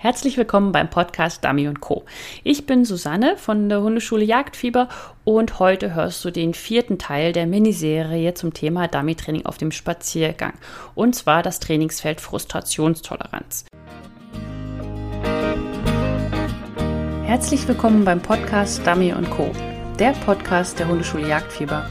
Herzlich 0.00 0.36
willkommen 0.36 0.70
beim 0.70 0.88
Podcast 0.88 1.44
Dummy 1.44 1.68
Co. 1.80 2.04
Ich 2.44 2.66
bin 2.66 2.84
Susanne 2.84 3.36
von 3.36 3.68
der 3.68 3.82
Hundeschule 3.82 4.24
Jagdfieber 4.24 4.88
und 5.24 5.58
heute 5.58 5.92
hörst 5.92 6.24
du 6.24 6.30
den 6.30 6.54
vierten 6.54 7.00
Teil 7.00 7.32
der 7.32 7.48
Miniserie 7.48 8.32
zum 8.34 8.54
Thema 8.54 8.86
Dummy-Training 8.86 9.44
auf 9.44 9.58
dem 9.58 9.72
Spaziergang 9.72 10.52
und 10.94 11.16
zwar 11.16 11.42
das 11.42 11.58
Trainingsfeld 11.58 12.20
Frustrationstoleranz. 12.20 13.64
Herzlich 17.24 17.66
willkommen 17.66 18.04
beim 18.04 18.20
Podcast 18.22 18.86
Dummy 18.86 19.12
Co., 19.28 19.50
der 19.98 20.12
Podcast 20.24 20.78
der 20.78 20.86
Hundeschule 20.86 21.26
Jagdfieber. 21.26 21.84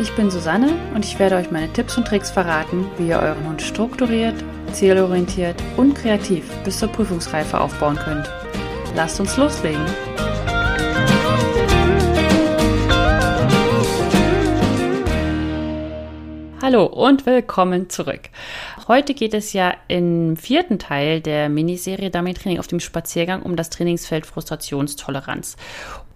Ich 0.00 0.16
bin 0.16 0.30
Susanne 0.30 0.72
und 0.94 1.04
ich 1.04 1.18
werde 1.18 1.36
euch 1.36 1.50
meine 1.50 1.70
Tipps 1.70 1.98
und 1.98 2.06
Tricks 2.06 2.30
verraten, 2.30 2.86
wie 2.96 3.08
ihr 3.08 3.18
euren 3.18 3.46
Hund 3.46 3.60
strukturiert, 3.60 4.42
zielorientiert 4.74 5.62
und 5.76 5.94
kreativ 5.94 6.44
bis 6.64 6.80
zur 6.80 6.88
Prüfungsreife 6.88 7.60
aufbauen 7.60 7.96
könnt. 7.96 8.28
Lasst 8.94 9.20
uns 9.20 9.36
loslegen! 9.36 9.84
Hallo 16.60 16.86
und 16.86 17.26
willkommen 17.26 17.90
zurück. 17.90 18.30
Heute 18.88 19.12
geht 19.12 19.34
es 19.34 19.52
ja 19.52 19.74
im 19.86 20.34
vierten 20.36 20.78
Teil 20.78 21.20
der 21.20 21.50
Miniserie 21.50 22.10
Dummy 22.10 22.32
Training 22.32 22.58
auf 22.58 22.66
dem 22.66 22.80
Spaziergang 22.80 23.42
um 23.42 23.54
das 23.54 23.68
Trainingsfeld 23.68 24.24
Frustrationstoleranz. 24.24 25.56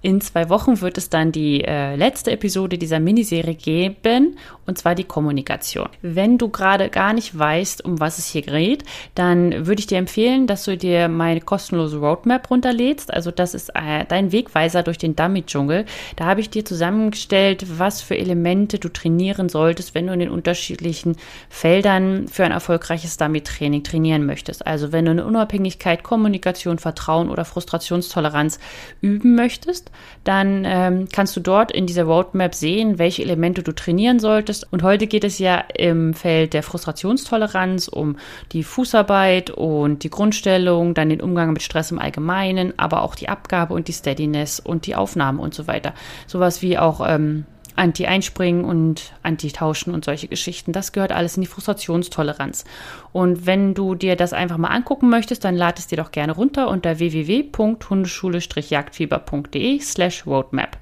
In 0.01 0.21
zwei 0.21 0.49
Wochen 0.49 0.81
wird 0.81 0.97
es 0.97 1.11
dann 1.11 1.33
die 1.33 1.65
äh, 1.65 1.97
letzte 1.97 2.31
Episode 2.31 2.79
dieser 2.79 3.01
Miniserie 3.01 3.57
geben, 3.57 4.37
und 4.65 4.79
zwar 4.79 4.95
die 4.95 5.05
Kommunikation. 5.05 5.89
Wenn 6.03 6.39
du 6.39 6.51
gerade 6.51 6.89
gar 6.89 7.13
nicht 7.13 7.37
weißt, 7.37 7.85
um 7.85 7.99
was 7.99 8.19
es 8.19 8.27
hier 8.27 8.43
geht, 8.43 8.85
dann 9.17 9.67
würde 9.67 9.81
ich 9.81 9.89
dir 9.89 9.99
empfehlen, 9.99 10.47
dass 10.47 10.65
du 10.65 10.77
dir 10.77 11.09
meine 11.09 11.41
kostenlose 11.41 11.99
Roadmap 11.99 12.49
runterlädst. 12.49 13.13
Also 13.13 13.33
das 13.33 13.55
ist 13.55 13.71
äh, 13.71 14.05
dein 14.07 14.31
Wegweiser 14.31 14.85
durch 14.85 14.99
den 14.99 15.17
Dummy-Dschungel. 15.17 15.85
Da 16.15 16.27
habe 16.27 16.43
ich 16.43 16.51
dir 16.51 16.65
zusammengestellt, 16.65 17.67
was 17.79 18.01
für 18.01 18.17
Elemente 18.17 18.79
du 18.79 18.91
trainieren 18.91 19.49
solltest, 19.49 19.97
wenn 19.97 20.07
du 20.07 20.13
in 20.13 20.21
den 20.21 20.31
unterschiedlichen 20.31 21.17
Feldern 21.49 22.29
für 22.29 22.45
ein 22.45 22.53
erfolgreiches 22.53 23.17
Dummy-Training 23.17 23.83
trainieren 23.83 24.27
möchtest. 24.27 24.65
Also 24.65 24.93
wenn 24.93 25.07
du 25.07 25.11
eine 25.11 25.27
Unabhängigkeit, 25.27 26.05
Kommunikation, 26.05 26.79
Vertrauen 26.79 27.31
oder 27.31 27.45
Frustrationstoleranz 27.45 28.61
üben 29.01 29.35
möchtest, 29.35 29.88
dann 30.25 30.65
ähm, 30.67 31.09
kannst 31.13 31.37
du 31.37 31.41
dort 31.41 31.73
in 31.73 31.87
dieser 31.87 32.05
Roadmap 32.05 32.55
sehen, 32.55 32.99
welche 32.99 33.23
Elemente 33.23 33.63
du 33.63 33.73
trainieren 33.73 34.19
solltest. 34.19 34.71
Und 34.73 34.83
heute 34.83 35.07
geht 35.07 35.25
es 35.25 35.39
ja 35.39 35.65
im 35.75 36.15
Feld 36.15 36.55
der 36.55 36.63
Frustrationstoleranz 36.63 37.89
um 37.89 38.17
die 38.53 38.63
Fußarbeit 38.63 39.51
und 39.51 40.05
die 40.05 40.11
Grundstellung, 40.11 40.95
dann 40.95 41.09
den 41.09 41.21
Umgang 41.21 41.53
mit 41.53 41.63
Stress 41.63 41.91
im 41.91 41.99
Allgemeinen, 41.99 42.75
aber 42.79 43.03
auch 43.03 43.15
die 43.15 43.29
Abgabe 43.29 43.75
und 43.75 43.89
die 43.89 43.93
Steadiness 43.93 44.61
und 44.61 44.87
die 44.87 44.95
Aufnahme 44.95 45.41
und 45.43 45.55
so 45.55 45.67
weiter. 45.67 45.95
Sowas 46.27 46.63
wie 46.63 46.79
auch 46.79 47.07
ähm, 47.07 47.45
Anti-Einspringen 47.79 48.65
und 48.65 49.13
Anti-Tauschen 49.23 49.95
und 49.95 50.05
solche 50.05 50.27
Geschichten. 50.29 50.73
Das 50.73 50.93
gehört 50.93 51.13
alles 51.13 51.37
in 51.37 51.43
die 51.43 51.47
Frustrationstoleranz. 51.47 52.65
Und 53.13 53.47
wenn 53.47 53.75
du 53.75 53.95
dir 53.95 54.17
das 54.17 54.33
einfach 54.33 54.59
mal 54.59 54.69
angucken 54.69 55.09
möchtest, 55.09 55.45
dann 55.45 55.57
lad 55.57 55.79
es 55.79 55.87
dir 55.87 55.97
doch 55.97 56.11
gerne 56.11 56.33
runter 56.33 56.69
unter 56.69 56.99
www.hundeschule-jagdfieber.de 56.99 59.81
slash 59.81 60.27
roadmap 60.27 60.77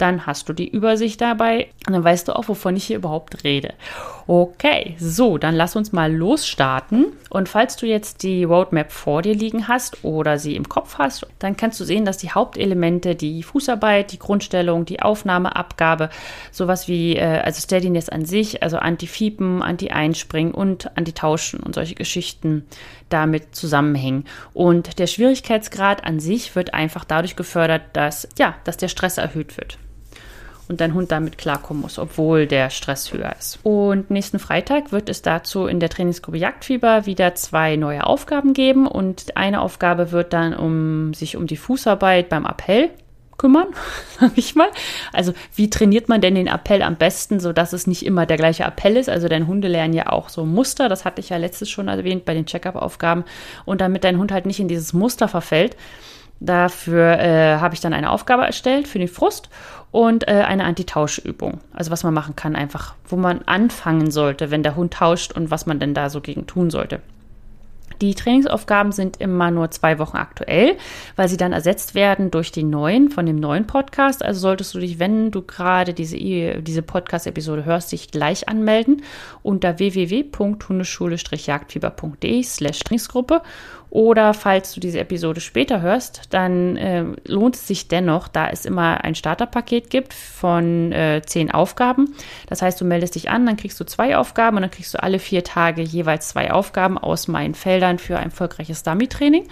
dann 0.00 0.26
hast 0.26 0.48
du 0.48 0.52
die 0.52 0.68
Übersicht 0.68 1.20
dabei 1.20 1.68
und 1.86 1.92
dann 1.92 2.02
weißt 2.02 2.28
du 2.28 2.36
auch, 2.36 2.48
wovon 2.48 2.76
ich 2.76 2.84
hier 2.84 2.96
überhaupt 2.96 3.44
rede. 3.44 3.74
Okay, 4.32 4.94
so, 5.00 5.38
dann 5.38 5.56
lass 5.56 5.74
uns 5.74 5.90
mal 5.90 6.14
losstarten. 6.14 7.06
Und 7.30 7.48
falls 7.48 7.74
du 7.74 7.84
jetzt 7.84 8.22
die 8.22 8.44
Roadmap 8.44 8.92
vor 8.92 9.22
dir 9.22 9.34
liegen 9.34 9.66
hast 9.66 10.04
oder 10.04 10.38
sie 10.38 10.54
im 10.54 10.68
Kopf 10.68 10.98
hast, 10.98 11.26
dann 11.40 11.56
kannst 11.56 11.80
du 11.80 11.84
sehen, 11.84 12.04
dass 12.04 12.16
die 12.16 12.30
Hauptelemente 12.30 13.16
die 13.16 13.42
Fußarbeit, 13.42 14.12
die 14.12 14.20
Grundstellung, 14.20 14.84
die 14.84 15.02
Aufnahmeabgabe, 15.02 16.10
sowas 16.52 16.86
wie 16.86 17.16
äh, 17.16 17.40
also 17.40 17.60
Steadiness 17.60 18.08
an 18.08 18.24
sich, 18.24 18.62
also 18.62 18.76
Anti-Fiepen, 18.76 19.62
Anti-Einspringen 19.62 20.54
und 20.54 20.96
Anti-Tauschen 20.96 21.58
und 21.58 21.74
solche 21.74 21.96
Geschichten 21.96 22.66
damit 23.08 23.56
zusammenhängen. 23.56 24.26
Und 24.52 25.00
der 25.00 25.08
Schwierigkeitsgrad 25.08 26.04
an 26.04 26.20
sich 26.20 26.54
wird 26.54 26.72
einfach 26.72 27.04
dadurch 27.04 27.34
gefördert, 27.34 27.82
dass 27.94 28.28
ja, 28.38 28.54
dass 28.62 28.76
der 28.76 28.86
Stress 28.86 29.18
erhöht 29.18 29.56
wird 29.56 29.76
und 30.70 30.80
dein 30.80 30.94
Hund 30.94 31.10
damit 31.10 31.36
klarkommen 31.36 31.82
muss, 31.82 31.98
obwohl 31.98 32.46
der 32.46 32.70
Stress 32.70 33.12
höher 33.12 33.34
ist. 33.36 33.58
Und 33.64 34.08
nächsten 34.08 34.38
Freitag 34.38 34.92
wird 34.92 35.08
es 35.08 35.20
dazu 35.20 35.66
in 35.66 35.80
der 35.80 35.88
Trainingsgruppe 35.88 36.38
Jagdfieber 36.38 37.06
wieder 37.06 37.34
zwei 37.34 37.74
neue 37.74 38.06
Aufgaben 38.06 38.52
geben 38.52 38.86
und 38.86 39.36
eine 39.36 39.62
Aufgabe 39.62 40.12
wird 40.12 40.32
dann 40.32 40.54
um 40.54 41.12
sich 41.12 41.36
um 41.36 41.48
die 41.48 41.56
Fußarbeit 41.56 42.28
beim 42.28 42.46
Appell 42.46 42.90
kümmern, 43.36 43.66
sag 44.20 44.30
ich 44.36 44.54
mal. 44.54 44.68
Also 45.12 45.32
wie 45.56 45.70
trainiert 45.70 46.08
man 46.08 46.20
denn 46.20 46.36
den 46.36 46.46
Appell 46.46 46.82
am 46.82 46.94
besten, 46.94 47.40
so 47.40 47.52
dass 47.52 47.72
es 47.72 47.88
nicht 47.88 48.06
immer 48.06 48.24
der 48.24 48.36
gleiche 48.36 48.62
Appell 48.62 48.96
ist? 48.96 49.08
Also 49.08 49.26
dein 49.26 49.48
Hunde 49.48 49.66
lernen 49.66 49.94
ja 49.94 50.10
auch 50.10 50.28
so 50.28 50.44
Muster, 50.44 50.88
das 50.88 51.04
hatte 51.04 51.20
ich 51.20 51.30
ja 51.30 51.36
letztes 51.36 51.68
schon 51.68 51.88
erwähnt 51.88 52.24
bei 52.24 52.34
den 52.34 52.46
Check-up-Aufgaben. 52.46 53.24
Und 53.64 53.80
damit 53.80 54.04
dein 54.04 54.18
Hund 54.18 54.30
halt 54.30 54.46
nicht 54.46 54.60
in 54.60 54.68
dieses 54.68 54.92
Muster 54.92 55.26
verfällt, 55.26 55.76
Dafür 56.40 57.18
äh, 57.18 57.58
habe 57.58 57.74
ich 57.74 57.80
dann 57.80 57.92
eine 57.92 58.10
Aufgabe 58.10 58.44
erstellt 58.44 58.88
für 58.88 58.98
den 58.98 59.08
Frust 59.08 59.50
und 59.90 60.26
äh, 60.26 60.32
eine 60.32 60.64
Antitauschübung. 60.64 61.60
Also 61.72 61.90
was 61.90 62.02
man 62.02 62.14
machen 62.14 62.34
kann, 62.34 62.56
einfach, 62.56 62.94
wo 63.06 63.16
man 63.16 63.42
anfangen 63.42 64.10
sollte, 64.10 64.50
wenn 64.50 64.62
der 64.62 64.76
Hund 64.76 64.94
tauscht 64.94 65.32
und 65.32 65.50
was 65.50 65.66
man 65.66 65.78
denn 65.78 65.94
da 65.94 66.08
so 66.08 66.20
gegen 66.20 66.46
tun 66.46 66.70
sollte. 66.70 67.00
Die 68.00 68.14
Trainingsaufgaben 68.14 68.92
sind 68.92 69.20
immer 69.20 69.50
nur 69.50 69.72
zwei 69.72 69.98
Wochen 69.98 70.16
aktuell, 70.16 70.78
weil 71.16 71.28
sie 71.28 71.36
dann 71.36 71.52
ersetzt 71.52 71.94
werden 71.94 72.30
durch 72.30 72.50
den 72.50 72.70
neuen, 72.70 73.10
von 73.10 73.26
dem 73.26 73.36
neuen 73.36 73.66
Podcast. 73.66 74.24
Also 74.24 74.40
solltest 74.40 74.74
du 74.74 74.78
dich, 74.78 74.98
wenn 74.98 75.30
du 75.30 75.42
gerade 75.42 75.92
diese, 75.92 76.16
diese 76.16 76.80
Podcast-Episode 76.80 77.66
hörst, 77.66 77.92
dich 77.92 78.10
gleich 78.10 78.48
anmelden 78.48 79.02
unter 79.42 79.78
www.hundeschule-jagdfieber.de 79.78 82.42
slash 82.42 82.78
Trainingsgruppe 82.78 83.42
oder 83.90 84.34
falls 84.34 84.72
du 84.72 84.78
diese 84.78 85.00
Episode 85.00 85.40
später 85.40 85.80
hörst, 85.80 86.22
dann 86.30 86.76
äh, 86.76 87.04
lohnt 87.26 87.56
es 87.56 87.66
sich 87.66 87.88
dennoch, 87.88 88.28
da 88.28 88.48
es 88.48 88.64
immer 88.64 89.02
ein 89.02 89.16
Starterpaket 89.16 89.90
gibt 89.90 90.14
von 90.14 90.92
äh, 90.92 91.22
zehn 91.26 91.50
Aufgaben. 91.50 92.14
Das 92.48 92.62
heißt, 92.62 92.80
du 92.80 92.84
meldest 92.84 93.16
dich 93.16 93.30
an, 93.30 93.44
dann 93.46 93.56
kriegst 93.56 93.80
du 93.80 93.84
zwei 93.84 94.16
Aufgaben 94.16 94.56
und 94.56 94.62
dann 94.62 94.70
kriegst 94.70 94.94
du 94.94 95.02
alle 95.02 95.18
vier 95.18 95.42
Tage 95.42 95.82
jeweils 95.82 96.28
zwei 96.28 96.52
Aufgaben 96.52 96.98
aus 96.98 97.26
meinen 97.26 97.56
Feldern 97.56 97.98
für 97.98 98.16
ein 98.16 98.26
erfolgreiches 98.26 98.84
Dummy-Training. 98.84 99.48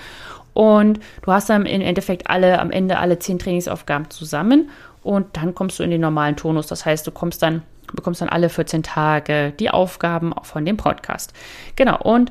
Und 0.54 1.00
du 1.22 1.32
hast 1.32 1.50
dann 1.50 1.66
im 1.66 1.80
Endeffekt 1.82 2.30
alle 2.30 2.60
am 2.60 2.70
Ende 2.70 2.98
alle 2.98 3.18
zehn 3.18 3.40
Trainingsaufgaben 3.40 4.08
zusammen 4.10 4.70
und 5.02 5.36
dann 5.36 5.54
kommst 5.54 5.80
du 5.80 5.82
in 5.82 5.90
den 5.90 6.00
normalen 6.00 6.36
Tonus. 6.36 6.68
Das 6.68 6.86
heißt, 6.86 7.04
du 7.06 7.10
kommst 7.10 7.42
dann, 7.42 7.62
bekommst 7.92 8.20
dann 8.20 8.28
alle 8.28 8.48
14 8.48 8.84
Tage 8.84 9.52
die 9.58 9.70
Aufgaben 9.70 10.32
von 10.42 10.64
dem 10.64 10.76
Podcast. 10.76 11.32
Genau. 11.74 12.00
Und 12.00 12.30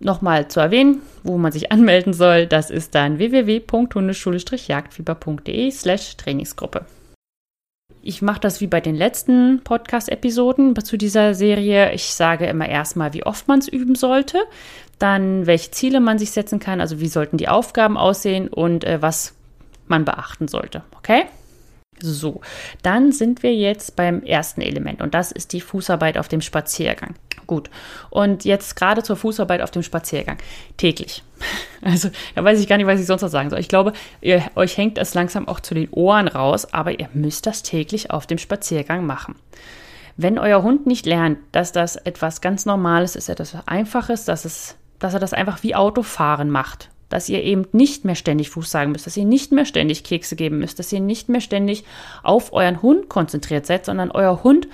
nochmal 0.00 0.48
zu 0.48 0.60
erwähnen, 0.60 1.00
wo 1.22 1.38
man 1.38 1.52
sich 1.52 1.72
anmelden 1.72 2.12
soll, 2.12 2.46
das 2.46 2.70
ist 2.70 2.94
dann 2.94 3.18
www.hundeschule-jagdfieber.de 3.18 5.70
slash 5.70 6.16
Trainingsgruppe. 6.16 6.84
Ich 8.06 8.20
mache 8.20 8.40
das 8.40 8.60
wie 8.60 8.66
bei 8.66 8.82
den 8.82 8.94
letzten 8.94 9.62
Podcast-Episoden 9.64 10.76
zu 10.84 10.98
dieser 10.98 11.34
Serie. 11.34 11.94
Ich 11.94 12.14
sage 12.14 12.44
immer 12.44 12.68
erstmal, 12.68 13.14
wie 13.14 13.24
oft 13.24 13.48
man 13.48 13.60
es 13.60 13.68
üben 13.68 13.94
sollte, 13.94 14.42
dann 14.98 15.46
welche 15.46 15.70
Ziele 15.70 16.00
man 16.00 16.18
sich 16.18 16.32
setzen 16.32 16.58
kann, 16.58 16.82
also 16.82 17.00
wie 17.00 17.08
sollten 17.08 17.38
die 17.38 17.48
Aufgaben 17.48 17.96
aussehen 17.96 18.48
und 18.48 18.84
äh, 18.84 19.00
was 19.00 19.34
man 19.86 20.04
beachten 20.04 20.48
sollte. 20.48 20.82
Okay? 20.98 21.22
So, 22.00 22.40
dann 22.82 23.12
sind 23.12 23.42
wir 23.42 23.54
jetzt 23.54 23.96
beim 23.96 24.22
ersten 24.22 24.60
Element 24.60 25.00
und 25.00 25.14
das 25.14 25.32
ist 25.32 25.52
die 25.52 25.60
Fußarbeit 25.60 26.18
auf 26.18 26.28
dem 26.28 26.40
Spaziergang. 26.40 27.14
Gut. 27.46 27.70
Und 28.10 28.44
jetzt 28.44 28.76
gerade 28.76 29.02
zur 29.02 29.16
Fußarbeit 29.16 29.60
auf 29.60 29.70
dem 29.70 29.82
Spaziergang. 29.82 30.38
Täglich. 30.76 31.22
Also, 31.86 32.08
da 32.34 32.42
weiß 32.42 32.60
ich 32.60 32.66
gar 32.66 32.78
nicht, 32.78 32.86
was 32.86 32.98
ich 32.98 33.04
sonst 33.04 33.20
noch 33.20 33.28
sagen 33.28 33.50
soll. 33.50 33.58
Ich 33.58 33.68
glaube, 33.68 33.92
ihr, 34.22 34.42
euch 34.54 34.78
hängt 34.78 34.96
es 34.96 35.12
langsam 35.12 35.46
auch 35.46 35.60
zu 35.60 35.74
den 35.74 35.90
Ohren 35.90 36.28
raus, 36.28 36.72
aber 36.72 36.98
ihr 36.98 37.10
müsst 37.12 37.46
das 37.46 37.62
täglich 37.62 38.10
auf 38.10 38.26
dem 38.26 38.38
Spaziergang 38.38 39.04
machen. 39.04 39.34
Wenn 40.16 40.38
euer 40.38 40.62
Hund 40.62 40.86
nicht 40.86 41.04
lernt, 41.04 41.36
dass 41.52 41.72
das 41.72 41.96
etwas 41.96 42.40
ganz 42.40 42.64
Normales 42.64 43.16
ist, 43.16 43.28
etwas 43.28 43.54
Einfaches, 43.66 44.24
dass, 44.24 44.46
es, 44.46 44.76
dass 44.98 45.12
er 45.12 45.20
das 45.20 45.34
einfach 45.34 45.62
wie 45.62 45.74
Autofahren 45.74 46.48
macht, 46.48 46.88
dass 47.14 47.28
ihr 47.28 47.44
eben 47.44 47.64
nicht 47.70 48.04
mehr 48.04 48.16
ständig 48.16 48.50
Fuß 48.50 48.68
sagen 48.68 48.90
müsst, 48.90 49.06
dass 49.06 49.16
ihr 49.16 49.24
nicht 49.24 49.52
mehr 49.52 49.66
ständig 49.66 50.02
Kekse 50.02 50.34
geben 50.34 50.58
müsst, 50.58 50.80
dass 50.80 50.92
ihr 50.92 50.98
nicht 50.98 51.28
mehr 51.28 51.40
ständig 51.40 51.84
auf 52.24 52.52
euren 52.52 52.82
Hund 52.82 53.08
konzentriert 53.08 53.66
seid, 53.66 53.84
sondern 53.84 54.10
euer 54.10 54.42
Hund 54.42 54.66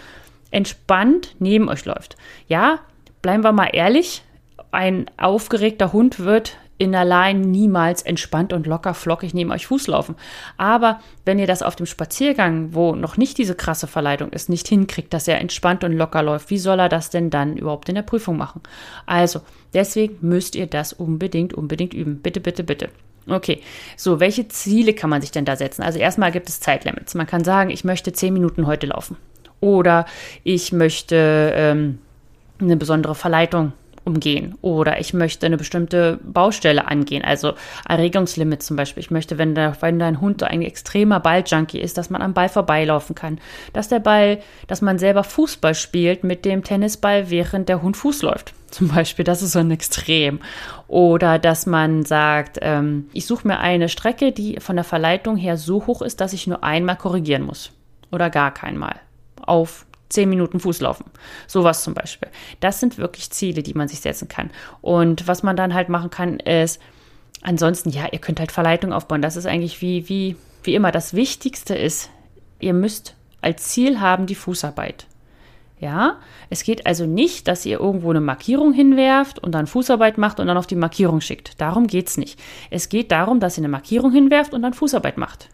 entspannt 0.50 1.36
neben 1.38 1.68
euch 1.68 1.84
läuft. 1.84 2.16
Ja, 2.48 2.80
bleiben 3.20 3.44
wir 3.44 3.52
mal 3.52 3.68
ehrlich, 3.74 4.22
ein 4.70 5.10
aufgeregter 5.18 5.92
Hund 5.92 6.20
wird 6.20 6.56
in 6.80 6.94
allein 6.94 7.42
niemals 7.42 8.00
entspannt 8.00 8.54
und 8.54 8.66
locker 8.66 8.94
flockig 8.94 9.34
neben 9.34 9.50
euch 9.50 9.66
Fuß 9.66 9.86
laufen. 9.88 10.14
Aber 10.56 11.00
wenn 11.26 11.38
ihr 11.38 11.46
das 11.46 11.62
auf 11.62 11.76
dem 11.76 11.84
Spaziergang, 11.84 12.72
wo 12.72 12.94
noch 12.94 13.18
nicht 13.18 13.36
diese 13.36 13.54
krasse 13.54 13.86
Verleitung 13.86 14.30
ist, 14.30 14.48
nicht 14.48 14.66
hinkriegt, 14.66 15.12
dass 15.12 15.28
er 15.28 15.42
entspannt 15.42 15.84
und 15.84 15.92
locker 15.92 16.22
läuft, 16.22 16.48
wie 16.48 16.56
soll 16.56 16.80
er 16.80 16.88
das 16.88 17.10
denn 17.10 17.28
dann 17.28 17.58
überhaupt 17.58 17.90
in 17.90 17.96
der 17.96 18.02
Prüfung 18.02 18.38
machen? 18.38 18.62
Also, 19.04 19.42
deswegen 19.74 20.16
müsst 20.22 20.56
ihr 20.56 20.66
das 20.66 20.94
unbedingt, 20.94 21.52
unbedingt 21.52 21.92
üben. 21.92 22.22
Bitte, 22.22 22.40
bitte, 22.40 22.64
bitte. 22.64 22.88
Okay, 23.28 23.60
so, 23.98 24.18
welche 24.18 24.48
Ziele 24.48 24.94
kann 24.94 25.10
man 25.10 25.20
sich 25.20 25.32
denn 25.32 25.44
da 25.44 25.56
setzen? 25.56 25.82
Also 25.82 25.98
erstmal 25.98 26.32
gibt 26.32 26.48
es 26.48 26.60
Zeitlimits. 26.60 27.14
Man 27.14 27.26
kann 27.26 27.44
sagen, 27.44 27.68
ich 27.68 27.84
möchte 27.84 28.14
zehn 28.14 28.32
Minuten 28.32 28.66
heute 28.66 28.86
laufen. 28.86 29.18
Oder 29.60 30.06
ich 30.44 30.72
möchte 30.72 31.52
ähm, 31.54 31.98
eine 32.58 32.78
besondere 32.78 33.14
Verleitung 33.14 33.74
umgehen 34.04 34.56
oder 34.62 35.00
ich 35.00 35.12
möchte 35.12 35.46
eine 35.46 35.56
bestimmte 35.56 36.18
Baustelle 36.22 36.88
angehen, 36.88 37.24
also 37.24 37.52
Erregungslimit 37.88 38.62
zum 38.62 38.76
Beispiel. 38.76 39.02
Ich 39.02 39.10
möchte, 39.10 39.38
wenn, 39.38 39.54
der, 39.54 39.76
wenn 39.80 39.98
dein 39.98 40.20
Hund 40.20 40.42
ein 40.42 40.62
extremer 40.62 41.20
Balljunkie 41.20 41.80
ist, 41.80 41.98
dass 41.98 42.10
man 42.10 42.22
am 42.22 42.34
Ball 42.34 42.48
vorbeilaufen 42.48 43.14
kann, 43.14 43.38
dass 43.72 43.88
der 43.88 44.00
Ball, 44.00 44.40
dass 44.66 44.80
man 44.82 44.98
selber 44.98 45.24
Fußball 45.24 45.74
spielt 45.74 46.24
mit 46.24 46.44
dem 46.44 46.64
Tennisball, 46.64 47.30
während 47.30 47.68
der 47.68 47.82
Hund 47.82 47.96
Fuß 47.96 48.22
läuft. 48.22 48.54
Zum 48.70 48.88
Beispiel, 48.88 49.24
das 49.24 49.42
ist 49.42 49.52
so 49.52 49.58
ein 49.58 49.70
Extrem. 49.70 50.40
Oder 50.86 51.38
dass 51.38 51.66
man 51.66 52.04
sagt, 52.04 52.58
ähm, 52.62 53.08
ich 53.12 53.26
suche 53.26 53.46
mir 53.46 53.58
eine 53.58 53.88
Strecke, 53.88 54.32
die 54.32 54.60
von 54.60 54.76
der 54.76 54.84
Verleitung 54.84 55.36
her 55.36 55.56
so 55.56 55.86
hoch 55.86 56.02
ist, 56.02 56.20
dass 56.20 56.32
ich 56.32 56.46
nur 56.46 56.62
einmal 56.62 56.96
korrigieren 56.96 57.42
muss. 57.42 57.72
Oder 58.12 58.30
gar 58.30 58.54
keinmal. 58.54 58.96
Auf 59.44 59.86
zehn 60.10 60.28
Minuten 60.28 60.60
Fußlaufen. 60.60 61.06
Sowas 61.46 61.82
zum 61.82 61.94
Beispiel. 61.94 62.28
Das 62.60 62.80
sind 62.80 62.98
wirklich 62.98 63.30
Ziele, 63.30 63.62
die 63.62 63.74
man 63.74 63.88
sich 63.88 64.00
setzen 64.00 64.28
kann. 64.28 64.50
Und 64.82 65.26
was 65.26 65.42
man 65.42 65.56
dann 65.56 65.72
halt 65.72 65.88
machen 65.88 66.10
kann, 66.10 66.38
ist, 66.40 66.80
ansonsten, 67.42 67.90
ja, 67.90 68.08
ihr 68.12 68.18
könnt 68.18 68.40
halt 68.40 68.52
Verleitung 68.52 68.92
aufbauen. 68.92 69.22
Das 69.22 69.36
ist 69.36 69.46
eigentlich 69.46 69.80
wie, 69.80 70.08
wie, 70.08 70.36
wie 70.64 70.74
immer. 70.74 70.92
Das 70.92 71.14
Wichtigste 71.14 71.74
ist, 71.74 72.10
ihr 72.58 72.74
müsst 72.74 73.14
als 73.40 73.68
Ziel 73.68 74.00
haben 74.00 74.26
die 74.26 74.34
Fußarbeit. 74.34 75.06
Ja, 75.78 76.18
es 76.50 76.62
geht 76.62 76.84
also 76.86 77.06
nicht, 77.06 77.48
dass 77.48 77.64
ihr 77.64 77.80
irgendwo 77.80 78.10
eine 78.10 78.20
Markierung 78.20 78.74
hinwerft 78.74 79.38
und 79.38 79.52
dann 79.52 79.66
Fußarbeit 79.66 80.18
macht 80.18 80.38
und 80.38 80.46
dann 80.46 80.58
auf 80.58 80.66
die 80.66 80.76
Markierung 80.76 81.22
schickt. 81.22 81.58
Darum 81.58 81.86
geht 81.86 82.08
es 82.08 82.18
nicht. 82.18 82.38
Es 82.68 82.90
geht 82.90 83.10
darum, 83.10 83.40
dass 83.40 83.56
ihr 83.56 83.62
eine 83.62 83.70
Markierung 83.70 84.12
hinwerft 84.12 84.52
und 84.52 84.60
dann 84.60 84.74
Fußarbeit 84.74 85.16
macht. 85.16 85.48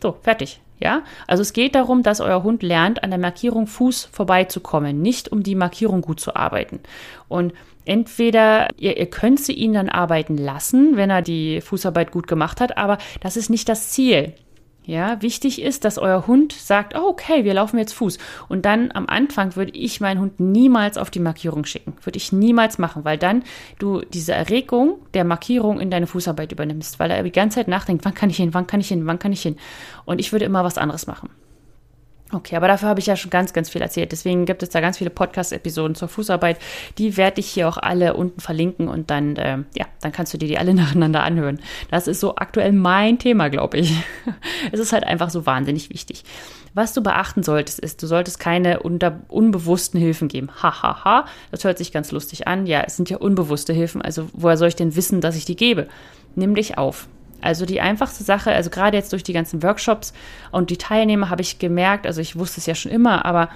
So, 0.00 0.16
fertig. 0.22 0.60
Ja, 0.80 1.02
also 1.26 1.42
es 1.42 1.52
geht 1.52 1.74
darum, 1.74 2.02
dass 2.02 2.20
euer 2.20 2.42
Hund 2.42 2.62
lernt, 2.62 3.04
an 3.04 3.10
der 3.10 3.18
Markierung 3.18 3.66
Fuß 3.66 4.08
vorbeizukommen, 4.10 5.02
nicht 5.02 5.30
um 5.30 5.42
die 5.42 5.54
Markierung 5.54 6.00
gut 6.00 6.20
zu 6.20 6.34
arbeiten. 6.34 6.80
Und 7.28 7.52
entweder 7.84 8.68
ihr, 8.78 8.96
ihr 8.96 9.10
könnt 9.10 9.40
sie 9.40 9.52
ihn 9.52 9.74
dann 9.74 9.90
arbeiten 9.90 10.38
lassen, 10.38 10.96
wenn 10.96 11.10
er 11.10 11.20
die 11.20 11.60
Fußarbeit 11.60 12.10
gut 12.12 12.26
gemacht 12.26 12.60
hat, 12.60 12.78
aber 12.78 12.96
das 13.20 13.36
ist 13.36 13.50
nicht 13.50 13.68
das 13.68 13.90
Ziel. 13.90 14.32
Ja, 14.90 15.22
wichtig 15.22 15.62
ist, 15.62 15.84
dass 15.84 15.98
euer 15.98 16.26
Hund 16.26 16.52
sagt, 16.52 16.96
oh, 16.96 17.10
okay, 17.10 17.44
wir 17.44 17.54
laufen 17.54 17.78
jetzt 17.78 17.92
Fuß. 17.92 18.18
Und 18.48 18.64
dann 18.64 18.90
am 18.90 19.06
Anfang 19.06 19.54
würde 19.54 19.70
ich 19.70 20.00
meinen 20.00 20.18
Hund 20.18 20.40
niemals 20.40 20.98
auf 20.98 21.10
die 21.10 21.20
Markierung 21.20 21.64
schicken. 21.64 21.94
Würde 22.02 22.16
ich 22.16 22.32
niemals 22.32 22.76
machen, 22.76 23.04
weil 23.04 23.16
dann 23.16 23.44
du 23.78 24.00
diese 24.00 24.32
Erregung 24.32 24.96
der 25.14 25.22
Markierung 25.22 25.78
in 25.78 25.92
deine 25.92 26.08
Fußarbeit 26.08 26.50
übernimmst, 26.50 26.98
weil 26.98 27.12
er 27.12 27.22
die 27.22 27.30
ganze 27.30 27.60
Zeit 27.60 27.68
nachdenkt, 27.68 28.04
wann 28.04 28.14
kann 28.14 28.30
ich 28.30 28.38
hin, 28.38 28.52
wann 28.52 28.66
kann 28.66 28.80
ich 28.80 28.88
hin, 28.88 29.06
wann 29.06 29.20
kann 29.20 29.30
ich 29.30 29.42
hin. 29.42 29.58
Und 30.06 30.18
ich 30.18 30.32
würde 30.32 30.44
immer 30.44 30.64
was 30.64 30.76
anderes 30.76 31.06
machen. 31.06 31.30
Okay, 32.32 32.54
aber 32.54 32.68
dafür 32.68 32.88
habe 32.88 33.00
ich 33.00 33.06
ja 33.06 33.16
schon 33.16 33.30
ganz, 33.30 33.52
ganz 33.52 33.68
viel 33.70 33.82
erzählt. 33.82 34.12
Deswegen 34.12 34.46
gibt 34.46 34.62
es 34.62 34.68
da 34.68 34.80
ganz 34.80 34.98
viele 34.98 35.10
Podcast-Episoden 35.10 35.96
zur 35.96 36.06
Fußarbeit. 36.06 36.58
Die 36.96 37.16
werde 37.16 37.40
ich 37.40 37.48
hier 37.48 37.68
auch 37.68 37.76
alle 37.76 38.14
unten 38.14 38.40
verlinken 38.40 38.86
und 38.86 39.10
dann, 39.10 39.34
äh, 39.34 39.58
ja, 39.76 39.86
dann 40.00 40.12
kannst 40.12 40.32
du 40.32 40.38
dir 40.38 40.46
die 40.46 40.58
alle 40.58 40.72
nacheinander 40.74 41.24
anhören. 41.24 41.58
Das 41.90 42.06
ist 42.06 42.20
so 42.20 42.36
aktuell 42.36 42.70
mein 42.72 43.18
Thema, 43.18 43.48
glaube 43.48 43.78
ich. 43.78 43.92
es 44.72 44.78
ist 44.78 44.92
halt 44.92 45.04
einfach 45.04 45.30
so 45.30 45.44
wahnsinnig 45.44 45.90
wichtig. 45.90 46.22
Was 46.72 46.94
du 46.94 47.02
beachten 47.02 47.42
solltest, 47.42 47.80
ist, 47.80 48.00
du 48.00 48.06
solltest 48.06 48.38
keine 48.38 48.80
unbewussten 48.80 49.98
Hilfen 49.98 50.28
geben. 50.28 50.50
Hahaha, 50.62 51.04
ha, 51.04 51.04
ha. 51.04 51.24
das 51.50 51.64
hört 51.64 51.78
sich 51.78 51.90
ganz 51.90 52.12
lustig 52.12 52.46
an. 52.46 52.66
Ja, 52.66 52.82
es 52.82 52.96
sind 52.96 53.10
ja 53.10 53.16
unbewusste 53.16 53.72
Hilfen. 53.72 54.02
Also 54.02 54.28
woher 54.34 54.56
soll 54.56 54.68
ich 54.68 54.76
denn 54.76 54.94
wissen, 54.94 55.20
dass 55.20 55.34
ich 55.34 55.44
die 55.44 55.56
gebe? 55.56 55.88
Nimm 56.36 56.54
dich 56.54 56.78
auf. 56.78 57.08
Also 57.42 57.66
die 57.66 57.80
einfachste 57.80 58.24
Sache, 58.24 58.52
also 58.52 58.70
gerade 58.70 58.96
jetzt 58.96 59.12
durch 59.12 59.22
die 59.22 59.32
ganzen 59.32 59.62
Workshops 59.62 60.12
und 60.50 60.70
die 60.70 60.78
Teilnehmer 60.78 61.30
habe 61.30 61.42
ich 61.42 61.58
gemerkt, 61.58 62.06
also 62.06 62.20
ich 62.20 62.36
wusste 62.36 62.60
es 62.60 62.66
ja 62.66 62.74
schon 62.74 62.92
immer, 62.92 63.24
aber 63.24 63.48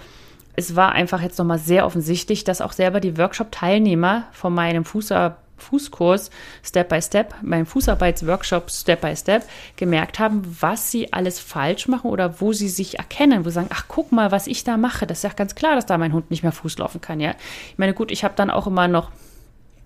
es 0.57 0.77
war 0.77 0.93
einfach 0.93 1.21
jetzt 1.21 1.39
nochmal 1.39 1.59
sehr 1.59 1.85
offensichtlich, 1.85 2.45
dass 2.45 2.61
auch 2.61 2.73
selber 2.73 3.01
die 3.01 3.19
Workshop-Teilnehmer 3.19 4.25
von 4.33 4.55
meinem 4.55 4.85
Fußar 4.85 5.39
Fußkurs 5.57 6.31
Step 6.63 6.89
by 6.89 7.01
Step, 7.01 7.35
meinem 7.43 7.67
Fußarbeitsworkshop 7.67 8.71
Step 8.71 9.01
by 9.01 9.17
Step 9.17 9.45
gemerkt 9.77 10.19
haben, 10.19 10.43
was 10.61 10.91
sie 10.91 11.13
alles 11.13 11.41
falsch 11.41 11.89
machen 11.89 12.11
oder 12.11 12.41
wo 12.41 12.53
sie 12.53 12.69
sich 12.69 12.99
erkennen, 12.99 13.45
wo 13.45 13.49
sie 13.49 13.55
sagen, 13.55 13.71
ach 13.73 13.85
guck 13.89 14.13
mal, 14.13 14.31
was 14.33 14.47
ich 14.47 14.65
da 14.65 14.77
mache. 14.77 15.07
Das 15.07 15.19
ist 15.19 15.23
ja 15.25 15.31
ganz 15.31 15.55
klar, 15.55 15.77
dass 15.77 15.87
da 15.87 15.97
mein 15.97 16.13
Hund 16.13 16.31
nicht 16.31 16.43
mehr 16.43 16.53
Fuß 16.53 16.79
laufen 16.79 17.01
kann, 17.01 17.21
ja. 17.21 17.35
Ich 17.71 17.79
meine, 17.79 17.95
gut, 17.95 18.11
ich 18.11 18.25
habe 18.25 18.35
dann 18.37 18.51
auch 18.51 18.67
immer 18.67 18.89
noch 18.89 19.11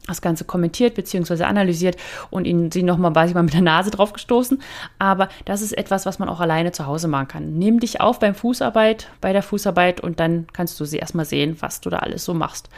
das 0.09 0.23
Ganze 0.23 0.45
kommentiert 0.45 0.95
bzw. 0.95 1.45
analysiert 1.45 1.97
und 2.31 2.47
ihnen 2.47 2.73
sie 2.73 2.83
nochmal 2.83 3.13
quasi 3.13 3.35
mal 3.35 3.43
mit 3.43 3.55
der 3.55 3.61
Nase 3.61 3.91
drauf 3.91 4.13
gestoßen. 4.13 4.61
Aber 4.99 5.29
das 5.45 5.63
ist 5.63 5.73
etwas, 5.73 6.07
was 6.07 6.19
man 6.19 6.29
auch 6.29 6.41
alleine 6.41 6.73
zu 6.73 6.87
Hause 6.87 7.09
machen 7.09 7.29
kann. 7.29 7.59
Nimm 7.59 7.81
dich 7.81 8.01
auf 8.01 8.19
beim 8.19 8.35
Fußarbeit, 8.35 9.09
bei 9.21 9.33
der 9.33 9.43
Fußarbeit 9.43 10.01
und 10.01 10.21
dann 10.21 10.47
kannst 10.53 10.81
du 10.81 10.85
sie 10.85 10.99
erstmal 10.99 11.25
sehen, 11.25 11.57
was 11.61 11.81
du 11.81 11.91
da 11.91 11.99
alles 11.99 12.25
so 12.25 12.35
machst. 12.35 12.69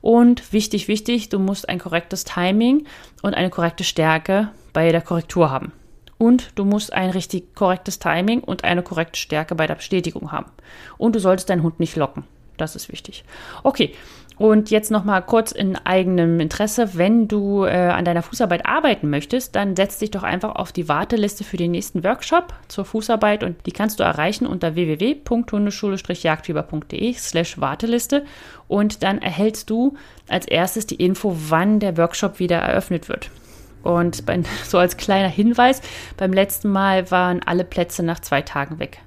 Und 0.00 0.52
wichtig, 0.52 0.88
wichtig, 0.88 1.28
du 1.28 1.38
musst 1.38 1.68
ein 1.68 1.78
korrektes 1.78 2.24
Timing 2.24 2.86
und 3.22 3.34
eine 3.34 3.50
korrekte 3.50 3.84
Stärke 3.84 4.48
bei 4.72 4.92
der 4.92 5.00
Korrektur 5.00 5.50
haben. 5.50 5.72
Und 6.18 6.52
du 6.54 6.64
musst 6.64 6.92
ein 6.92 7.10
richtig 7.10 7.54
korrektes 7.54 7.98
Timing 7.98 8.40
und 8.40 8.64
eine 8.64 8.82
korrekte 8.82 9.18
Stärke 9.18 9.54
bei 9.54 9.66
der 9.66 9.74
Bestätigung 9.74 10.32
haben. 10.32 10.50
Und 10.96 11.14
du 11.14 11.20
solltest 11.20 11.50
deinen 11.50 11.62
Hund 11.62 11.80
nicht 11.80 11.96
locken. 11.96 12.24
Das 12.56 12.76
ist 12.76 12.90
wichtig. 12.90 13.24
Okay, 13.62 13.94
und 14.36 14.70
jetzt 14.70 14.90
noch 14.90 15.04
mal 15.04 15.20
kurz 15.20 15.52
in 15.52 15.76
eigenem 15.76 16.40
Interesse, 16.40 16.94
wenn 16.94 17.28
du 17.28 17.62
äh, 17.64 17.70
an 17.70 18.04
deiner 18.04 18.22
Fußarbeit 18.22 18.66
arbeiten 18.66 19.08
möchtest, 19.08 19.54
dann 19.54 19.76
setz 19.76 19.98
dich 19.98 20.10
doch 20.10 20.24
einfach 20.24 20.56
auf 20.56 20.72
die 20.72 20.88
Warteliste 20.88 21.44
für 21.44 21.56
den 21.56 21.70
nächsten 21.70 22.02
Workshop 22.02 22.52
zur 22.66 22.84
Fußarbeit 22.84 23.44
und 23.44 23.64
die 23.66 23.72
kannst 23.72 24.00
du 24.00 24.04
erreichen 24.04 24.46
unter 24.46 24.74
www.hundeschule-jagdfieber.de/slash 24.74 27.60
Warteliste 27.60 28.24
und 28.66 29.04
dann 29.04 29.22
erhältst 29.22 29.70
du 29.70 29.94
als 30.28 30.48
erstes 30.48 30.86
die 30.86 30.96
Info, 30.96 31.36
wann 31.48 31.78
der 31.78 31.96
Workshop 31.96 32.40
wieder 32.40 32.58
eröffnet 32.58 33.08
wird. 33.08 33.30
Und 33.84 34.26
bei, 34.26 34.42
so 34.66 34.78
als 34.78 34.96
kleiner 34.96 35.28
Hinweis, 35.28 35.80
beim 36.16 36.32
letzten 36.32 36.70
Mal 36.70 37.12
waren 37.12 37.40
alle 37.44 37.62
Plätze 37.62 38.02
nach 38.02 38.18
zwei 38.18 38.42
Tagen 38.42 38.80
weg. 38.80 38.98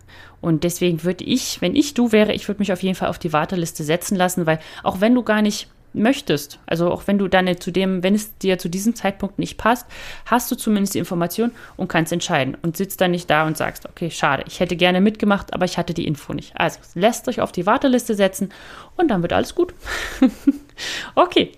Und 0.41 0.63
deswegen 0.63 1.03
würde 1.03 1.23
ich, 1.23 1.61
wenn 1.61 1.75
ich 1.75 1.93
du 1.93 2.11
wäre, 2.11 2.33
ich 2.33 2.47
würde 2.47 2.59
mich 2.59 2.71
auf 2.71 2.83
jeden 2.83 2.95
Fall 2.95 3.09
auf 3.09 3.19
die 3.19 3.33
Warteliste 3.33 3.83
setzen 3.83 4.15
lassen, 4.15 4.45
weil 4.45 4.59
auch 4.83 5.01
wenn 5.01 5.15
du 5.15 5.23
gar 5.23 5.41
nicht 5.41 5.67
möchtest, 5.93 6.59
also 6.67 6.91
auch 6.91 7.03
wenn 7.07 7.17
du 7.17 7.27
dann 7.27 7.59
zu 7.59 7.71
dem, 7.71 8.03
wenn 8.03 8.13
es 8.13 8.37
dir 8.37 8.57
zu 8.57 8.69
diesem 8.69 8.95
Zeitpunkt 8.95 9.39
nicht 9.39 9.57
passt, 9.57 9.87
hast 10.25 10.51
du 10.51 10.55
zumindest 10.55 10.93
die 10.93 10.99
Information 10.99 11.51
und 11.75 11.87
kannst 11.87 12.11
entscheiden 12.11 12.55
und 12.61 12.77
sitzt 12.77 13.01
dann 13.01 13.11
nicht 13.11 13.29
da 13.29 13.47
und 13.47 13.57
sagst, 13.57 13.87
okay, 13.87 14.11
schade, 14.11 14.43
ich 14.47 14.59
hätte 14.59 14.75
gerne 14.75 15.01
mitgemacht, 15.01 15.53
aber 15.53 15.65
ich 15.65 15.77
hatte 15.77 15.93
die 15.93 16.05
Info 16.05 16.33
nicht. 16.33 16.53
Also 16.55 16.79
lässt 16.93 17.27
euch 17.27 17.41
auf 17.41 17.51
die 17.51 17.65
Warteliste 17.65 18.13
setzen 18.13 18.53
und 18.95 19.09
dann 19.09 19.21
wird 19.21 19.33
alles 19.33 19.55
gut. 19.55 19.73
okay, 21.15 21.51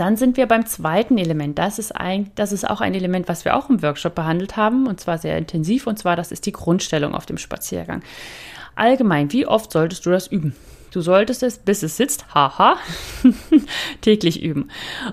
dann 0.00 0.16
sind 0.16 0.36
wir 0.36 0.46
beim 0.46 0.66
zweiten 0.66 1.18
Element. 1.18 1.58
Das 1.58 1.78
ist, 1.78 1.94
ein, 1.94 2.30
das 2.34 2.52
ist 2.52 2.68
auch 2.68 2.80
ein 2.80 2.94
Element, 2.94 3.28
was 3.28 3.44
wir 3.44 3.56
auch 3.56 3.70
im 3.70 3.82
Workshop 3.82 4.14
behandelt 4.14 4.56
haben, 4.56 4.86
und 4.86 5.00
zwar 5.00 5.18
sehr 5.18 5.38
intensiv, 5.38 5.86
und 5.86 5.98
zwar 5.98 6.16
das 6.16 6.32
ist 6.32 6.46
die 6.46 6.52
Grundstellung 6.52 7.14
auf 7.14 7.26
dem 7.26 7.38
Spaziergang. 7.38 8.02
Allgemein, 8.74 9.32
wie 9.32 9.46
oft 9.46 9.70
solltest 9.70 10.04
du 10.06 10.10
das 10.10 10.26
üben? 10.26 10.54
Du 10.90 11.00
solltest 11.00 11.42
es, 11.42 11.58
bis 11.58 11.82
es 11.82 11.96
sitzt, 11.96 12.34
haha, 12.34 12.76
täglich 14.00 14.42
üben. 14.42 14.70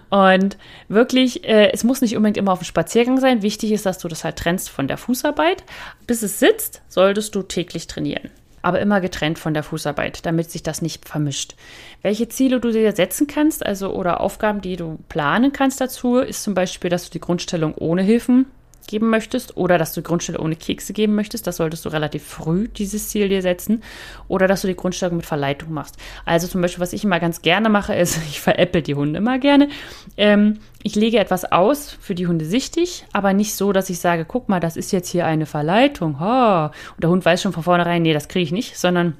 Und 0.09 0.57
wirklich, 0.89 1.43
äh, 1.43 1.71
es 1.71 1.83
muss 1.83 2.01
nicht 2.01 2.15
unbedingt 2.15 2.38
immer 2.38 2.51
auf 2.51 2.59
dem 2.59 2.65
Spaziergang 2.65 3.19
sein. 3.19 3.41
Wichtig 3.41 3.71
ist, 3.71 3.88
dass 3.88 3.97
du 3.97 4.07
das 4.07 4.23
halt 4.23 4.38
trennst 4.38 4.69
von 4.69 4.88
der 4.88 4.97
Fußarbeit. 4.97 5.63
Bis 6.05 6.21
es 6.21 6.39
sitzt, 6.39 6.83
solltest 6.88 7.33
du 7.33 7.41
täglich 7.41 7.88
trainieren 7.88 8.29
aber 8.62 8.80
immer 8.80 9.01
getrennt 9.01 9.39
von 9.39 9.53
der 9.53 9.63
Fußarbeit, 9.63 10.25
damit 10.25 10.51
sich 10.51 10.63
das 10.63 10.82
nicht 10.82 11.08
vermischt. 11.08 11.56
Welche 12.01 12.30
Ziele 12.30 12.60
du 12.60 12.72
dir 12.72 12.91
setzen 12.94 13.27
kannst, 13.27 13.65
also 13.65 13.94
oder 13.94 14.22
Aufgaben, 14.22 14.62
die 14.62 14.75
du 14.75 15.00
planen 15.10 15.51
kannst 15.51 15.82
dazu, 15.82 16.18
ist 16.18 16.44
zum 16.44 16.53
Beispiel, 16.53 16.89
dass 16.89 17.06
du 17.06 17.12
die 17.12 17.20
Grundstellung 17.20 17.74
ohne 17.75 18.01
Hilfen 18.01 18.46
geben 18.88 19.09
möchtest 19.09 19.57
oder 19.57 19.77
dass 19.77 19.93
du 19.93 20.01
Grundstellung 20.01 20.43
ohne 20.43 20.55
Kekse 20.55 20.93
geben 20.93 21.15
möchtest, 21.15 21.47
das 21.47 21.57
solltest 21.57 21.85
du 21.85 21.89
relativ 21.89 22.23
früh 22.23 22.67
dieses 22.67 23.09
Ziel 23.09 23.29
dir 23.29 23.41
setzen 23.41 23.83
oder 24.27 24.47
dass 24.47 24.61
du 24.61 24.67
die 24.67 24.75
Grundstellung 24.75 25.17
mit 25.17 25.25
Verleitung 25.25 25.71
machst. 25.73 25.97
Also 26.25 26.47
zum 26.47 26.61
Beispiel, 26.61 26.81
was 26.81 26.93
ich 26.93 27.03
immer 27.03 27.19
ganz 27.19 27.41
gerne 27.41 27.69
mache, 27.69 27.95
ist, 27.95 28.17
ich 28.29 28.41
veräpple 28.41 28.81
die 28.81 28.95
Hunde 28.95 29.17
immer 29.17 29.39
gerne. 29.39 29.69
Ähm, 30.17 30.59
ich 30.83 30.95
lege 30.95 31.19
etwas 31.19 31.51
aus 31.51 31.97
für 32.00 32.15
die 32.15 32.27
Hunde 32.27 32.45
sichtig, 32.45 33.05
aber 33.13 33.33
nicht 33.33 33.55
so, 33.55 33.71
dass 33.71 33.89
ich 33.89 34.00
sage, 34.00 34.25
guck 34.25 34.50
mal, 34.50 34.59
das 34.59 34.77
ist 34.77 34.91
jetzt 34.91 35.09
hier 35.09 35.25
eine 35.25 35.45
Verleitung. 35.45 36.17
Oh. 36.19 36.65
Und 36.65 37.03
der 37.03 37.09
Hund 37.09 37.23
weiß 37.23 37.41
schon 37.41 37.53
von 37.53 37.63
vornherein, 37.63 38.01
nee, 38.01 38.13
das 38.13 38.27
kriege 38.27 38.43
ich 38.43 38.51
nicht, 38.51 38.77
sondern 38.77 39.15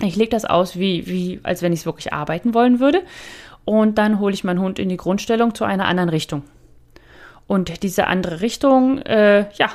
ich 0.00 0.16
lege 0.16 0.30
das 0.30 0.44
aus, 0.44 0.78
wie, 0.78 1.06
wie, 1.06 1.40
als 1.42 1.62
wenn 1.62 1.72
ich 1.72 1.80
es 1.80 1.86
wirklich 1.86 2.12
arbeiten 2.12 2.54
wollen 2.54 2.80
würde. 2.80 3.02
Und 3.64 3.98
dann 3.98 4.20
hole 4.20 4.34
ich 4.34 4.44
meinen 4.44 4.60
Hund 4.60 4.78
in 4.78 4.88
die 4.88 4.96
Grundstellung 4.96 5.54
zu 5.54 5.64
einer 5.64 5.86
anderen 5.86 6.10
Richtung. 6.10 6.42
Und 7.46 7.82
diese 7.82 8.06
andere 8.06 8.40
Richtung, 8.40 8.98
äh, 9.02 9.46
ja, 9.54 9.70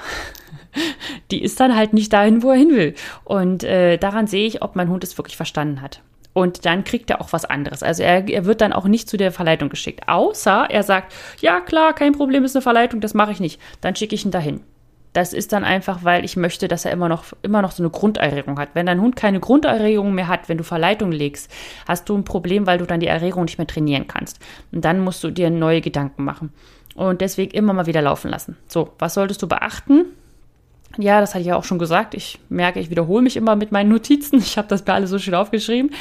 die 1.32 1.44
ist 1.44 1.60
dann 1.60 1.76
halt 1.76 1.94
nicht 1.94 2.12
dahin, 2.14 2.44
wo 2.44 2.50
er 2.52 2.58
hin 2.58 2.72
will. 2.72 2.96
Und 3.24 3.64
äh, 3.64 3.98
daran 3.98 4.28
sehe 4.28 4.48
ich, 4.48 4.62
ob 4.62 4.76
mein 4.76 4.90
Hund 4.90 5.04
es 5.04 5.18
wirklich 5.18 5.38
verstanden 5.38 5.82
hat. 5.82 6.02
Und 6.34 6.66
dann 6.66 6.84
kriegt 6.84 7.10
er 7.10 7.22
auch 7.22 7.34
was 7.34 7.46
anderes. 7.46 7.84
Also 7.84 8.04
er, 8.04 8.28
er 8.30 8.46
wird 8.46 8.62
dann 8.62 8.74
auch 8.74 8.86
nicht 8.86 9.10
zu 9.10 9.18
der 9.18 9.32
Verleitung 9.32 9.70
geschickt. 9.70 10.08
Außer 10.08 10.68
er 10.70 10.84
sagt, 10.84 11.14
ja 11.42 11.60
klar, 11.60 11.94
kein 11.94 12.14
Problem, 12.14 12.44
ist 12.44 12.56
eine 12.56 12.62
Verleitung, 12.62 13.02
das 13.02 13.14
mache 13.14 13.32
ich 13.32 13.40
nicht. 13.40 13.60
Dann 13.82 13.96
schicke 13.96 14.16
ich 14.16 14.26
ihn 14.26 14.32
dahin. 14.32 14.62
Das 15.14 15.34
ist 15.34 15.54
dann 15.54 15.64
einfach, 15.64 16.04
weil 16.04 16.24
ich 16.24 16.38
möchte, 16.38 16.68
dass 16.68 16.86
er 16.86 16.92
immer 16.92 17.10
noch, 17.10 17.26
immer 17.42 17.64
noch 17.64 17.72
so 17.72 17.82
eine 17.82 17.90
Grunderregung 17.90 18.60
hat. 18.60 18.70
Wenn 18.74 18.86
dein 18.86 19.02
Hund 19.02 19.16
keine 19.16 19.40
Grunderregung 19.40 20.14
mehr 20.14 20.28
hat, 20.28 20.50
wenn 20.50 20.60
du 20.60 20.64
Verleitung 20.64 21.12
legst, 21.12 21.52
hast 21.88 22.08
du 22.10 22.16
ein 22.16 22.24
Problem, 22.24 22.68
weil 22.68 22.78
du 22.78 22.86
dann 22.86 23.00
die 23.00 23.08
Erregung 23.08 23.46
nicht 23.46 23.58
mehr 23.58 23.66
trainieren 23.66 24.08
kannst. 24.08 24.40
Und 24.72 24.86
dann 24.86 25.00
musst 25.00 25.24
du 25.24 25.32
dir 25.32 25.50
neue 25.50 25.82
Gedanken 25.82 26.24
machen. 26.24 26.54
Und 27.00 27.22
deswegen 27.22 27.52
immer 27.52 27.72
mal 27.72 27.86
wieder 27.86 28.02
laufen 28.02 28.30
lassen. 28.30 28.58
So, 28.68 28.90
was 29.00 29.14
solltest 29.14 29.42
du 29.42 29.48
beachten? 29.48 30.04
Ja, 30.98 31.22
das 31.22 31.30
hatte 31.30 31.40
ich 31.40 31.48
ja 31.48 31.56
auch 31.56 31.64
schon 31.64 31.80
gesagt. 31.80 32.14
Ich 32.14 32.40
merke, 32.50 32.82
ich 32.82 32.90
wiederhole 32.90 33.22
mich 33.22 33.38
immer 33.38 33.56
mit 33.56 33.72
meinen 33.72 33.88
Notizen. 33.88 34.40
Ich 34.40 34.58
habe 34.58 34.68
das 34.68 34.86
mir 34.86 34.94
alle 34.94 35.08
so 35.08 35.18
schön 35.18 35.34
aufgeschrieben. 35.34 35.92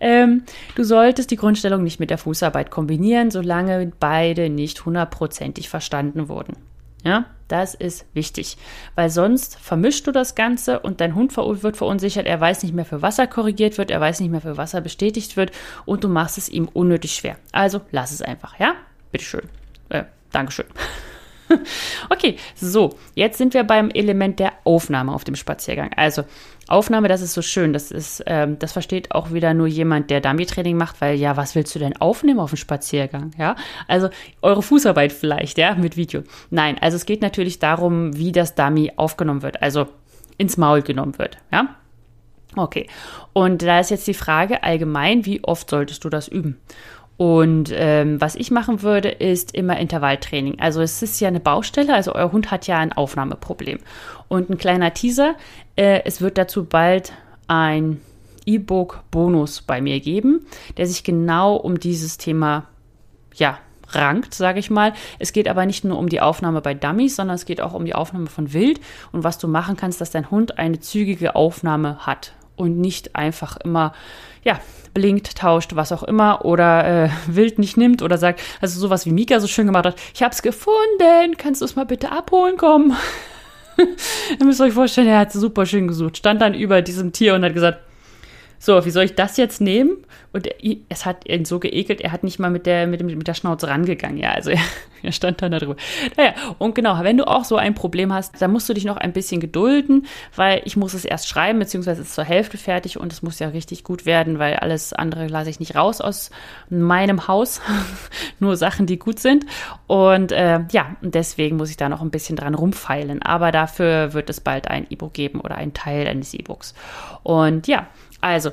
Ähm, 0.00 0.44
du 0.74 0.82
solltest 0.82 1.30
die 1.30 1.36
Grundstellung 1.36 1.82
nicht 1.82 2.00
mit 2.00 2.08
der 2.08 2.16
Fußarbeit 2.16 2.70
kombinieren, 2.70 3.30
solange 3.30 3.92
beide 4.00 4.48
nicht 4.48 4.86
hundertprozentig 4.86 5.68
verstanden 5.68 6.30
wurden. 6.30 6.56
Ja, 7.04 7.26
das 7.48 7.74
ist 7.74 8.06
wichtig, 8.14 8.56
weil 8.94 9.10
sonst 9.10 9.58
vermischst 9.60 10.06
du 10.06 10.10
das 10.10 10.36
Ganze 10.36 10.80
und 10.80 11.02
dein 11.02 11.14
Hund 11.14 11.36
wird 11.36 11.76
verunsichert, 11.76 12.26
er 12.26 12.40
weiß 12.40 12.62
nicht 12.62 12.74
mehr, 12.74 12.86
für 12.86 13.02
was 13.02 13.18
er 13.18 13.26
korrigiert 13.26 13.76
wird, 13.76 13.90
er 13.90 14.00
weiß 14.00 14.20
nicht 14.20 14.30
mehr, 14.30 14.40
für 14.40 14.56
was 14.56 14.72
er 14.72 14.80
bestätigt 14.80 15.36
wird 15.36 15.52
und 15.84 16.02
du 16.02 16.08
machst 16.08 16.38
es 16.38 16.48
ihm 16.48 16.66
unnötig 16.66 17.14
schwer. 17.14 17.36
Also 17.52 17.82
lass 17.92 18.10
es 18.10 18.22
einfach, 18.22 18.58
ja? 18.58 18.74
Bitteschön. 19.12 19.48
Dankeschön. 20.36 20.66
okay, 22.10 22.36
so, 22.54 22.98
jetzt 23.14 23.38
sind 23.38 23.54
wir 23.54 23.64
beim 23.64 23.88
Element 23.88 24.38
der 24.38 24.52
Aufnahme 24.64 25.14
auf 25.14 25.24
dem 25.24 25.34
Spaziergang. 25.34 25.90
Also, 25.96 26.24
Aufnahme, 26.68 27.08
das 27.08 27.22
ist 27.22 27.32
so 27.32 27.40
schön. 27.40 27.72
Das 27.72 27.90
ist, 27.90 28.22
ähm, 28.26 28.58
das 28.58 28.72
versteht 28.72 29.12
auch 29.12 29.32
wieder 29.32 29.54
nur 29.54 29.66
jemand, 29.66 30.10
der 30.10 30.20
Dummy-Training 30.20 30.76
macht, 30.76 31.00
weil 31.00 31.16
ja, 31.16 31.38
was 31.38 31.54
willst 31.54 31.74
du 31.74 31.78
denn 31.78 31.96
aufnehmen 31.96 32.38
auf 32.38 32.50
dem 32.50 32.58
Spaziergang? 32.58 33.30
Ja, 33.38 33.56
also 33.88 34.10
eure 34.42 34.62
Fußarbeit 34.62 35.10
vielleicht, 35.10 35.56
ja, 35.56 35.74
mit 35.74 35.96
Video. 35.96 36.22
Nein, 36.50 36.76
also 36.82 36.96
es 36.96 37.06
geht 37.06 37.22
natürlich 37.22 37.58
darum, 37.58 38.14
wie 38.14 38.32
das 38.32 38.54
Dummy 38.54 38.92
aufgenommen 38.96 39.40
wird, 39.40 39.62
also 39.62 39.86
ins 40.36 40.58
Maul 40.58 40.82
genommen 40.82 41.18
wird, 41.18 41.38
ja. 41.50 41.76
Okay, 42.56 42.88
und 43.34 43.62
da 43.62 43.80
ist 43.80 43.90
jetzt 43.90 44.06
die 44.06 44.14
Frage 44.14 44.62
allgemein, 44.62 45.26
wie 45.26 45.44
oft 45.44 45.68
solltest 45.70 46.04
du 46.04 46.08
das 46.08 46.26
üben? 46.26 46.58
Und 47.16 47.72
ähm, 47.74 48.20
was 48.20 48.34
ich 48.34 48.50
machen 48.50 48.82
würde, 48.82 49.08
ist 49.08 49.54
immer 49.54 49.78
Intervalltraining. 49.78 50.60
Also 50.60 50.82
es 50.82 51.02
ist 51.02 51.18
ja 51.20 51.28
eine 51.28 51.40
Baustelle, 51.40 51.94
also 51.94 52.14
euer 52.14 52.30
Hund 52.32 52.50
hat 52.50 52.66
ja 52.66 52.78
ein 52.78 52.92
Aufnahmeproblem. 52.92 53.78
Und 54.28 54.50
ein 54.50 54.58
kleiner 54.58 54.92
Teaser, 54.92 55.34
äh, 55.76 56.02
es 56.04 56.20
wird 56.20 56.36
dazu 56.36 56.64
bald 56.64 57.12
ein 57.48 58.00
E-Book-Bonus 58.44 59.62
bei 59.62 59.80
mir 59.80 60.00
geben, 60.00 60.46
der 60.76 60.86
sich 60.86 61.04
genau 61.04 61.56
um 61.56 61.80
dieses 61.80 62.18
Thema, 62.18 62.66
ja, 63.34 63.58
rankt, 63.90 64.34
sage 64.34 64.58
ich 64.58 64.68
mal. 64.68 64.92
Es 65.18 65.32
geht 65.32 65.48
aber 65.48 65.64
nicht 65.64 65.84
nur 65.84 65.98
um 65.98 66.08
die 66.08 66.20
Aufnahme 66.20 66.60
bei 66.60 66.74
Dummies, 66.74 67.16
sondern 67.16 67.36
es 67.36 67.46
geht 67.46 67.60
auch 67.60 67.72
um 67.72 67.84
die 67.84 67.94
Aufnahme 67.94 68.26
von 68.26 68.52
Wild 68.52 68.80
und 69.12 69.24
was 69.24 69.38
du 69.38 69.48
machen 69.48 69.76
kannst, 69.76 70.00
dass 70.00 70.10
dein 70.10 70.30
Hund 70.30 70.58
eine 70.58 70.80
zügige 70.80 71.36
Aufnahme 71.36 71.98
hat 72.04 72.32
und 72.56 72.78
nicht 72.78 73.14
einfach 73.14 73.56
immer, 73.58 73.92
ja, 74.42 74.60
blinkt, 74.94 75.36
tauscht, 75.36 75.76
was 75.76 75.92
auch 75.92 76.02
immer 76.02 76.44
oder 76.44 77.04
äh, 77.04 77.10
wild 77.26 77.58
nicht 77.58 77.76
nimmt 77.76 78.02
oder 78.02 78.16
sagt, 78.16 78.40
also 78.60 78.80
sowas 78.80 79.04
wie 79.04 79.12
Mika 79.12 79.40
so 79.40 79.46
schön 79.46 79.66
gemacht 79.66 79.84
hat, 79.84 79.96
ich 80.14 80.22
hab's 80.22 80.42
gefunden, 80.42 81.36
kannst 81.36 81.60
du 81.60 81.66
es 81.66 81.76
mal 81.76 81.84
bitte 81.84 82.10
abholen 82.10 82.56
kommen? 82.56 82.96
Ihr 84.40 84.46
müsst 84.46 84.60
euch 84.60 84.72
vorstellen, 84.72 85.08
er 85.08 85.18
hat 85.18 85.32
super 85.32 85.66
schön 85.66 85.86
gesucht, 85.86 86.16
stand 86.16 86.40
dann 86.40 86.54
über 86.54 86.80
diesem 86.80 87.12
Tier 87.12 87.34
und 87.34 87.44
hat 87.44 87.52
gesagt, 87.52 87.80
so, 88.58 88.84
wie 88.84 88.90
soll 88.90 89.04
ich 89.04 89.14
das 89.14 89.36
jetzt 89.36 89.60
nehmen? 89.60 89.98
Und 90.32 90.48
es 90.90 91.06
hat 91.06 91.26
ihn 91.26 91.46
so 91.46 91.58
geekelt, 91.58 92.02
er 92.02 92.12
hat 92.12 92.22
nicht 92.22 92.38
mal 92.38 92.50
mit 92.50 92.66
der, 92.66 92.86
mit, 92.86 93.02
mit 93.02 93.26
der 93.26 93.32
Schnauze 93.32 93.68
rangegangen. 93.68 94.18
Ja, 94.18 94.32
also 94.32 94.50
er, 94.50 94.60
er 95.02 95.12
stand 95.12 95.40
dann 95.40 95.52
da 95.52 95.58
drüber. 95.58 95.76
Naja, 96.16 96.34
und 96.58 96.74
genau, 96.74 97.02
wenn 97.02 97.16
du 97.16 97.26
auch 97.26 97.44
so 97.44 97.56
ein 97.56 97.74
Problem 97.74 98.12
hast, 98.12 98.40
dann 98.42 98.50
musst 98.50 98.68
du 98.68 98.74
dich 98.74 98.84
noch 98.84 98.98
ein 98.98 99.14
bisschen 99.14 99.40
gedulden, 99.40 100.06
weil 100.34 100.60
ich 100.64 100.76
muss 100.76 100.92
es 100.92 101.06
erst 101.06 101.28
schreiben, 101.28 101.58
beziehungsweise 101.58 102.02
es 102.02 102.08
ist 102.08 102.14
zur 102.14 102.24
Hälfte 102.24 102.58
fertig 102.58 102.98
und 102.98 103.12
es 103.12 103.22
muss 103.22 103.38
ja 103.38 103.48
richtig 103.48 103.82
gut 103.82 104.04
werden, 104.04 104.38
weil 104.38 104.56
alles 104.56 104.92
andere 104.92 105.26
lasse 105.28 105.48
ich 105.48 105.58
nicht 105.58 105.74
raus 105.74 106.02
aus 106.02 106.30
meinem 106.68 107.28
Haus. 107.28 107.62
Nur 108.38 108.58
Sachen, 108.58 108.86
die 108.86 108.98
gut 108.98 109.18
sind. 109.18 109.46
Und 109.86 110.32
äh, 110.32 110.60
ja, 110.70 110.96
deswegen 111.00 111.56
muss 111.56 111.70
ich 111.70 111.78
da 111.78 111.88
noch 111.88 112.02
ein 112.02 112.10
bisschen 112.10 112.36
dran 112.36 112.54
rumfeilen. 112.54 113.22
Aber 113.22 113.52
dafür 113.52 114.12
wird 114.12 114.28
es 114.28 114.40
bald 114.40 114.68
ein 114.68 114.86
E-Book 114.90 115.14
geben 115.14 115.40
oder 115.40 115.54
ein 115.54 115.72
Teil 115.72 116.06
eines 116.06 116.34
E-Books. 116.34 116.74
Und 117.22 117.66
ja, 117.68 117.86
also, 118.20 118.50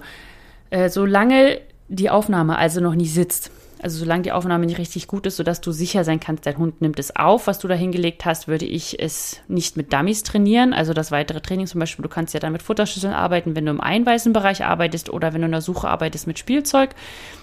äh, 0.70 0.90
solange 0.90 1.60
die 1.88 2.10
Aufnahme 2.10 2.58
also 2.58 2.82
noch 2.82 2.96
nicht 2.96 3.14
sitzt, 3.14 3.52
also 3.84 4.00
solange 4.00 4.24
die 4.24 4.32
Aufnahme 4.32 4.66
nicht 4.66 4.78
richtig 4.78 5.08
gut 5.08 5.26
ist, 5.26 5.36
sodass 5.36 5.60
du 5.60 5.74
sicher 5.74 6.06
sein 6.06 6.22
kannst, 6.22 6.46
dein 6.46 6.58
Hund 6.58 6.80
nimmt 6.82 7.00
es 7.00 7.18
auf, 7.18 7.48
was 7.48 7.60
du 7.60 7.68
da 7.68 7.76
hingelegt 7.76 8.24
hast, 8.24 8.48
würde 8.48 8.66
ich 8.66 8.98
es 9.04 9.42
nicht 9.50 9.76
mit 9.76 9.92
Dummies 9.92 10.24
trainieren. 10.24 10.72
Also 10.72 10.94
das 10.94 11.12
weitere 11.12 11.42
Training 11.42 11.68
zum 11.68 11.82
Beispiel, 11.82 12.02
du 12.02 12.08
kannst 12.08 12.34
ja 12.34 12.40
dann 12.40 12.54
mit 12.54 12.64
Futterschüsseln 12.64 13.14
arbeiten, 13.14 13.58
wenn 13.58 13.66
du 13.66 13.72
im 13.72 13.82
Einweißenbereich 13.82 14.64
arbeitest 14.64 15.10
oder 15.10 15.34
wenn 15.34 15.42
du 15.42 15.48
in 15.48 15.52
der 15.52 15.60
Suche 15.60 15.90
arbeitest 15.90 16.28
mit 16.28 16.40
Spielzeug, 16.40 16.92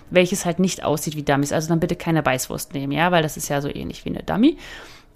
welches 0.08 0.46
halt 0.46 0.60
nicht 0.60 0.82
aussieht 0.82 1.14
wie 1.14 1.22
Dummies. 1.22 1.52
Also 1.52 1.68
dann 1.68 1.78
bitte 1.78 1.94
keine 1.94 2.22
Beißwurst 2.22 2.72
nehmen, 2.72 2.92
ja, 2.92 3.12
weil 3.12 3.22
das 3.22 3.36
ist 3.36 3.50
ja 3.50 3.60
so 3.60 3.68
ähnlich 3.68 4.06
wie 4.06 4.08
eine 4.10 4.22
Dummy. 4.22 4.56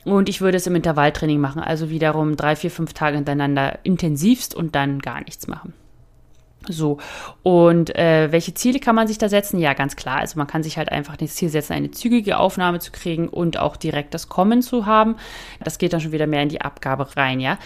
Und 0.04 0.28
ich 0.28 0.42
würde 0.42 0.58
es 0.58 0.66
im 0.66 0.76
Intervalltraining 0.76 1.40
machen, 1.40 1.62
also 1.62 1.88
wiederum 1.88 2.36
drei, 2.36 2.54
vier, 2.54 2.70
fünf 2.70 2.92
Tage 2.92 3.16
hintereinander 3.16 3.78
intensivst 3.82 4.54
und 4.54 4.74
dann 4.74 4.98
gar 4.98 5.24
nichts 5.24 5.48
machen. 5.48 5.72
So, 6.68 6.98
und 7.42 7.94
äh, 7.96 8.32
welche 8.32 8.54
Ziele 8.54 8.80
kann 8.80 8.94
man 8.94 9.06
sich 9.06 9.18
da 9.18 9.28
setzen? 9.28 9.58
Ja, 9.58 9.74
ganz 9.74 9.96
klar. 9.96 10.18
Also 10.18 10.38
man 10.38 10.46
kann 10.46 10.62
sich 10.62 10.78
halt 10.78 10.90
einfach 10.90 11.16
das 11.16 11.34
Ziel 11.34 11.48
setzen, 11.48 11.74
eine 11.74 11.90
zügige 11.90 12.38
Aufnahme 12.38 12.78
zu 12.78 12.92
kriegen 12.92 13.28
und 13.28 13.58
auch 13.58 13.76
direkt 13.76 14.14
das 14.14 14.28
Kommen 14.28 14.62
zu 14.62 14.86
haben. 14.86 15.16
Das 15.62 15.78
geht 15.78 15.92
dann 15.92 16.00
schon 16.00 16.12
wieder 16.12 16.26
mehr 16.26 16.42
in 16.42 16.48
die 16.48 16.60
Abgabe 16.60 17.16
rein, 17.16 17.40
ja. 17.40 17.58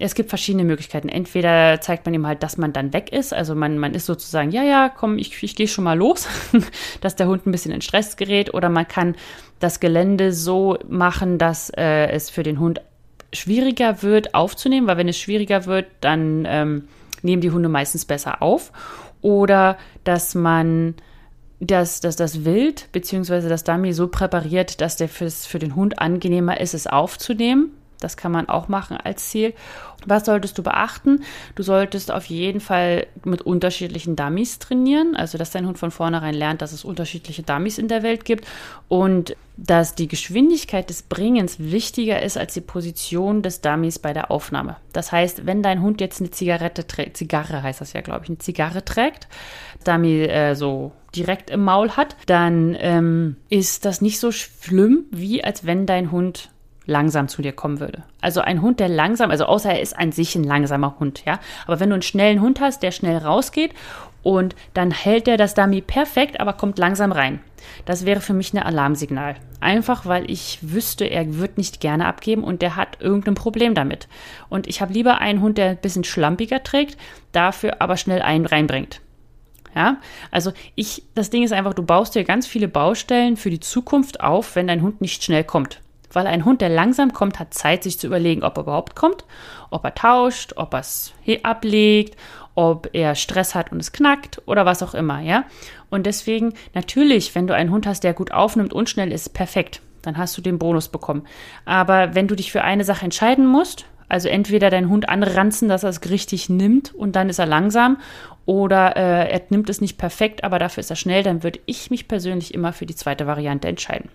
Es 0.00 0.14
gibt 0.14 0.28
verschiedene 0.28 0.64
Möglichkeiten. 0.64 1.08
Entweder 1.08 1.80
zeigt 1.80 2.06
man 2.06 2.14
ihm 2.14 2.26
halt, 2.26 2.42
dass 2.42 2.56
man 2.56 2.72
dann 2.72 2.92
weg 2.92 3.12
ist. 3.12 3.34
Also 3.34 3.54
man, 3.54 3.78
man 3.78 3.94
ist 3.94 4.06
sozusagen, 4.06 4.50
ja, 4.50 4.62
ja, 4.62 4.88
komm, 4.88 5.18
ich, 5.18 5.42
ich 5.42 5.56
gehe 5.56 5.66
schon 5.66 5.84
mal 5.84 5.98
los, 5.98 6.28
dass 7.00 7.16
der 7.16 7.26
Hund 7.26 7.46
ein 7.46 7.52
bisschen 7.52 7.72
in 7.72 7.80
Stress 7.80 8.16
gerät. 8.16 8.54
Oder 8.54 8.68
man 8.68 8.86
kann 8.86 9.16
das 9.58 9.80
Gelände 9.80 10.32
so 10.32 10.78
machen, 10.88 11.38
dass 11.38 11.70
äh, 11.70 12.10
es 12.10 12.30
für 12.30 12.44
den 12.44 12.60
Hund 12.60 12.80
schwieriger 13.32 14.02
wird 14.02 14.34
aufzunehmen, 14.34 14.86
weil 14.86 14.96
wenn 14.96 15.08
es 15.08 15.18
schwieriger 15.18 15.66
wird, 15.66 15.86
dann 16.00 16.46
ähm, 16.48 16.88
nehmen 17.22 17.42
die 17.42 17.50
Hunde 17.50 17.68
meistens 17.68 18.04
besser 18.04 18.42
auf. 18.42 18.72
Oder 19.20 19.78
dass 20.04 20.34
man 20.34 20.94
das, 21.60 22.00
dass 22.00 22.16
das 22.16 22.44
Wild 22.44 22.88
bzw. 22.92 23.48
das 23.48 23.64
Dummy 23.64 23.92
so 23.92 24.08
präpariert, 24.08 24.80
dass 24.80 24.96
der 24.96 25.08
fürs, 25.08 25.46
für 25.46 25.58
den 25.58 25.74
Hund 25.74 25.98
angenehmer 25.98 26.60
ist, 26.60 26.74
es 26.74 26.86
aufzunehmen. 26.86 27.72
Das 28.00 28.16
kann 28.16 28.32
man 28.32 28.48
auch 28.48 28.68
machen 28.68 28.96
als 28.96 29.30
Ziel. 29.30 29.54
Was 30.06 30.24
solltest 30.24 30.56
du 30.56 30.62
beachten? 30.62 31.24
Du 31.56 31.62
solltest 31.62 32.12
auf 32.12 32.26
jeden 32.26 32.60
Fall 32.60 33.06
mit 33.24 33.42
unterschiedlichen 33.42 34.14
Dummies 34.14 34.58
trainieren, 34.58 35.16
also 35.16 35.38
dass 35.38 35.50
dein 35.50 35.66
Hund 35.66 35.78
von 35.78 35.90
vornherein 35.90 36.34
lernt, 36.34 36.62
dass 36.62 36.72
es 36.72 36.84
unterschiedliche 36.84 37.42
Dummies 37.42 37.78
in 37.78 37.88
der 37.88 38.02
Welt 38.02 38.24
gibt 38.24 38.46
und 38.86 39.36
dass 39.56 39.96
die 39.96 40.06
Geschwindigkeit 40.06 40.88
des 40.88 41.02
Bringens 41.02 41.58
wichtiger 41.58 42.22
ist 42.22 42.38
als 42.38 42.54
die 42.54 42.60
Position 42.60 43.42
des 43.42 43.60
Dummies 43.60 43.98
bei 43.98 44.12
der 44.12 44.30
Aufnahme. 44.30 44.76
Das 44.92 45.10
heißt, 45.10 45.46
wenn 45.46 45.64
dein 45.64 45.82
Hund 45.82 46.00
jetzt 46.00 46.20
eine 46.20 46.30
Zigarette 46.30 46.86
trägt, 46.86 47.16
Zigarre 47.16 47.64
heißt 47.64 47.80
das 47.80 47.92
ja, 47.92 48.00
glaube 48.00 48.22
ich, 48.22 48.28
eine 48.28 48.38
Zigarre 48.38 48.84
trägt, 48.84 49.26
Dummy 49.84 50.22
äh, 50.22 50.54
so 50.54 50.92
direkt 51.14 51.50
im 51.50 51.64
Maul 51.64 51.90
hat, 51.90 52.16
dann 52.26 52.76
ähm, 52.78 53.36
ist 53.48 53.84
das 53.84 54.00
nicht 54.00 54.20
so 54.20 54.30
schlimm, 54.30 55.06
wie 55.10 55.42
als 55.42 55.66
wenn 55.66 55.86
dein 55.86 56.12
Hund 56.12 56.50
langsam 56.88 57.28
zu 57.28 57.42
dir 57.42 57.52
kommen 57.52 57.80
würde. 57.80 58.02
Also 58.20 58.40
ein 58.40 58.62
Hund, 58.62 58.80
der 58.80 58.88
langsam, 58.88 59.30
also 59.30 59.44
außer 59.44 59.70
er 59.70 59.80
ist 59.80 59.96
an 59.96 60.10
sich 60.10 60.34
ein 60.34 60.42
langsamer 60.42 60.98
Hund, 60.98 61.22
ja. 61.24 61.38
Aber 61.66 61.78
wenn 61.78 61.90
du 61.90 61.94
einen 61.94 62.02
schnellen 62.02 62.40
Hund 62.40 62.60
hast, 62.60 62.82
der 62.82 62.90
schnell 62.90 63.18
rausgeht 63.18 63.74
und 64.22 64.56
dann 64.74 64.90
hält 64.90 65.28
er 65.28 65.36
das 65.36 65.54
Dummy 65.54 65.82
perfekt, 65.82 66.40
aber 66.40 66.54
kommt 66.54 66.78
langsam 66.78 67.12
rein. 67.12 67.40
Das 67.84 68.06
wäre 68.06 68.20
für 68.20 68.32
mich 68.32 68.54
ein 68.54 68.62
Alarmsignal. 68.62 69.36
Einfach 69.60 70.06
weil 70.06 70.30
ich 70.30 70.58
wüsste, 70.62 71.04
er 71.04 71.38
wird 71.38 71.58
nicht 71.58 71.80
gerne 71.80 72.06
abgeben 72.06 72.42
und 72.42 72.62
der 72.62 72.74
hat 72.74 73.00
irgendein 73.00 73.34
Problem 73.34 73.74
damit. 73.74 74.08
Und 74.48 74.66
ich 74.66 74.80
habe 74.80 74.92
lieber 74.92 75.18
einen 75.18 75.42
Hund, 75.42 75.58
der 75.58 75.70
ein 75.70 75.76
bisschen 75.76 76.04
schlampiger 76.04 76.62
trägt, 76.62 76.96
dafür 77.32 77.82
aber 77.82 77.96
schnell 77.96 78.22
einen 78.22 78.46
reinbringt. 78.46 79.00
Ja, 79.74 79.98
also 80.30 80.52
ich, 80.74 81.02
das 81.14 81.28
Ding 81.28 81.42
ist 81.42 81.52
einfach, 81.52 81.74
du 81.74 81.82
baust 81.82 82.14
dir 82.14 82.24
ganz 82.24 82.46
viele 82.46 82.66
Baustellen 82.66 83.36
für 83.36 83.50
die 83.50 83.60
Zukunft 83.60 84.20
auf, 84.20 84.56
wenn 84.56 84.66
dein 84.66 84.80
Hund 84.82 85.02
nicht 85.02 85.22
schnell 85.22 85.44
kommt. 85.44 85.80
Weil 86.12 86.26
ein 86.26 86.44
Hund, 86.44 86.60
der 86.60 86.68
langsam 86.68 87.12
kommt, 87.12 87.38
hat 87.38 87.54
Zeit, 87.54 87.82
sich 87.82 87.98
zu 87.98 88.06
überlegen, 88.06 88.42
ob 88.42 88.56
er 88.56 88.62
überhaupt 88.62 88.96
kommt, 88.96 89.24
ob 89.70 89.84
er 89.84 89.94
tauscht, 89.94 90.54
ob 90.56 90.74
er 90.74 90.80
es 90.80 91.12
ablegt, 91.42 92.16
ob 92.54 92.88
er 92.92 93.14
Stress 93.14 93.54
hat 93.54 93.70
und 93.72 93.80
es 93.80 93.92
knackt 93.92 94.42
oder 94.46 94.66
was 94.66 94.82
auch 94.82 94.94
immer, 94.94 95.20
ja. 95.20 95.44
Und 95.90 96.06
deswegen, 96.06 96.54
natürlich, 96.74 97.34
wenn 97.34 97.46
du 97.46 97.54
einen 97.54 97.70
Hund 97.70 97.86
hast, 97.86 98.04
der 98.04 98.14
gut 98.14 98.32
aufnimmt 98.32 98.72
und 98.72 98.90
schnell 98.90 99.12
ist, 99.12 99.34
perfekt. 99.34 99.80
Dann 100.02 100.16
hast 100.16 100.36
du 100.36 100.42
den 100.42 100.58
Bonus 100.58 100.88
bekommen. 100.88 101.26
Aber 101.64 102.14
wenn 102.14 102.28
du 102.28 102.34
dich 102.34 102.52
für 102.52 102.62
eine 102.62 102.84
Sache 102.84 103.04
entscheiden 103.04 103.46
musst, 103.46 103.84
also 104.08 104.28
entweder 104.28 104.70
deinen 104.70 104.88
Hund 104.88 105.08
anranzen, 105.08 105.68
dass 105.68 105.82
er 105.82 105.90
es 105.90 106.08
richtig 106.08 106.48
nimmt 106.48 106.94
und 106.94 107.14
dann 107.14 107.28
ist 107.28 107.38
er 107.38 107.46
langsam, 107.46 107.98
oder 108.46 108.96
äh, 108.96 109.30
er 109.30 109.42
nimmt 109.50 109.68
es 109.68 109.80
nicht 109.80 109.98
perfekt, 109.98 110.44
aber 110.44 110.58
dafür 110.58 110.80
ist 110.80 110.90
er 110.90 110.96
schnell, 110.96 111.22
dann 111.22 111.42
würde 111.42 111.60
ich 111.66 111.90
mich 111.90 112.08
persönlich 112.08 112.54
immer 112.54 112.72
für 112.72 112.86
die 112.86 112.94
zweite 112.94 113.26
Variante 113.26 113.68
entscheiden. 113.68 114.08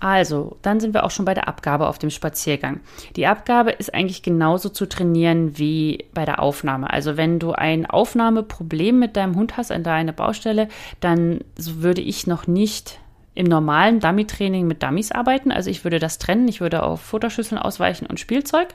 Also, 0.00 0.56
dann 0.62 0.80
sind 0.80 0.94
wir 0.94 1.04
auch 1.04 1.10
schon 1.10 1.26
bei 1.26 1.34
der 1.34 1.46
Abgabe 1.46 1.86
auf 1.86 1.98
dem 1.98 2.10
Spaziergang. 2.10 2.80
Die 3.16 3.26
Abgabe 3.26 3.70
ist 3.70 3.92
eigentlich 3.92 4.22
genauso 4.22 4.70
zu 4.70 4.86
trainieren 4.86 5.58
wie 5.58 6.06
bei 6.14 6.24
der 6.24 6.40
Aufnahme. 6.40 6.90
Also, 6.90 7.18
wenn 7.18 7.38
du 7.38 7.52
ein 7.52 7.84
Aufnahmeproblem 7.84 8.98
mit 8.98 9.16
deinem 9.16 9.36
Hund 9.36 9.58
hast 9.58 9.70
an 9.70 9.82
deiner 9.82 10.12
Baustelle, 10.12 10.68
dann 11.00 11.40
würde 11.56 12.00
ich 12.00 12.26
noch 12.26 12.46
nicht 12.46 12.98
im 13.34 13.46
normalen 13.46 14.00
Dummy-Training 14.00 14.66
mit 14.66 14.82
Dummies 14.82 15.12
arbeiten. 15.12 15.52
Also 15.52 15.70
ich 15.70 15.84
würde 15.84 15.98
das 15.98 16.18
trennen. 16.18 16.48
Ich 16.48 16.60
würde 16.60 16.82
auf 16.82 17.00
Futterschüsseln 17.00 17.60
ausweichen 17.60 18.06
und 18.06 18.20
Spielzeug, 18.20 18.68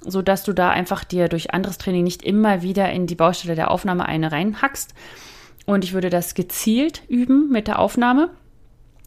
sodass 0.00 0.42
du 0.44 0.52
da 0.52 0.70
einfach 0.70 1.04
dir 1.04 1.28
durch 1.28 1.54
anderes 1.54 1.78
Training 1.78 2.04
nicht 2.04 2.22
immer 2.22 2.62
wieder 2.62 2.90
in 2.90 3.06
die 3.06 3.14
Baustelle 3.14 3.54
der 3.54 3.70
Aufnahme 3.70 4.06
eine 4.06 4.32
reinhackst. 4.32 4.94
Und 5.66 5.84
ich 5.84 5.92
würde 5.94 6.10
das 6.10 6.34
gezielt 6.34 7.02
üben 7.08 7.50
mit 7.50 7.68
der 7.68 7.78
Aufnahme. 7.78 8.30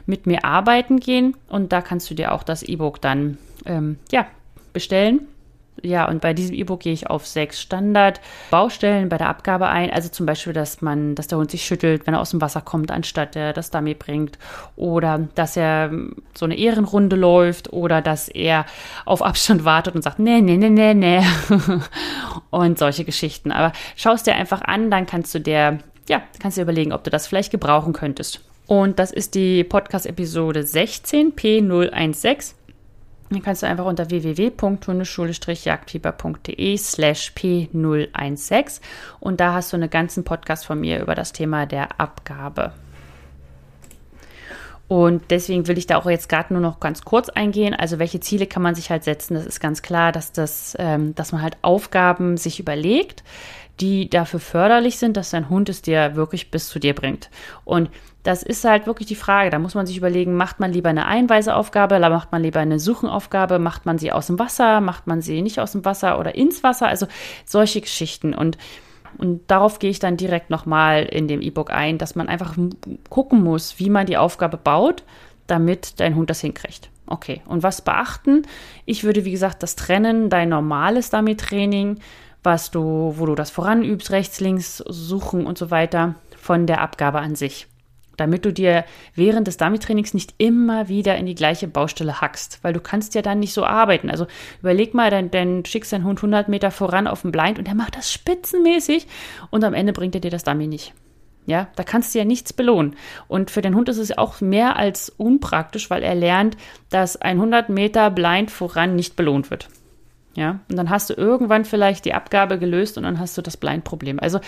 mit 0.06 0.26
mir 0.26 0.44
arbeiten 0.44 1.00
gehen 1.00 1.34
und 1.48 1.72
da 1.72 1.80
kannst 1.80 2.10
du 2.10 2.14
dir 2.14 2.32
auch 2.32 2.42
das 2.42 2.62
E-Book 2.62 3.00
dann 3.00 3.38
ähm, 3.66 3.98
ja, 4.10 4.26
bestellen 4.72 5.28
ja, 5.82 6.08
und 6.08 6.20
bei 6.20 6.34
diesem 6.34 6.54
E-Book 6.54 6.80
gehe 6.80 6.92
ich 6.92 7.08
auf 7.08 7.26
sechs 7.26 7.60
Standard-Baustellen 7.60 9.08
bei 9.08 9.18
der 9.18 9.28
Abgabe 9.28 9.68
ein. 9.68 9.90
Also 9.90 10.08
zum 10.08 10.26
Beispiel, 10.26 10.52
dass 10.52 10.82
man, 10.82 11.14
dass 11.14 11.28
der 11.28 11.38
Hund 11.38 11.50
sich 11.50 11.64
schüttelt, 11.64 12.06
wenn 12.06 12.14
er 12.14 12.20
aus 12.20 12.30
dem 12.30 12.40
Wasser 12.40 12.60
kommt, 12.60 12.90
anstatt 12.90 13.36
er 13.36 13.52
das 13.52 13.70
Dummy 13.70 13.94
bringt. 13.94 14.38
Oder 14.76 15.28
dass 15.34 15.56
er 15.56 15.90
so 16.34 16.44
eine 16.44 16.56
Ehrenrunde 16.56 17.16
läuft 17.16 17.72
oder 17.72 18.02
dass 18.02 18.28
er 18.28 18.66
auf 19.04 19.22
Abstand 19.22 19.64
wartet 19.64 19.94
und 19.94 20.02
sagt, 20.02 20.18
nee, 20.18 20.40
nee, 20.40 20.56
nee, 20.56 20.70
nee, 20.70 20.94
nee. 20.94 21.22
und 22.50 22.78
solche 22.78 23.04
Geschichten. 23.04 23.52
Aber 23.52 23.72
schaust 23.96 24.26
dir 24.26 24.34
einfach 24.34 24.62
an, 24.62 24.90
dann 24.90 25.06
kannst 25.06 25.34
du 25.34 25.40
dir, 25.40 25.78
ja, 26.08 26.22
kannst 26.40 26.58
dir 26.58 26.62
überlegen, 26.62 26.92
ob 26.92 27.04
du 27.04 27.10
das 27.10 27.26
vielleicht 27.26 27.50
gebrauchen 27.50 27.92
könntest. 27.92 28.40
Und 28.66 28.98
das 28.98 29.12
ist 29.12 29.34
die 29.34 29.64
Podcast-Episode 29.64 30.62
16, 30.62 31.34
P016. 31.34 32.54
Dann 33.30 33.42
kannst 33.42 33.62
du 33.62 33.66
einfach 33.66 33.84
unter 33.84 34.08
www.hundeschule-jagdfieber.de 34.10 36.76
slash 36.78 37.32
p016 37.36 38.80
und 39.20 39.38
da 39.40 39.52
hast 39.54 39.72
du 39.72 39.76
einen 39.76 39.90
ganzen 39.90 40.24
Podcast 40.24 40.66
von 40.66 40.80
mir 40.80 41.00
über 41.00 41.14
das 41.14 41.32
Thema 41.32 41.66
der 41.66 42.00
Abgabe. 42.00 42.72
Und 44.88 45.30
deswegen 45.30 45.68
will 45.68 45.76
ich 45.76 45.86
da 45.86 45.98
auch 45.98 46.08
jetzt 46.08 46.30
gerade 46.30 46.54
nur 46.54 46.62
noch 46.62 46.80
ganz 46.80 47.02
kurz 47.02 47.28
eingehen. 47.28 47.74
Also 47.74 47.98
welche 47.98 48.20
Ziele 48.20 48.46
kann 48.46 48.62
man 48.62 48.74
sich 48.74 48.90
halt 48.90 49.04
setzen? 49.04 49.34
Das 49.34 49.44
ist 49.44 49.60
ganz 49.60 49.82
klar, 49.82 50.12
dass, 50.12 50.32
das, 50.32 50.74
ähm, 50.78 51.14
dass 51.14 51.30
man 51.30 51.42
halt 51.42 51.58
Aufgaben 51.60 52.38
sich 52.38 52.58
überlegt, 52.58 53.22
die 53.80 54.08
dafür 54.08 54.40
förderlich 54.40 54.98
sind, 54.98 55.18
dass 55.18 55.30
dein 55.30 55.50
Hund 55.50 55.68
es 55.68 55.82
dir 55.82 56.16
wirklich 56.16 56.50
bis 56.50 56.68
zu 56.68 56.78
dir 56.78 56.94
bringt. 56.94 57.28
Und 57.66 57.90
das 58.22 58.42
ist 58.42 58.64
halt 58.64 58.86
wirklich 58.86 59.08
die 59.08 59.14
Frage. 59.14 59.50
Da 59.50 59.58
muss 59.58 59.74
man 59.74 59.86
sich 59.86 59.96
überlegen, 59.96 60.34
macht 60.34 60.60
man 60.60 60.72
lieber 60.72 60.90
eine 60.90 61.06
Einweiseaufgabe, 61.06 61.98
macht 62.00 62.32
man 62.32 62.42
lieber 62.42 62.60
eine 62.60 62.78
Suchenaufgabe, 62.78 63.58
macht 63.58 63.86
man 63.86 63.98
sie 63.98 64.12
aus 64.12 64.26
dem 64.26 64.38
Wasser, 64.38 64.80
macht 64.80 65.06
man 65.06 65.22
sie 65.22 65.42
nicht 65.42 65.60
aus 65.60 65.72
dem 65.72 65.84
Wasser 65.84 66.18
oder 66.18 66.34
ins 66.34 66.62
Wasser, 66.62 66.88
also 66.88 67.06
solche 67.46 67.80
Geschichten. 67.80 68.34
Und, 68.34 68.58
und 69.18 69.42
darauf 69.50 69.78
gehe 69.78 69.90
ich 69.90 69.98
dann 70.00 70.16
direkt 70.16 70.50
nochmal 70.50 71.04
in 71.04 71.28
dem 71.28 71.40
E-Book 71.40 71.70
ein, 71.70 71.98
dass 71.98 72.16
man 72.16 72.28
einfach 72.28 72.56
gucken 73.08 73.42
muss, 73.42 73.78
wie 73.78 73.90
man 73.90 74.06
die 74.06 74.16
Aufgabe 74.16 74.56
baut, 74.56 75.04
damit 75.46 76.00
dein 76.00 76.16
Hund 76.16 76.28
das 76.28 76.40
hinkriegt. 76.40 76.90
Okay, 77.06 77.40
und 77.46 77.62
was 77.62 77.80
beachten? 77.80 78.42
Ich 78.84 79.04
würde, 79.04 79.24
wie 79.24 79.30
gesagt, 79.30 79.62
das 79.62 79.76
trennen, 79.76 80.28
dein 80.28 80.50
normales 80.50 81.08
Dummy-Training, 81.08 82.00
was 82.42 82.70
du, 82.70 83.14
wo 83.16 83.24
du 83.24 83.34
das 83.34 83.50
voranübst, 83.50 84.10
rechts, 84.10 84.40
links 84.40 84.76
suchen 84.86 85.46
und 85.46 85.56
so 85.56 85.70
weiter, 85.70 86.16
von 86.36 86.66
der 86.66 86.82
Abgabe 86.82 87.20
an 87.20 87.34
sich 87.34 87.66
damit 88.18 88.44
du 88.44 88.52
dir 88.52 88.84
während 89.14 89.46
des 89.46 89.56
Dummy-Trainings 89.56 90.12
nicht 90.12 90.34
immer 90.36 90.88
wieder 90.88 91.16
in 91.16 91.24
die 91.24 91.34
gleiche 91.34 91.68
Baustelle 91.68 92.20
hackst, 92.20 92.58
weil 92.62 92.74
du 92.74 92.80
kannst 92.80 93.14
ja 93.14 93.22
dann 93.22 93.40
nicht 93.40 93.54
so 93.54 93.64
arbeiten. 93.64 94.10
Also 94.10 94.26
überleg 94.60 94.92
mal, 94.92 95.10
dann, 95.10 95.30
dann 95.30 95.64
schickst 95.64 95.92
deinen 95.92 96.04
Hund 96.04 96.18
100 96.18 96.48
Meter 96.48 96.70
voran 96.70 97.06
auf 97.06 97.22
den 97.22 97.32
Blind 97.32 97.58
und 97.58 97.66
der 97.66 97.74
macht 97.74 97.96
das 97.96 98.12
spitzenmäßig 98.12 99.06
und 99.50 99.64
am 99.64 99.74
Ende 99.74 99.92
bringt 99.92 100.14
er 100.14 100.20
dir 100.20 100.30
das 100.30 100.44
Dummy 100.44 100.66
nicht. 100.66 100.92
Ja, 101.46 101.68
da 101.76 101.82
kannst 101.82 102.14
du 102.14 102.18
ja 102.18 102.26
nichts 102.26 102.52
belohnen. 102.52 102.94
Und 103.26 103.50
für 103.50 103.62
den 103.62 103.74
Hund 103.74 103.88
ist 103.88 103.96
es 103.96 104.16
auch 104.18 104.42
mehr 104.42 104.76
als 104.76 105.08
unpraktisch, 105.08 105.88
weil 105.88 106.02
er 106.02 106.14
lernt, 106.14 106.58
dass 106.90 107.16
ein 107.16 107.38
100 107.38 107.70
Meter 107.70 108.10
Blind 108.10 108.50
voran 108.50 108.94
nicht 108.96 109.16
belohnt 109.16 109.50
wird. 109.50 109.70
Ja, 110.34 110.60
und 110.68 110.76
dann 110.76 110.90
hast 110.90 111.08
du 111.08 111.14
irgendwann 111.14 111.64
vielleicht 111.64 112.04
die 112.04 112.12
Abgabe 112.12 112.58
gelöst 112.58 112.98
und 112.98 113.04
dann 113.04 113.18
hast 113.18 113.38
du 113.38 113.42
das 113.42 113.56
Blind-Problem. 113.56 114.20
Also, 114.20 114.40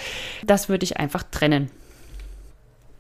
das 0.45 0.69
würde 0.69 0.85
ich 0.85 0.99
einfach 0.99 1.23
trennen. 1.23 1.71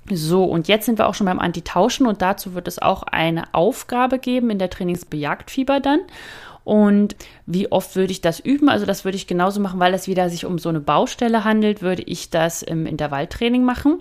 So, 0.09 0.45
und 0.45 0.69
jetzt 0.69 0.87
sind 0.87 0.99
wir 0.99 1.09
auch 1.09 1.15
schon 1.15 1.27
beim 1.27 1.39
Antitauschen 1.39 2.07
und 2.07 2.23
dazu 2.23 2.55
wird 2.55 2.69
es 2.69 2.81
auch 2.81 3.03
eine 3.03 3.55
Aufgabe 3.55 4.19
geben 4.19 4.51
in 4.51 4.59
der 4.59 4.71
Trainingsbejagtfieber 4.71 5.81
dann. 5.81 6.01
Und 6.65 7.17
wie 7.47 7.71
oft 7.73 7.97
würde 7.97 8.13
ich 8.13 8.21
das 8.21 8.41
üben? 8.41 8.69
Also 8.69 8.87
das 8.87 9.05
würde 9.05 9.17
ich 9.17 9.27
genauso 9.27 9.61
machen, 9.61 9.81
weil 9.81 9.95
es 9.95 10.09
wieder 10.09 10.29
sich 10.31 10.45
um 10.45 10.59
so 10.59 10.69
eine 10.69 10.81
Baustelle 10.81 11.45
handelt, 11.45 11.83
würde 11.83 12.03
ich 12.03 12.31
das 12.31 12.63
im 12.63 12.87
Intervalltraining 12.87 13.65
machen. 13.65 14.01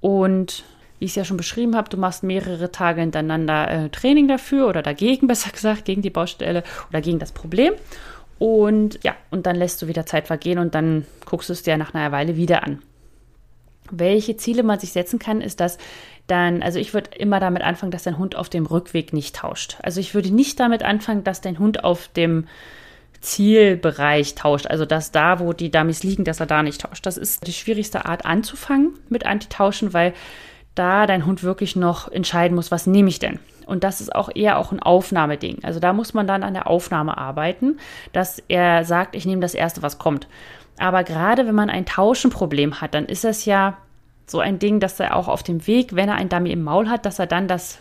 Und 0.00 0.64
wie 0.98 1.06
ich 1.06 1.12
es 1.12 1.16
ja 1.16 1.24
schon 1.24 1.36
beschrieben 1.36 1.76
habe, 1.76 1.88
du 1.88 1.96
machst 1.96 2.22
mehrere 2.22 2.70
Tage 2.72 3.00
hintereinander 3.00 3.70
äh, 3.70 3.88
Training 3.90 4.28
dafür 4.28 4.68
oder 4.68 4.82
dagegen, 4.82 5.26
besser 5.28 5.50
gesagt, 5.50 5.84
gegen 5.84 6.02
die 6.02 6.10
Baustelle 6.10 6.62
oder 6.90 7.00
gegen 7.00 7.18
das 7.18 7.32
Problem. 7.32 7.74
Und 8.38 8.98
ja, 9.04 9.14
und 9.30 9.46
dann 9.46 9.56
lässt 9.56 9.80
du 9.80 9.86
wieder 9.86 10.06
Zeit 10.06 10.26
vergehen 10.26 10.58
und 10.58 10.74
dann 10.74 11.06
guckst 11.24 11.48
du 11.48 11.52
es 11.52 11.62
dir 11.62 11.76
nach 11.76 11.94
einer 11.94 12.12
Weile 12.12 12.36
wieder 12.36 12.64
an. 12.64 12.82
Welche 13.90 14.36
Ziele 14.36 14.62
man 14.62 14.78
sich 14.80 14.92
setzen 14.92 15.18
kann, 15.18 15.40
ist, 15.40 15.60
dass 15.60 15.78
dann, 16.26 16.62
also 16.62 16.78
ich 16.78 16.94
würde 16.94 17.10
immer 17.18 17.38
damit 17.38 17.62
anfangen, 17.62 17.92
dass 17.92 18.04
dein 18.04 18.18
Hund 18.18 18.36
auf 18.36 18.48
dem 18.48 18.66
Rückweg 18.66 19.12
nicht 19.12 19.36
tauscht. 19.36 19.76
Also 19.82 20.00
ich 20.00 20.14
würde 20.14 20.34
nicht 20.34 20.58
damit 20.58 20.82
anfangen, 20.82 21.24
dass 21.24 21.40
dein 21.40 21.58
Hund 21.58 21.84
auf 21.84 22.08
dem 22.08 22.46
Zielbereich 23.20 24.34
tauscht, 24.34 24.66
also 24.66 24.84
dass 24.84 25.10
da, 25.10 25.40
wo 25.40 25.52
die 25.52 25.70
Dummies 25.70 26.02
liegen, 26.02 26.24
dass 26.24 26.40
er 26.40 26.46
da 26.46 26.62
nicht 26.62 26.82
tauscht. 26.82 27.06
Das 27.06 27.16
ist 27.16 27.46
die 27.46 27.52
schwierigste 27.52 28.04
Art 28.04 28.24
anzufangen 28.26 28.98
mit 29.08 29.26
Antitauschen, 29.26 29.92
weil 29.92 30.12
da 30.74 31.06
dein 31.06 31.24
Hund 31.24 31.42
wirklich 31.42 31.76
noch 31.76 32.10
entscheiden 32.10 32.54
muss, 32.54 32.70
was 32.70 32.86
nehme 32.86 33.08
ich 33.08 33.18
denn? 33.18 33.38
Und 33.66 33.84
das 33.84 34.00
ist 34.00 34.14
auch 34.14 34.28
eher 34.34 34.58
auch 34.58 34.72
ein 34.72 34.80
Aufnahmeding. 34.80 35.60
Also 35.62 35.80
da 35.80 35.92
muss 35.92 36.12
man 36.12 36.26
dann 36.26 36.42
an 36.42 36.52
der 36.52 36.66
Aufnahme 36.66 37.16
arbeiten, 37.16 37.78
dass 38.12 38.42
er 38.48 38.84
sagt, 38.84 39.14
ich 39.16 39.24
nehme 39.24 39.40
das 39.40 39.54
erste, 39.54 39.82
was 39.82 39.98
kommt. 39.98 40.28
Aber 40.78 41.04
gerade 41.04 41.46
wenn 41.46 41.54
man 41.54 41.70
ein 41.70 41.86
Tauschenproblem 41.86 42.80
hat, 42.80 42.94
dann 42.94 43.06
ist 43.06 43.24
es 43.24 43.44
ja 43.44 43.76
so 44.26 44.40
ein 44.40 44.58
Ding, 44.58 44.80
dass 44.80 44.98
er 45.00 45.16
auch 45.16 45.28
auf 45.28 45.42
dem 45.42 45.66
Weg, 45.66 45.94
wenn 45.94 46.08
er 46.08 46.16
ein 46.16 46.28
Dummy 46.28 46.50
im 46.50 46.62
Maul 46.62 46.88
hat, 46.88 47.06
dass 47.06 47.18
er 47.18 47.26
dann 47.26 47.48
das 47.48 47.78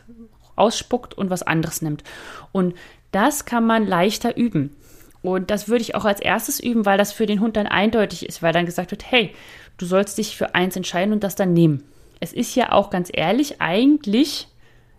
ausspuckt 0.55 1.13
und 1.13 1.29
was 1.29 1.43
anderes 1.43 1.81
nimmt. 1.81 2.03
Und 2.51 2.75
das 3.11 3.45
kann 3.45 3.65
man 3.65 3.87
leichter 3.87 4.37
üben. 4.37 4.75
Und 5.21 5.51
das 5.51 5.69
würde 5.69 5.81
ich 5.81 5.95
auch 5.95 6.05
als 6.05 6.19
erstes 6.19 6.59
üben, 6.59 6.85
weil 6.85 6.97
das 6.97 7.13
für 7.13 7.25
den 7.25 7.39
Hund 7.39 7.55
dann 7.55 7.65
eindeutig 7.67 8.27
ist, 8.27 8.43
weil 8.43 8.51
dann 8.51 8.65
gesagt 8.65 8.91
wird, 8.91 9.09
hey, 9.09 9.33
du 9.77 9.85
sollst 9.85 10.17
dich 10.17 10.35
für 10.35 10.53
eins 10.53 10.75
entscheiden 10.75 11.13
und 11.13 11.23
das 11.23 11.35
dann 11.35 11.53
nehmen. 11.53 11.83
Es 12.19 12.33
ist 12.33 12.55
ja 12.55 12.71
auch 12.71 12.89
ganz 12.89 13.09
ehrlich 13.11 13.61
eigentlich 13.61 14.47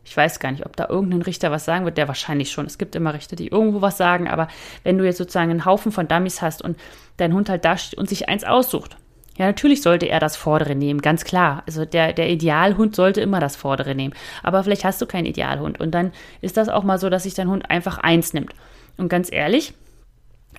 ich 0.05 0.17
weiß 0.17 0.38
gar 0.38 0.53
nicht, 0.53 0.67
ob 0.67 0.77
da 0.77 0.88
irgendein 0.88 1.23
Richter 1.23 1.51
was 1.51 1.64
sagen 1.64 1.85
wird, 1.85 1.97
der 1.97 2.09
wahrscheinlich 2.09 2.51
schon. 2.51 2.67
Es 2.67 2.79
gibt 2.79 2.95
immer 2.95 3.14
Richter, 3.14 3.37
die 3.37 3.49
irgendwo 3.49 3.81
was 3.81 3.97
sagen, 3.97 4.29
aber 4.29 4.49
wenn 4.83 4.99
du 4.99 5.05
jetzt 5.05 5.19
sozusagen 5.19 5.51
einen 5.51 5.64
Haufen 5.64 5.93
von 5.93 6.09
Dummies 6.09 6.43
hast 6.43 6.62
und 6.62 6.79
dein 7.17 7.33
Hund 7.33 7.49
halt 7.49 7.64
da 7.64 7.77
steht 7.77 7.99
und 7.99 8.09
sich 8.09 8.29
eins 8.29 8.45
aussucht, 8.45 8.97
ja, 9.37 9.47
natürlich 9.47 9.83
sollte 9.83 10.07
er 10.07 10.21
das 10.21 10.37
Vordere 10.37 10.77
nehmen, 10.77 11.01
ganz 11.01 11.25
klar. 11.25 11.64
Also 11.67 11.85
der, 11.85 12.12
der 12.12 12.31
Idealhund 12.31 12.95
sollte 12.95 13.21
immer 13.21 13.40
das 13.40 13.57
Vordere 13.57 13.95
nehmen. 13.95 14.14
Aber 14.45 14.62
vielleicht 14.62 14.85
hast 14.85 15.03
du 15.03 15.07
keinen 15.07 15.27
Idealhund 15.27 15.81
und 15.81 15.93
dann 15.93 16.12
ist 16.40 16.57
das 16.57 16.69
auch 16.69 16.85
mal 16.85 16.99
so, 16.99 17.11
dass 17.11 17.25
sich 17.25 17.35
dein 17.35 17.49
Hund 17.49 17.69
einfach 17.69 17.99
eins 17.99 18.33
nimmt. 18.33 18.55
Und 18.97 19.09
ganz 19.09 19.33
ehrlich, 19.33 19.75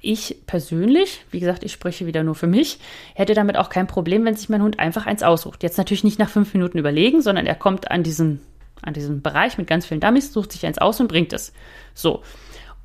ich 0.01 0.37
persönlich, 0.45 1.25
wie 1.31 1.39
gesagt, 1.39 1.63
ich 1.63 1.71
spreche 1.71 2.05
wieder 2.05 2.23
nur 2.23 2.35
für 2.35 2.47
mich, 2.47 2.79
hätte 3.13 3.33
damit 3.33 3.57
auch 3.57 3.69
kein 3.69 3.87
Problem, 3.87 4.25
wenn 4.25 4.35
sich 4.35 4.49
mein 4.49 4.61
Hund 4.61 4.77
einfach 4.77 5.05
eins 5.05 5.23
aussucht. 5.23 5.63
Jetzt 5.63 5.77
natürlich 5.77 6.03
nicht 6.03 6.19
nach 6.19 6.29
fünf 6.29 6.53
Minuten 6.53 6.77
überlegen, 6.77 7.21
sondern 7.21 7.45
er 7.45 7.55
kommt 7.55 7.91
an 7.91 8.03
diesen, 8.03 8.41
an 8.85 8.93
diesen 8.93 9.21
Bereich 9.21 9.57
mit 9.57 9.67
ganz 9.67 9.85
vielen 9.85 9.99
Dummies, 9.99 10.33
sucht 10.33 10.51
sich 10.51 10.65
eins 10.65 10.77
aus 10.77 10.99
und 10.99 11.07
bringt 11.07 11.33
es. 11.33 11.53
So. 11.93 12.21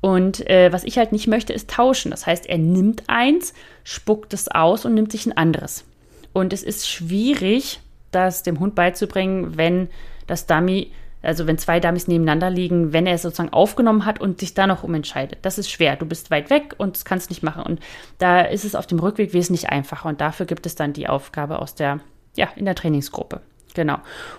Und 0.01 0.49
äh, 0.49 0.73
was 0.73 0.83
ich 0.83 0.97
halt 0.97 1.11
nicht 1.11 1.27
möchte, 1.27 1.53
ist 1.53 1.69
tauschen. 1.69 2.11
Das 2.11 2.25
heißt, 2.25 2.47
er 2.47 2.57
nimmt 2.57 3.03
eins, 3.07 3.53
spuckt 3.83 4.33
es 4.33 4.47
aus 4.47 4.85
und 4.85 4.95
nimmt 4.95 5.11
sich 5.11 5.25
ein 5.25 5.37
anderes. 5.37 5.85
Und 6.33 6.53
es 6.53 6.63
ist 6.63 6.89
schwierig, 6.89 7.79
das 8.11 8.43
dem 8.43 8.59
Hund 8.59 8.73
beizubringen, 8.73 9.57
wenn 9.57 9.89
das 10.27 10.47
Dummy 10.47 10.91
also 11.23 11.45
wenn 11.45 11.57
zwei 11.57 11.79
Dummies 11.79 12.07
nebeneinander 12.07 12.49
liegen, 12.49 12.93
wenn 12.93 13.05
er 13.05 13.15
es 13.15 13.21
sozusagen 13.21 13.53
aufgenommen 13.53 14.05
hat 14.05 14.19
und 14.19 14.39
sich 14.39 14.53
da 14.53 14.65
noch 14.65 14.83
umentscheidet. 14.83 15.39
Das 15.43 15.57
ist 15.57 15.69
schwer. 15.69 15.95
Du 15.95 16.05
bist 16.05 16.31
weit 16.31 16.49
weg 16.49 16.75
und 16.77 16.95
das 16.95 17.05
kannst 17.05 17.29
nicht 17.29 17.43
machen. 17.43 17.63
Und 17.63 17.79
da 18.17 18.41
ist 18.41 18.65
es 18.65 18.75
auf 18.75 18.87
dem 18.87 18.99
Rückweg 18.99 19.33
wesentlich 19.33 19.69
einfacher. 19.69 20.09
Und 20.09 20.19
dafür 20.19 20.45
gibt 20.45 20.65
es 20.65 20.75
dann 20.75 20.93
die 20.93 21.07
Aufgabe 21.07 21.59
aus 21.59 21.75
der, 21.75 21.99
ja, 22.35 22.49
in 22.55 22.65
der 22.65 22.75
Trainingsgruppe. 22.75 23.41
Genau. 23.73 23.97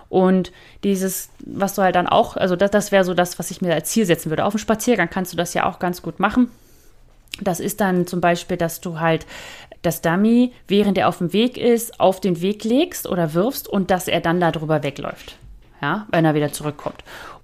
Und 0.09 0.51
dieses, 0.83 1.29
was 1.45 1.75
du 1.75 1.81
halt 1.81 1.95
dann 1.95 2.07
auch, 2.07 2.37
also 2.37 2.55
das, 2.55 2.71
das 2.71 2.91
wäre 2.91 3.03
so 3.03 3.13
das, 3.13 3.39
was 3.39 3.51
ich 3.51 3.61
mir 3.61 3.73
als 3.73 3.89
Ziel 3.89 4.05
setzen 4.05 4.29
würde. 4.29 4.45
Auf 4.45 4.53
dem 4.53 4.59
Spaziergang 4.59 5.09
kannst 5.09 5.33
du 5.33 5.37
das 5.37 5.53
ja 5.53 5.65
auch 5.65 5.79
ganz 5.79 6.01
gut 6.01 6.19
machen. 6.19 6.51
Das 7.41 7.59
ist 7.59 7.81
dann 7.81 8.05
zum 8.05 8.21
Beispiel, 8.21 8.57
dass 8.57 8.79
du 8.79 8.99
halt 8.99 9.25
das 9.81 10.01
Dummy, 10.01 10.53
während 10.67 10.97
er 10.97 11.09
auf 11.09 11.17
dem 11.17 11.33
Weg 11.33 11.57
ist, 11.57 11.99
auf 11.99 12.21
den 12.21 12.41
Weg 12.41 12.63
legst 12.63 13.07
oder 13.07 13.33
wirfst 13.33 13.67
und 13.67 13.91
dass 13.91 14.07
er 14.07 14.21
dann 14.21 14.39
darüber 14.39 14.83
wegläuft 14.83 15.37
ja, 15.83 16.07
wenn 16.11 16.23
er 16.23 16.33
wieder 16.33 16.51
zurückkommt. 16.51 17.03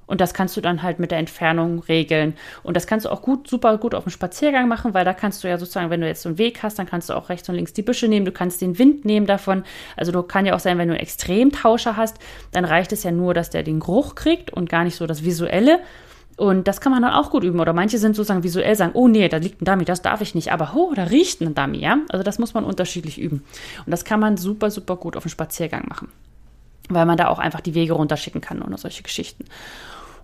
Und 0.10 0.22
das 0.22 0.34
kannst 0.34 0.58
du 0.58 0.62
dann 0.62 0.82
halt 0.82 0.98
mit 0.98 1.12
der 1.12 1.20
Entfernung 1.20 1.84
regeln. 1.88 2.34
Und 2.64 2.76
das 2.76 2.88
kannst 2.88 3.06
du 3.06 3.12
auch 3.12 3.22
gut, 3.22 3.48
super 3.48 3.78
gut 3.78 3.94
auf 3.94 4.06
dem 4.06 4.10
Spaziergang 4.10 4.68
machen, 4.68 4.96
weil 4.96 5.06
da 5.06 5.14
kannst 5.14 5.44
du 5.44 5.48
ja 5.48 5.60
sozusagen, 5.60 5.92
wenn 5.92 6.02
du 6.02 6.08
jetzt 6.08 6.24
so 6.24 6.30
einen 6.30 6.40
Weg 6.40 6.64
hast, 6.64 6.80
dann 6.80 6.88
kannst 6.88 7.10
du 7.10 7.14
auch 7.14 7.30
rechts 7.30 7.48
und 7.48 7.54
links 7.54 7.74
die 7.74 7.84
Büsche 7.84 8.08
nehmen, 8.08 8.26
du 8.26 8.32
kannst 8.32 8.60
den 8.60 8.80
Wind 8.80 9.06
nehmen 9.06 9.28
davon. 9.28 9.64
Also 9.96 10.12
du 10.12 10.24
kann 10.24 10.48
ja 10.48 10.56
auch 10.56 10.60
sein, 10.60 10.80
wenn 10.80 10.88
du 10.88 10.96
einen 10.96 11.04
Extremtauscher 11.04 11.96
hast, 11.96 12.18
dann 12.52 12.66
reicht 12.66 12.92
es 12.92 13.04
ja 13.04 13.12
nur, 13.12 13.36
dass 13.36 13.52
der 13.52 13.62
den 13.62 13.80
Geruch 13.80 14.16
kriegt 14.16 14.52
und 14.52 14.68
gar 14.68 14.84
nicht 14.84 14.96
so 14.96 15.06
das 15.06 15.24
Visuelle. 15.24 15.80
Und 16.38 16.68
das 16.68 16.82
kann 16.82 16.92
man 16.92 17.04
dann 17.04 17.14
auch 17.14 17.30
gut 17.30 17.44
üben. 17.44 17.60
Oder 17.60 17.74
manche 17.74 18.00
sind 18.00 18.16
sozusagen 18.16 18.42
visuell 18.42 18.76
sagen, 18.76 18.94
oh 18.96 19.08
nee, 19.08 19.30
da 19.30 19.38
liegt 19.38 19.62
ein 19.62 19.66
Dummy, 19.66 19.86
das 19.86 20.02
darf 20.02 20.22
ich 20.22 20.34
nicht. 20.34 20.52
Aber 20.52 20.72
oh, 20.74 20.92
da 20.96 21.04
riecht 21.04 21.40
ein 21.42 21.54
Dummy, 21.54 21.78
ja. 21.78 22.00
Also 22.10 22.24
das 22.24 22.40
muss 22.40 22.56
man 22.56 22.64
unterschiedlich 22.64 23.20
üben. 23.20 23.44
Und 23.86 23.92
das 23.92 24.06
kann 24.06 24.20
man 24.20 24.38
super, 24.38 24.72
super 24.72 24.96
gut 24.96 25.16
auf 25.16 25.24
dem 25.24 25.30
Spaziergang 25.30 25.86
machen 25.88 26.08
weil 26.90 27.06
man 27.06 27.18
da 27.18 27.28
auch 27.28 27.40
einfach 27.40 27.62
die 27.62 27.76
Wege 27.76 27.94
runterschicken 27.94 28.42
kann 28.42 28.62
oder 28.62 28.78
solche 28.78 29.04
Geschichten. 29.04 29.46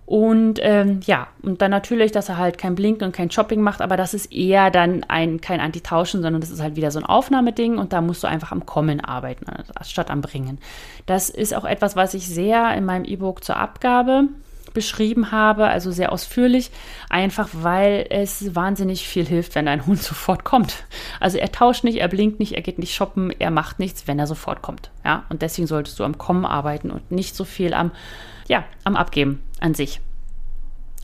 Und 0.06 0.60
ähm, 0.62 1.00
ja, 1.04 1.26
und 1.42 1.60
dann 1.60 1.72
natürlich, 1.72 2.12
dass 2.12 2.28
er 2.28 2.36
halt 2.38 2.58
kein 2.58 2.76
Blink 2.76 3.02
und 3.02 3.12
kein 3.12 3.28
Shopping 3.28 3.60
macht, 3.60 3.82
aber 3.82 3.96
das 3.96 4.14
ist 4.14 4.32
eher 4.32 4.70
dann 4.70 5.02
ein, 5.08 5.40
kein 5.40 5.58
Anti-Tauschen, 5.58 6.22
sondern 6.22 6.40
das 6.40 6.50
ist 6.50 6.62
halt 6.62 6.76
wieder 6.76 6.92
so 6.92 7.00
ein 7.00 7.04
Aufnahmeding 7.04 7.76
und 7.76 7.92
da 7.92 8.00
musst 8.00 8.22
du 8.22 8.28
einfach 8.28 8.52
am 8.52 8.64
Kommen 8.64 9.00
arbeiten, 9.00 9.46
statt 9.82 10.12
am 10.12 10.20
Bringen. 10.20 10.58
Das 11.06 11.28
ist 11.28 11.56
auch 11.56 11.64
etwas, 11.64 11.96
was 11.96 12.14
ich 12.14 12.28
sehr 12.28 12.72
in 12.76 12.84
meinem 12.84 13.04
E-Book 13.04 13.42
zur 13.42 13.56
Abgabe 13.56 14.28
beschrieben 14.74 15.32
habe, 15.32 15.66
also 15.66 15.90
sehr 15.90 16.12
ausführlich, 16.12 16.70
einfach 17.10 17.48
weil 17.52 18.06
es 18.10 18.54
wahnsinnig 18.54 19.08
viel 19.08 19.26
hilft, 19.26 19.56
wenn 19.56 19.66
dein 19.66 19.86
Hund 19.86 20.00
sofort 20.02 20.44
kommt. 20.44 20.84
Also 21.18 21.38
er 21.38 21.50
tauscht 21.50 21.82
nicht, 21.82 21.98
er 21.98 22.08
blinkt 22.08 22.38
nicht, 22.38 22.52
er 22.52 22.62
geht 22.62 22.78
nicht 22.78 22.94
shoppen, 22.94 23.32
er 23.36 23.50
macht 23.50 23.80
nichts, 23.80 24.06
wenn 24.06 24.20
er 24.20 24.28
sofort 24.28 24.62
kommt. 24.62 24.90
Ja, 25.04 25.24
und 25.30 25.42
deswegen 25.42 25.66
solltest 25.66 25.98
du 25.98 26.04
am 26.04 26.16
Kommen 26.16 26.44
arbeiten 26.44 26.92
und 26.92 27.10
nicht 27.10 27.34
so 27.34 27.44
viel 27.44 27.74
am, 27.74 27.90
ja, 28.46 28.64
am 28.84 28.94
Abgeben 28.94 29.40
an 29.60 29.74
sich. 29.74 30.00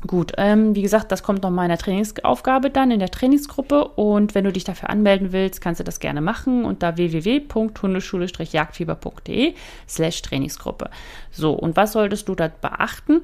Gut, 0.05 0.33
ähm, 0.37 0.75
wie 0.75 0.83
gesagt, 0.83 1.13
das 1.13 1.23
kommt 1.23 1.45
noch 1.45 1.51
in 1.51 1.69
der 1.69 1.79
Trainingsaufgabe 1.79 2.71
dann 2.71 2.91
in 2.91 2.99
der 2.99 3.13
Trainingsgruppe 3.13 3.85
und 3.85 4.35
wenn 4.35 4.43
du 4.45 4.53
dich 4.53 4.65
dafür 4.65 4.91
anmelden 4.91 5.31
willst, 5.31 5.61
kannst 5.61 5.79
du 5.79 5.85
das 5.85 6.01
gerne 6.01 6.21
machen 6.21 6.65
unter 6.65 6.97
www.hundeschule-jagdfieber.de 6.97 9.55
slash 9.89 10.23
Trainingsgruppe. 10.23 10.91
So, 11.31 11.53
und 11.53 11.77
was 11.77 11.93
solltest 11.93 12.29
du 12.29 12.35
da 12.35 12.49
beachten? 12.49 13.23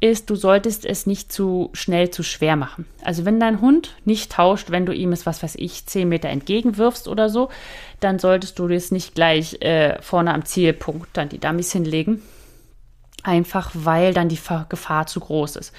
ist, 0.00 0.30
du 0.30 0.36
solltest 0.36 0.84
es 0.84 1.06
nicht 1.06 1.32
zu 1.32 1.70
schnell 1.72 2.10
zu 2.10 2.22
schwer 2.22 2.54
machen. 2.54 2.86
Also 3.02 3.24
wenn 3.24 3.40
dein 3.40 3.60
Hund 3.60 3.96
nicht 4.04 4.30
tauscht, 4.30 4.70
wenn 4.70 4.86
du 4.86 4.92
ihm 4.92 5.10
es, 5.10 5.26
was 5.26 5.42
weiß 5.42 5.56
ich, 5.56 5.86
10 5.86 6.08
Meter 6.08 6.28
entgegenwirfst 6.28 7.08
oder 7.08 7.28
so, 7.28 7.48
dann 7.98 8.20
solltest 8.20 8.60
du 8.60 8.68
es 8.68 8.92
nicht 8.92 9.16
gleich 9.16 9.60
äh, 9.60 10.00
vorne 10.00 10.34
am 10.34 10.44
Zielpunkt 10.44 11.08
dann 11.14 11.28
die 11.28 11.40
Dummies 11.40 11.72
hinlegen. 11.72 12.22
Einfach 13.22 13.70
weil 13.74 14.14
dann 14.14 14.28
die 14.28 14.38
Gefahr 14.68 15.06
zu 15.06 15.20
groß 15.20 15.56
ist. 15.56 15.74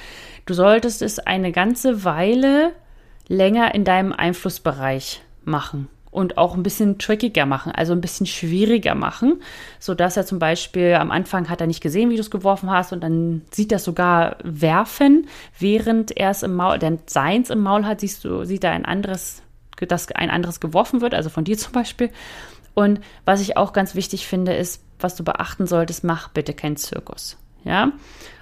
Du 0.45 0.53
solltest 0.53 1.01
es 1.01 1.19
eine 1.19 1.51
ganze 1.51 2.03
Weile 2.03 2.73
länger 3.27 3.73
in 3.75 3.85
deinem 3.85 4.11
Einflussbereich 4.11 5.21
machen 5.45 5.87
und 6.11 6.37
auch 6.37 6.55
ein 6.55 6.63
bisschen 6.63 6.97
trickiger 6.97 7.45
machen, 7.45 7.71
also 7.71 7.93
ein 7.93 8.01
bisschen 8.01 8.25
schwieriger 8.25 8.95
machen, 8.95 9.41
so 9.79 9.93
dass 9.93 10.17
er 10.17 10.25
zum 10.25 10.39
Beispiel 10.39 10.95
am 10.95 11.11
Anfang 11.11 11.49
hat 11.49 11.61
er 11.61 11.67
nicht 11.67 11.81
gesehen, 11.81 12.09
wie 12.09 12.15
du 12.15 12.21
es 12.21 12.31
geworfen 12.31 12.71
hast 12.71 12.91
und 12.93 13.01
dann 13.01 13.43
sieht 13.51 13.71
er 13.71 13.79
sogar 13.79 14.37
werfen, 14.43 15.27
während 15.59 16.15
er 16.17 16.31
es 16.31 16.43
im 16.43 16.55
Maul, 16.55 16.79
denn 16.79 16.99
seins 17.05 17.49
im 17.49 17.61
Maul 17.61 17.85
hat, 17.85 17.99
siehst 17.99 18.25
du, 18.25 18.43
sieht 18.43 18.63
er 18.63 18.71
ein 18.71 18.85
anderes, 18.85 19.43
dass 19.87 20.11
ein 20.11 20.31
anderes 20.31 20.59
geworfen 20.59 21.01
wird, 21.01 21.13
also 21.13 21.29
von 21.29 21.43
dir 21.43 21.57
zum 21.59 21.73
Beispiel. 21.73 22.09
Und 22.73 23.01
was 23.25 23.41
ich 23.41 23.57
auch 23.57 23.73
ganz 23.73 23.93
wichtig 23.93 24.25
finde, 24.25 24.53
ist, 24.53 24.83
was 24.99 25.15
du 25.15 25.23
beachten 25.23 25.67
solltest, 25.67 26.03
mach 26.03 26.29
bitte 26.29 26.53
keinen 26.53 26.77
Zirkus. 26.77 27.37
Ja, 27.63 27.91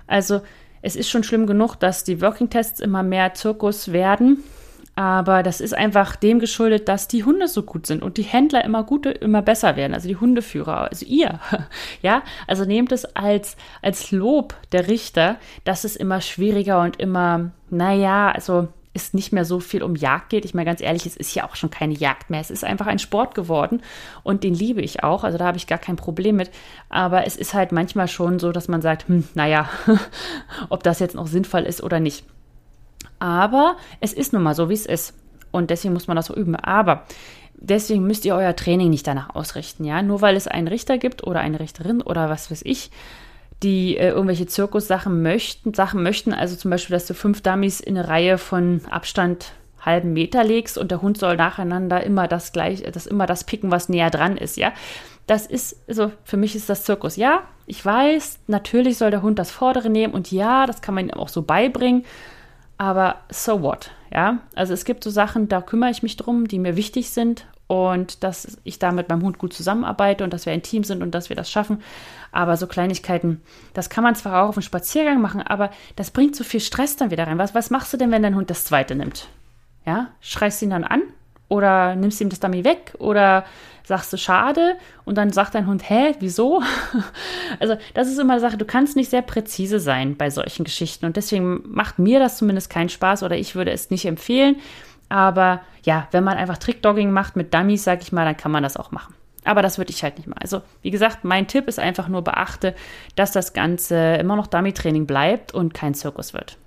also 0.05 0.41
es 0.81 0.95
ist 0.95 1.09
schon 1.09 1.23
schlimm 1.23 1.47
genug, 1.47 1.75
dass 1.75 2.03
die 2.03 2.21
Working 2.21 2.49
Tests 2.49 2.79
immer 2.79 3.03
mehr 3.03 3.33
Zirkus 3.33 3.91
werden 3.91 4.43
aber 4.97 5.43
das 5.43 5.61
ist 5.61 5.75
einfach 5.75 6.15
dem 6.15 6.39
geschuldet, 6.39 6.89
dass 6.89 7.07
die 7.07 7.23
Hunde 7.23 7.47
so 7.47 7.61
gut 7.61 7.85
sind 7.85 8.01
und 8.01 8.17
die 8.17 8.23
Händler 8.23 8.65
immer 8.65 8.83
gute, 8.83 9.11
immer 9.11 9.43
besser 9.43 9.75
werden. 9.75 9.93
Also 9.93 10.07
die 10.07 10.15
Hundeführer, 10.15 10.89
also 10.89 11.05
ihr. 11.05 11.39
Ja, 12.01 12.23
also 12.47 12.65
nehmt 12.65 12.91
es 12.91 13.05
als, 13.15 13.57
als 13.83 14.11
Lob 14.11 14.55
der 14.71 14.87
Richter, 14.87 15.37
dass 15.65 15.83
es 15.83 15.95
immer 15.95 16.19
schwieriger 16.21 16.81
und 16.81 16.99
immer, 16.99 17.51
naja, 17.69 18.31
also 18.31 18.69
es 18.97 19.13
nicht 19.13 19.31
mehr 19.31 19.45
so 19.45 19.59
viel 19.59 19.83
um 19.83 19.95
Jagd 19.95 20.29
geht. 20.29 20.45
Ich 20.45 20.53
meine 20.53 20.65
ganz 20.65 20.81
ehrlich, 20.81 21.05
es 21.05 21.15
ist 21.15 21.33
ja 21.33 21.47
auch 21.47 21.55
schon 21.55 21.69
keine 21.69 21.93
Jagd 21.93 22.29
mehr. 22.29 22.41
Es 22.41 22.51
ist 22.51 22.63
einfach 22.63 22.87
ein 22.87 22.99
Sport 22.99 23.35
geworden 23.35 23.81
und 24.23 24.43
den 24.43 24.53
liebe 24.53 24.81
ich 24.81 25.03
auch. 25.03 25.23
Also 25.23 25.37
da 25.37 25.45
habe 25.45 25.57
ich 25.57 25.67
gar 25.67 25.77
kein 25.77 25.95
Problem 25.95 26.35
mit. 26.35 26.51
Aber 26.89 27.25
es 27.25 27.35
ist 27.35 27.53
halt 27.53 27.71
manchmal 27.71 28.07
schon 28.07 28.39
so, 28.39 28.51
dass 28.51 28.67
man 28.67 28.81
sagt, 28.81 29.07
hm, 29.07 29.27
naja, 29.33 29.69
ob 30.69 30.83
das 30.83 30.99
jetzt 30.99 31.15
noch 31.15 31.27
sinnvoll 31.27 31.63
ist 31.63 31.81
oder 31.81 31.99
nicht. 31.99 32.25
Aber 33.19 33.77
es 33.99 34.13
ist 34.13 34.33
nun 34.33 34.43
mal 34.43 34.55
so, 34.55 34.69
wie 34.69 34.73
es 34.73 34.85
ist. 34.85 35.13
Und 35.51 35.69
deswegen 35.69 35.93
muss 35.93 36.07
man 36.07 36.17
das 36.17 36.27
so 36.27 36.35
üben. 36.35 36.55
Aber 36.55 37.05
deswegen 37.55 38.05
müsst 38.05 38.25
ihr 38.25 38.35
euer 38.35 38.55
Training 38.55 38.89
nicht 38.89 39.07
danach 39.07 39.35
ausrichten, 39.35 39.85
ja. 39.85 40.01
Nur 40.01 40.21
weil 40.21 40.35
es 40.35 40.47
einen 40.47 40.67
Richter 40.67 40.97
gibt 40.97 41.25
oder 41.25 41.39
eine 41.39 41.59
Richterin 41.59 42.01
oder 42.01 42.29
was 42.29 42.51
weiß 42.51 42.61
ich, 42.65 42.91
die 43.63 43.97
äh, 43.97 44.09
irgendwelche 44.09 44.47
Zirkussachen 44.47 45.21
möchten, 45.21 45.73
Sachen 45.73 46.03
möchten, 46.03 46.33
also 46.33 46.55
zum 46.55 46.71
Beispiel, 46.71 46.93
dass 46.93 47.07
du 47.07 47.13
fünf 47.13 47.41
Dummies 47.41 47.79
in 47.79 47.97
eine 47.97 48.07
Reihe 48.07 48.37
von 48.37 48.81
Abstand 48.89 49.53
halben 49.81 50.13
Meter 50.13 50.43
legst 50.43 50.77
und 50.77 50.91
der 50.91 51.01
Hund 51.01 51.17
soll 51.17 51.37
nacheinander 51.37 52.03
immer 52.03 52.27
das 52.27 52.51
gleich, 52.51 52.83
das 52.83 53.07
immer 53.07 53.25
das 53.25 53.43
picken, 53.43 53.71
was 53.71 53.89
näher 53.89 54.09
dran 54.09 54.37
ist, 54.37 54.57
ja. 54.57 54.73
Das 55.25 55.45
ist, 55.45 55.77
also 55.89 56.11
für 56.23 56.37
mich 56.37 56.55
ist 56.55 56.69
das 56.69 56.83
Zirkus. 56.83 57.17
Ja, 57.17 57.43
ich 57.65 57.83
weiß, 57.83 58.39
natürlich 58.47 58.97
soll 58.97 59.11
der 59.11 59.21
Hund 59.21 59.39
das 59.39 59.51
Vordere 59.51 59.89
nehmen 59.89 60.13
und 60.13 60.31
ja, 60.31 60.65
das 60.65 60.81
kann 60.81 60.95
man 60.95 61.09
ihm 61.09 61.13
auch 61.13 61.27
so 61.27 61.41
beibringen. 61.41 62.05
Aber 62.77 63.15
so 63.29 63.61
what? 63.61 63.91
Ja, 64.09 64.39
also 64.55 64.73
es 64.73 64.85
gibt 64.85 65.03
so 65.03 65.09
Sachen, 65.09 65.49
da 65.49 65.61
kümmere 65.61 65.89
ich 65.89 66.01
mich 66.01 66.15
drum, 66.15 66.47
die 66.47 66.59
mir 66.59 66.77
wichtig 66.77 67.09
sind 67.09 67.45
und 67.67 68.23
dass 68.23 68.57
ich 68.63 68.79
da 68.79 68.91
mit 68.91 69.09
meinem 69.09 69.23
Hund 69.23 69.37
gut 69.37 69.53
zusammenarbeite 69.53 70.23
und 70.23 70.33
dass 70.33 70.45
wir 70.45 70.53
ein 70.53 70.63
Team 70.63 70.83
sind 70.83 71.03
und 71.03 71.11
dass 71.11 71.29
wir 71.29 71.35
das 71.35 71.51
schaffen. 71.51 71.81
Aber 72.31 72.57
so 72.57 72.67
Kleinigkeiten, 72.67 73.41
das 73.73 73.89
kann 73.89 74.03
man 74.03 74.15
zwar 74.15 74.43
auch 74.43 74.49
auf 74.49 74.55
dem 74.55 74.63
Spaziergang 74.63 75.21
machen, 75.21 75.41
aber 75.41 75.69
das 75.95 76.11
bringt 76.11 76.35
so 76.35 76.43
viel 76.43 76.61
Stress 76.61 76.95
dann 76.95 77.11
wieder 77.11 77.27
rein. 77.27 77.37
Was, 77.37 77.53
was 77.53 77.69
machst 77.69 77.93
du 77.93 77.97
denn, 77.97 78.11
wenn 78.11 78.23
dein 78.23 78.35
Hund 78.35 78.49
das 78.49 78.65
zweite 78.65 78.95
nimmt? 78.95 79.27
Ja, 79.85 80.09
schreist 80.21 80.61
ihn 80.61 80.69
dann 80.69 80.83
an 80.83 81.01
oder 81.49 81.95
nimmst 81.95 82.19
ihm 82.21 82.29
das 82.29 82.39
Dummy 82.39 82.63
weg 82.63 82.93
oder 82.99 83.45
sagst 83.83 84.11
du 84.11 84.17
schade 84.17 84.75
und 85.05 85.17
dann 85.17 85.31
sagt 85.31 85.55
dein 85.55 85.65
Hund, 85.65 85.89
hä, 85.89 86.13
wieso? 86.19 86.61
also 87.59 87.77
das 87.93 88.09
ist 88.09 88.19
immer 88.19 88.33
eine 88.33 88.41
Sache, 88.41 88.57
du 88.57 88.65
kannst 88.65 88.97
nicht 88.97 89.09
sehr 89.09 89.21
präzise 89.21 89.79
sein 89.79 90.17
bei 90.17 90.29
solchen 90.29 90.65
Geschichten 90.65 91.05
und 91.05 91.15
deswegen 91.15 91.61
macht 91.65 91.99
mir 91.99 92.19
das 92.19 92.37
zumindest 92.37 92.69
keinen 92.69 92.89
Spaß 92.89 93.23
oder 93.23 93.37
ich 93.37 93.55
würde 93.55 93.71
es 93.71 93.89
nicht 93.89 94.05
empfehlen. 94.05 94.57
Aber 95.09 95.61
ja, 95.83 96.07
wenn 96.11 96.23
man 96.23 96.37
einfach 96.37 96.57
Trickdogging 96.57 97.11
macht 97.11 97.35
mit 97.35 97.53
Dummies, 97.53 97.83
sag 97.83 98.01
ich 98.01 98.11
mal, 98.11 98.25
dann 98.25 98.37
kann 98.37 98.51
man 98.51 98.63
das 98.63 98.77
auch 98.77 98.91
machen. 98.91 99.15
Aber 99.43 99.61
das 99.61 99.77
würde 99.77 99.91
ich 99.91 100.03
halt 100.03 100.17
nicht 100.17 100.27
mal. 100.27 100.35
Also, 100.41 100.61
wie 100.81 100.91
gesagt, 100.91 101.23
mein 101.23 101.47
Tipp 101.47 101.67
ist 101.67 101.79
einfach 101.79 102.09
nur 102.09 102.21
beachte, 102.21 102.75
dass 103.15 103.31
das 103.31 103.53
Ganze 103.53 104.15
immer 104.15 104.35
noch 104.35 104.47
Dummy-Training 104.47 105.05
bleibt 105.05 105.53
und 105.53 105.73
kein 105.73 105.93
Zirkus 105.93 106.33
wird. 106.33 106.57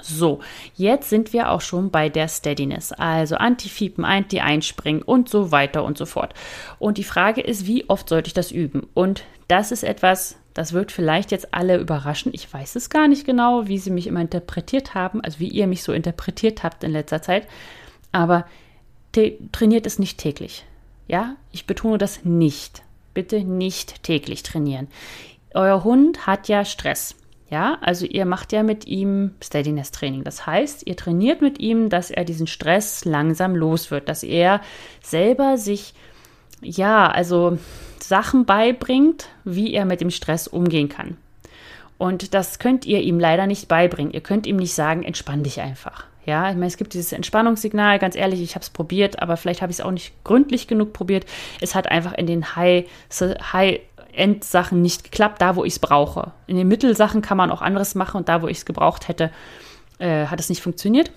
So, 0.00 0.40
jetzt 0.74 1.10
sind 1.10 1.32
wir 1.32 1.50
auch 1.50 1.60
schon 1.60 1.90
bei 1.90 2.08
der 2.08 2.28
Steadiness, 2.28 2.92
also 2.92 3.36
Antifiepen, 3.36 4.04
Anti-Einspringen 4.04 5.02
und 5.02 5.28
so 5.28 5.52
weiter 5.52 5.84
und 5.84 5.96
so 5.96 6.06
fort. 6.06 6.34
Und 6.78 6.98
die 6.98 7.04
Frage 7.04 7.40
ist, 7.40 7.66
wie 7.66 7.88
oft 7.88 8.08
sollte 8.08 8.26
ich 8.26 8.34
das 8.34 8.50
üben? 8.50 8.88
Und 8.94 9.22
das 9.46 9.70
ist 9.70 9.84
etwas, 9.84 10.36
das 10.54 10.72
wird 10.72 10.92
vielleicht 10.92 11.30
jetzt 11.30 11.54
alle 11.54 11.78
überraschen. 11.78 12.32
Ich 12.34 12.52
weiß 12.52 12.76
es 12.76 12.90
gar 12.90 13.08
nicht 13.08 13.24
genau, 13.24 13.68
wie 13.68 13.78
sie 13.78 13.90
mich 13.90 14.06
immer 14.06 14.20
interpretiert 14.20 14.94
haben, 14.94 15.22
also 15.22 15.40
wie 15.40 15.48
ihr 15.48 15.66
mich 15.66 15.82
so 15.82 15.92
interpretiert 15.92 16.62
habt 16.62 16.84
in 16.84 16.92
letzter 16.92 17.22
Zeit. 17.22 17.46
Aber 18.12 18.46
trainiert 19.52 19.86
es 19.86 19.98
nicht 19.98 20.18
täglich. 20.18 20.64
Ja, 21.08 21.36
ich 21.50 21.66
betone 21.66 21.98
das 21.98 22.24
nicht. 22.24 22.82
Bitte 23.14 23.44
nicht 23.44 24.02
täglich 24.02 24.42
trainieren. 24.42 24.88
Euer 25.54 25.84
Hund 25.84 26.26
hat 26.26 26.48
ja 26.48 26.64
Stress. 26.64 27.14
Ja, 27.50 27.76
also 27.82 28.06
ihr 28.06 28.24
macht 28.24 28.52
ja 28.52 28.62
mit 28.62 28.86
ihm 28.86 29.34
Steadiness 29.42 29.90
Training. 29.90 30.24
Das 30.24 30.46
heißt, 30.46 30.86
ihr 30.86 30.96
trainiert 30.96 31.42
mit 31.42 31.60
ihm, 31.60 31.90
dass 31.90 32.10
er 32.10 32.24
diesen 32.24 32.46
Stress 32.46 33.04
langsam 33.04 33.54
los 33.54 33.90
wird, 33.90 34.08
dass 34.08 34.22
er 34.22 34.62
selber 35.02 35.58
sich, 35.58 35.92
ja, 36.62 37.08
also 37.08 37.58
Sachen 38.00 38.44
beibringt, 38.44 39.28
wie 39.44 39.72
er 39.72 39.84
mit 39.84 40.00
dem 40.00 40.10
Stress 40.10 40.48
umgehen 40.48 40.88
kann. 40.88 41.16
Und 41.98 42.34
das 42.34 42.58
könnt 42.58 42.84
ihr 42.84 43.00
ihm 43.00 43.20
leider 43.20 43.46
nicht 43.46 43.68
beibringen. 43.68 44.12
Ihr 44.12 44.22
könnt 44.22 44.46
ihm 44.46 44.56
nicht 44.56 44.74
sagen, 44.74 45.04
entspann 45.04 45.44
dich 45.44 45.60
einfach. 45.60 46.04
Ja, 46.24 46.48
ich 46.48 46.54
meine, 46.54 46.66
es 46.66 46.76
gibt 46.76 46.94
dieses 46.94 47.12
Entspannungssignal, 47.12 47.98
ganz 47.98 48.14
ehrlich, 48.14 48.40
ich 48.40 48.54
habe 48.54 48.62
es 48.62 48.70
probiert, 48.70 49.20
aber 49.20 49.36
vielleicht 49.36 49.60
habe 49.60 49.72
ich 49.72 49.78
es 49.78 49.84
auch 49.84 49.90
nicht 49.90 50.12
gründlich 50.24 50.68
genug 50.68 50.92
probiert. 50.92 51.26
Es 51.60 51.74
hat 51.74 51.88
einfach 51.88 52.14
in 52.14 52.26
den 52.26 52.54
High, 52.54 52.86
High 53.52 53.80
Endsachen 54.12 54.82
nicht 54.82 55.04
geklappt, 55.04 55.40
da 55.40 55.56
wo 55.56 55.64
ich 55.64 55.74
es 55.74 55.78
brauche. 55.78 56.32
In 56.46 56.56
den 56.56 56.68
Mittelsachen 56.68 57.22
kann 57.22 57.36
man 57.36 57.50
auch 57.50 57.62
anderes 57.62 57.94
machen 57.94 58.18
und 58.18 58.28
da 58.28 58.42
wo 58.42 58.48
ich 58.48 58.58
es 58.58 58.66
gebraucht 58.66 59.08
hätte, 59.08 59.30
äh, 59.98 60.26
hat 60.26 60.38
es 60.38 60.48
nicht 60.48 60.62
funktioniert. 60.62 61.10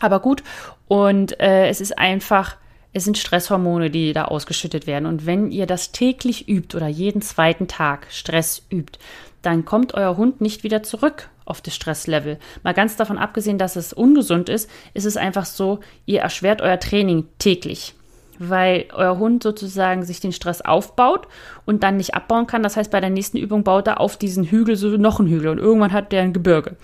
Aber 0.00 0.20
gut, 0.20 0.42
und 0.88 1.38
äh, 1.40 1.68
es 1.68 1.80
ist 1.80 1.98
einfach, 1.98 2.56
es 2.92 3.04
sind 3.04 3.18
Stresshormone, 3.18 3.90
die 3.90 4.12
da 4.12 4.24
ausgeschüttet 4.24 4.86
werden. 4.86 5.06
Und 5.06 5.26
wenn 5.26 5.50
ihr 5.50 5.66
das 5.66 5.92
täglich 5.92 6.48
übt 6.48 6.76
oder 6.76 6.88
jeden 6.88 7.22
zweiten 7.22 7.68
Tag 7.68 8.06
Stress 8.10 8.62
übt, 8.70 8.98
dann 9.42 9.64
kommt 9.64 9.94
euer 9.94 10.16
Hund 10.16 10.40
nicht 10.40 10.64
wieder 10.64 10.82
zurück 10.82 11.28
auf 11.44 11.60
das 11.60 11.74
Stresslevel. 11.74 12.38
Mal 12.62 12.74
ganz 12.74 12.96
davon 12.96 13.18
abgesehen, 13.18 13.58
dass 13.58 13.76
es 13.76 13.92
ungesund 13.92 14.48
ist, 14.48 14.68
ist 14.94 15.06
es 15.06 15.16
einfach 15.16 15.46
so, 15.46 15.80
ihr 16.06 16.20
erschwert 16.20 16.60
euer 16.62 16.78
Training 16.78 17.26
täglich 17.38 17.94
weil 18.40 18.86
euer 18.94 19.18
Hund 19.18 19.42
sozusagen 19.42 20.02
sich 20.02 20.20
den 20.20 20.32
Stress 20.32 20.62
aufbaut 20.62 21.28
und 21.66 21.82
dann 21.82 21.98
nicht 21.98 22.14
abbauen 22.14 22.46
kann. 22.46 22.62
Das 22.62 22.76
heißt, 22.76 22.90
bei 22.90 23.00
der 23.00 23.10
nächsten 23.10 23.36
Übung 23.36 23.64
baut 23.64 23.86
er 23.86 24.00
auf 24.00 24.16
diesen 24.16 24.44
Hügel 24.44 24.76
so 24.76 24.88
noch 24.88 25.20
einen 25.20 25.28
Hügel 25.28 25.50
und 25.50 25.58
irgendwann 25.58 25.92
hat 25.92 26.10
der 26.10 26.22
ein 26.22 26.32
Gebirge. 26.32 26.76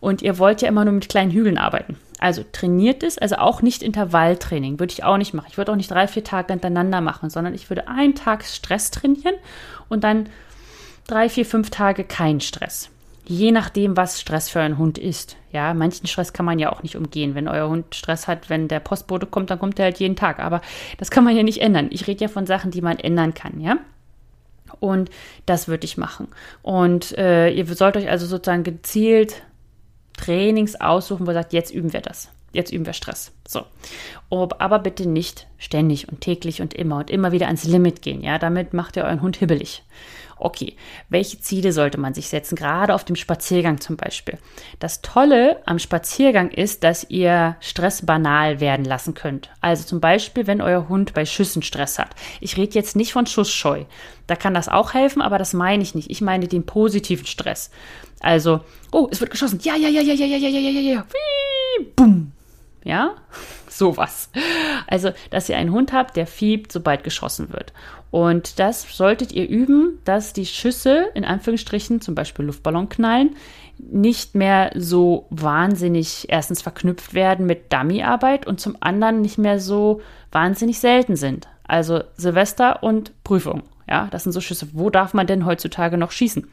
Und 0.00 0.22
ihr 0.22 0.38
wollt 0.38 0.62
ja 0.62 0.68
immer 0.68 0.84
nur 0.84 0.94
mit 0.94 1.10
kleinen 1.10 1.30
Hügeln 1.30 1.58
arbeiten. 1.58 1.98
Also 2.18 2.44
trainiert 2.52 3.02
es, 3.02 3.18
also 3.18 3.36
auch 3.36 3.62
nicht 3.62 3.82
Intervalltraining, 3.82 4.78
würde 4.78 4.92
ich 4.92 5.04
auch 5.04 5.16
nicht 5.16 5.34
machen. 5.34 5.48
Ich 5.50 5.58
würde 5.58 5.72
auch 5.72 5.76
nicht 5.76 5.90
drei, 5.90 6.06
vier 6.06 6.24
Tage 6.24 6.52
hintereinander 6.52 7.00
machen, 7.00 7.30
sondern 7.30 7.54
ich 7.54 7.70
würde 7.70 7.88
einen 7.88 8.14
Tag 8.14 8.44
Stress 8.44 8.90
trainieren 8.90 9.34
und 9.88 10.04
dann 10.04 10.28
drei, 11.06 11.28
vier, 11.28 11.46
fünf 11.46 11.70
Tage 11.70 12.04
kein 12.04 12.40
Stress. 12.40 12.90
Je 13.26 13.52
nachdem, 13.52 13.96
was 13.96 14.20
Stress 14.20 14.50
für 14.50 14.60
einen 14.60 14.76
Hund 14.76 14.98
ist. 14.98 15.36
Ja, 15.50 15.72
manchen 15.72 16.06
Stress 16.06 16.34
kann 16.34 16.44
man 16.44 16.58
ja 16.58 16.70
auch 16.70 16.82
nicht 16.82 16.96
umgehen. 16.96 17.34
Wenn 17.34 17.48
euer 17.48 17.68
Hund 17.68 17.94
Stress 17.94 18.28
hat, 18.28 18.50
wenn 18.50 18.68
der 18.68 18.80
Postbote 18.80 19.26
kommt, 19.26 19.48
dann 19.50 19.58
kommt 19.58 19.78
er 19.78 19.86
halt 19.86 19.98
jeden 19.98 20.16
Tag. 20.16 20.40
Aber 20.40 20.60
das 20.98 21.10
kann 21.10 21.24
man 21.24 21.34
ja 21.34 21.42
nicht 21.42 21.62
ändern. 21.62 21.88
Ich 21.90 22.06
rede 22.06 22.24
ja 22.24 22.28
von 22.28 22.46
Sachen, 22.46 22.70
die 22.70 22.82
man 22.82 22.98
ändern 22.98 23.32
kann, 23.32 23.60
ja. 23.60 23.78
Und 24.80 25.10
das 25.46 25.68
würde 25.68 25.86
ich 25.86 25.96
machen. 25.96 26.28
Und 26.62 27.16
äh, 27.16 27.48
ihr 27.50 27.66
sollt 27.66 27.96
euch 27.96 28.10
also 28.10 28.26
sozusagen 28.26 28.64
gezielt 28.64 29.42
Trainings 30.16 30.80
aussuchen, 30.80 31.26
wo 31.26 31.30
ihr 31.30 31.34
sagt, 31.34 31.52
jetzt 31.52 31.72
üben 31.72 31.92
wir 31.92 32.00
das. 32.00 32.30
Jetzt 32.52 32.72
üben 32.72 32.86
wir 32.86 32.92
Stress. 32.92 33.32
So. 33.46 33.64
Aber 34.30 34.78
bitte 34.78 35.08
nicht 35.08 35.48
ständig 35.58 36.08
und 36.08 36.20
täglich 36.20 36.62
und 36.62 36.72
immer 36.72 36.98
und 36.98 37.10
immer 37.10 37.32
wieder 37.32 37.46
ans 37.46 37.64
Limit 37.64 38.00
gehen. 38.00 38.22
Ja, 38.22 38.38
damit 38.38 38.72
macht 38.72 38.96
ihr 38.96 39.04
euren 39.04 39.22
Hund 39.22 39.36
hibbelig. 39.36 39.82
Okay, 40.44 40.76
welche 41.08 41.40
Ziele 41.40 41.72
sollte 41.72 41.98
man 41.98 42.12
sich 42.12 42.28
setzen, 42.28 42.54
gerade 42.54 42.94
auf 42.94 43.02
dem 43.02 43.16
Spaziergang 43.16 43.80
zum 43.80 43.96
Beispiel? 43.96 44.36
Das 44.78 45.00
Tolle 45.00 45.62
am 45.64 45.78
Spaziergang 45.78 46.50
ist, 46.50 46.84
dass 46.84 47.08
ihr 47.08 47.56
Stress 47.60 48.04
banal 48.04 48.60
werden 48.60 48.84
lassen 48.84 49.14
könnt. 49.14 49.48
Also 49.62 49.84
zum 49.84 50.00
Beispiel, 50.02 50.46
wenn 50.46 50.60
euer 50.60 50.86
Hund 50.90 51.14
bei 51.14 51.24
Schüssen 51.24 51.62
Stress 51.62 51.98
hat. 51.98 52.10
Ich 52.42 52.58
rede 52.58 52.74
jetzt 52.74 52.94
nicht 52.94 53.14
von 53.14 53.24
Schussscheu. 53.24 53.84
Da 54.26 54.36
kann 54.36 54.52
das 54.52 54.68
auch 54.68 54.92
helfen, 54.92 55.22
aber 55.22 55.38
das 55.38 55.54
meine 55.54 55.82
ich 55.82 55.94
nicht. 55.94 56.10
Ich 56.10 56.20
meine 56.20 56.46
den 56.46 56.66
positiven 56.66 57.24
Stress. 57.24 57.70
Also, 58.20 58.60
oh, 58.92 59.08
es 59.10 59.22
wird 59.22 59.30
geschossen. 59.30 59.60
Ja, 59.62 59.76
ja, 59.76 59.88
ja, 59.88 60.02
ja, 60.02 60.12
ja, 60.12 60.26
ja, 60.26 60.36
ja, 60.36 60.48
ja, 60.50 60.70
ja, 60.70 60.80
ja. 60.80 61.06
Bumm. 61.96 62.32
Ja, 62.84 63.14
sowas. 63.70 64.28
Also, 64.88 65.12
dass 65.30 65.48
ihr 65.48 65.56
einen 65.56 65.72
Hund 65.72 65.94
habt, 65.94 66.16
der 66.16 66.26
fiebt, 66.26 66.70
sobald 66.70 67.02
geschossen 67.02 67.50
wird. 67.50 67.72
Und 68.14 68.60
das 68.60 68.96
solltet 68.96 69.32
ihr 69.32 69.48
üben, 69.48 69.98
dass 70.04 70.32
die 70.32 70.46
Schüsse, 70.46 71.06
in 71.14 71.24
Anführungsstrichen, 71.24 72.00
zum 72.00 72.14
Beispiel 72.14 72.44
Luftballon 72.44 72.88
knallen, 72.88 73.34
nicht 73.76 74.36
mehr 74.36 74.70
so 74.76 75.26
wahnsinnig 75.30 76.26
erstens 76.28 76.62
verknüpft 76.62 77.14
werden 77.14 77.44
mit 77.44 77.72
Dummyarbeit 77.72 78.46
und 78.46 78.60
zum 78.60 78.76
anderen 78.78 79.20
nicht 79.20 79.36
mehr 79.36 79.58
so 79.58 80.00
wahnsinnig 80.30 80.78
selten 80.78 81.16
sind. 81.16 81.48
Also 81.66 82.04
Silvester 82.16 82.84
und 82.84 83.10
Prüfung. 83.24 83.64
Ja, 83.88 84.06
das 84.12 84.22
sind 84.22 84.30
so 84.30 84.40
Schüsse. 84.40 84.68
Wo 84.74 84.90
darf 84.90 85.12
man 85.12 85.26
denn 85.26 85.44
heutzutage 85.44 85.98
noch 85.98 86.12
schießen? 86.12 86.46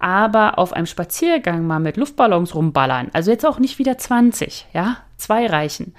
Aber 0.00 0.58
auf 0.58 0.72
einem 0.72 0.86
Spaziergang 0.86 1.68
mal 1.68 1.78
mit 1.78 1.98
Luftballons 1.98 2.56
rumballern, 2.56 3.10
also 3.12 3.30
jetzt 3.30 3.46
auch 3.46 3.60
nicht 3.60 3.78
wieder 3.78 3.96
20, 3.96 4.66
ja, 4.74 4.96
zwei 5.18 5.46
reichen. 5.46 5.94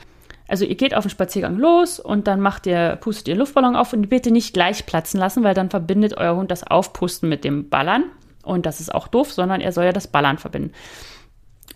Also 0.47 0.65
ihr 0.65 0.75
geht 0.75 0.95
auf 0.95 1.03
den 1.03 1.09
Spaziergang 1.09 1.57
los 1.57 1.99
und 1.99 2.27
dann 2.27 2.39
macht 2.39 2.65
ihr, 2.67 2.97
pustet 2.97 3.27
ihr 3.27 3.35
Luftballon 3.35 3.75
auf 3.75 3.93
und 3.93 4.09
bitte 4.09 4.31
nicht 4.31 4.53
gleich 4.53 4.85
platzen 4.85 5.19
lassen, 5.19 5.43
weil 5.43 5.53
dann 5.53 5.69
verbindet 5.69 6.17
euer 6.17 6.35
Hund 6.35 6.51
das 6.51 6.65
Aufpusten 6.65 7.27
mit 7.27 7.43
dem 7.43 7.69
Ballern. 7.69 8.05
Und 8.43 8.65
das 8.65 8.79
ist 8.79 8.93
auch 8.93 9.07
doof, 9.07 9.33
sondern 9.33 9.59
er 9.59 9.73
soll 9.73 9.85
ja 9.85 9.91
das 9.91 10.07
Ballern 10.07 10.37
verbinden. 10.37 10.71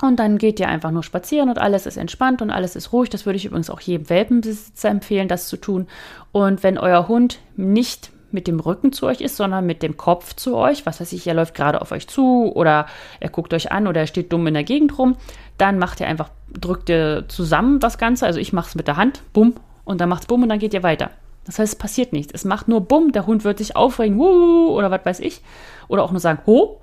Und 0.01 0.19
dann 0.19 0.38
geht 0.38 0.60
ihr 0.60 0.67
einfach 0.67 0.91
nur 0.91 1.03
spazieren 1.03 1.49
und 1.49 1.60
alles 1.60 1.86
ist 1.86 1.97
entspannt 1.97 2.41
und 2.41 2.49
alles 2.49 2.75
ist 2.75 2.91
ruhig. 2.91 3.10
Das 3.10 3.25
würde 3.25 3.38
ich 3.38 3.45
übrigens 3.45 3.69
auch 3.69 3.81
jedem 3.81 4.10
Welpenbesitzer 4.10 4.89
empfehlen, 4.89 5.27
das 5.27 5.47
zu 5.47 5.57
tun. 5.57 5.88
Und 6.31 6.63
wenn 6.63 6.77
euer 6.77 7.07
Hund 7.07 7.39
nicht 7.55 8.12
mit 8.34 8.48
dem 8.48 8.60
Rücken 8.60 8.94
zu 8.94 9.06
euch 9.08 9.22
ist, 9.22 9.38
sondern 9.38 9.65
mit 9.65 9.84
dem 9.84 9.98
Kopf 9.98 10.36
zu 10.36 10.56
euch, 10.56 10.86
was 10.86 11.00
weiß 11.00 11.13
ich, 11.13 11.28
er 11.28 11.34
läuft 11.34 11.56
gerade 11.56 11.82
auf 11.82 11.91
euch 11.91 12.08
zu 12.08 12.52
oder 12.54 12.86
er 13.20 13.30
guckt 13.30 13.54
euch 13.54 13.72
an 13.72 13.88
oder 13.88 14.02
er 14.02 14.08
steht 14.08 14.32
dumm 14.32 14.48
in 14.48 14.54
der 14.54 14.63
Gegend 14.63 14.98
rum, 14.98 15.15
dann 15.58 15.78
macht 15.78 16.00
ihr 16.00 16.08
einfach, 16.08 16.30
drückt 16.52 16.89
ihr 16.89 17.26
zusammen 17.28 17.80
das 17.80 17.98
Ganze. 17.98 18.26
Also 18.26 18.39
ich 18.39 18.54
mache 18.54 18.70
es 18.70 18.76
mit 18.76 18.88
der 18.88 18.98
Hand, 18.98 19.22
bumm, 19.34 19.56
und 19.84 20.02
dann 20.02 20.10
macht 20.10 20.24
es 20.24 20.28
bumm 20.28 20.44
und 20.44 20.50
dann 20.50 20.60
geht 20.60 20.74
ihr 20.74 20.84
weiter. 20.84 21.10
Das 21.46 21.60
heißt, 21.60 21.74
es 21.74 21.80
passiert 21.80 22.13
nichts. 22.13 22.32
Es 22.34 22.46
macht 22.46 22.67
nur 22.67 22.82
bumm, 22.82 23.12
der 23.12 23.26
Hund 23.26 23.44
wird 23.44 23.58
sich 23.58 23.76
aufregen, 23.76 24.17
wuh, 24.17 24.70
oder 24.70 24.91
was 24.91 25.06
weiß 25.06 25.20
ich. 25.20 25.41
Oder 25.88 26.04
auch 26.04 26.12
nur 26.12 26.20
sagen, 26.20 26.39
ho. 26.46 26.82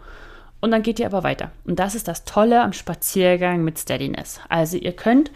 Und 0.60 0.72
dann 0.72 0.82
geht 0.82 0.98
ihr 0.98 1.06
aber 1.06 1.22
weiter. 1.22 1.52
Und 1.64 1.78
das 1.78 1.94
ist 1.94 2.08
das 2.08 2.24
Tolle 2.24 2.62
am 2.62 2.72
Spaziergang 2.72 3.62
mit 3.62 3.78
Steadiness. 3.78 4.40
Also 4.48 4.76
ihr 4.76 4.92
könnt 4.92 5.30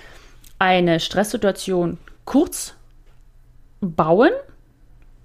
eine 0.58 0.98
Stresssituation 0.98 1.98
kurz 2.24 2.74
bauen 3.80 4.30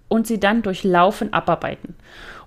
und 0.08 0.28
sie 0.28 0.40
dann 0.40 0.62
durch 0.62 0.84
Laufen 0.84 1.34
abarbeiten 1.34 1.96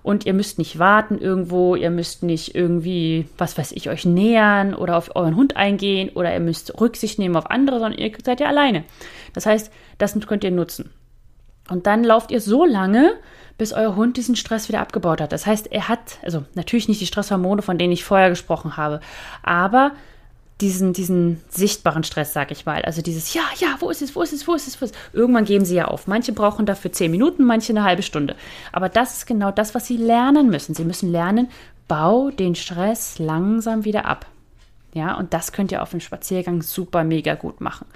und 0.03 0.25
ihr 0.25 0.33
müsst 0.33 0.57
nicht 0.57 0.79
warten 0.79 1.19
irgendwo, 1.19 1.75
ihr 1.75 1.91
müsst 1.91 2.23
nicht 2.23 2.55
irgendwie, 2.55 3.27
was 3.37 3.57
weiß 3.57 3.71
ich, 3.73 3.89
euch 3.89 4.05
nähern 4.05 4.73
oder 4.73 4.97
auf 4.97 5.15
euren 5.15 5.35
Hund 5.35 5.55
eingehen 5.57 6.09
oder 6.09 6.33
ihr 6.33 6.39
müsst 6.39 6.79
Rücksicht 6.79 7.19
nehmen 7.19 7.35
auf 7.35 7.49
andere, 7.51 7.79
sondern 7.79 7.99
ihr 7.99 8.11
seid 8.23 8.39
ja 8.39 8.47
alleine. 8.47 8.83
Das 9.33 9.45
heißt, 9.45 9.71
das 9.97 10.19
könnt 10.27 10.43
ihr 10.43 10.51
nutzen. 10.51 10.91
Und 11.69 11.85
dann 11.85 12.03
lauft 12.03 12.31
ihr 12.31 12.41
so 12.41 12.65
lange, 12.65 13.13
bis 13.57 13.73
euer 13.73 13.95
Hund 13.95 14.17
diesen 14.17 14.35
Stress 14.35 14.67
wieder 14.69 14.81
abgebaut 14.81 15.21
hat. 15.21 15.31
Das 15.31 15.45
heißt, 15.45 15.71
er 15.71 15.87
hat, 15.87 16.17
also 16.23 16.43
natürlich 16.55 16.87
nicht 16.87 16.99
die 16.99 17.05
Stresshormone, 17.05 17.61
von 17.61 17.77
denen 17.77 17.93
ich 17.93 18.03
vorher 18.03 18.29
gesprochen 18.29 18.77
habe, 18.77 19.01
aber 19.43 19.91
diesen, 20.61 20.93
diesen 20.93 21.41
sichtbaren 21.49 22.03
Stress, 22.03 22.33
sag 22.33 22.51
ich 22.51 22.65
mal. 22.65 22.81
Also 22.83 23.01
dieses, 23.01 23.33
ja, 23.33 23.41
ja, 23.57 23.75
wo 23.79 23.89
ist 23.89 24.01
es, 24.01 24.15
wo 24.15 24.21
ist 24.21 24.31
es, 24.33 24.47
wo 24.47 24.53
ist 24.53 24.67
es, 24.67 24.79
wo 24.79 24.85
ist 24.85 24.95
es? 24.95 25.01
Irgendwann 25.13 25.45
geben 25.45 25.65
sie 25.65 25.75
ja 25.75 25.85
auf. 25.85 26.07
Manche 26.07 26.31
brauchen 26.31 26.65
dafür 26.65 26.91
zehn 26.91 27.11
Minuten, 27.11 27.43
manche 27.43 27.73
eine 27.73 27.83
halbe 27.83 28.03
Stunde. 28.03 28.35
Aber 28.71 28.87
das 28.87 29.17
ist 29.17 29.25
genau 29.25 29.51
das, 29.51 29.75
was 29.75 29.87
sie 29.87 29.97
lernen 29.97 30.49
müssen. 30.49 30.75
Sie 30.75 30.85
müssen 30.85 31.11
lernen, 31.11 31.49
bau 31.87 32.29
den 32.29 32.55
Stress 32.55 33.19
langsam 33.19 33.83
wieder 33.83 34.05
ab. 34.05 34.27
Ja, 34.93 35.15
und 35.15 35.33
das 35.33 35.51
könnt 35.51 35.71
ihr 35.71 35.81
auf 35.81 35.91
dem 35.91 35.99
Spaziergang 35.99 36.61
super 36.61 37.03
mega 37.03 37.35
gut 37.35 37.61
machen. 37.61 37.87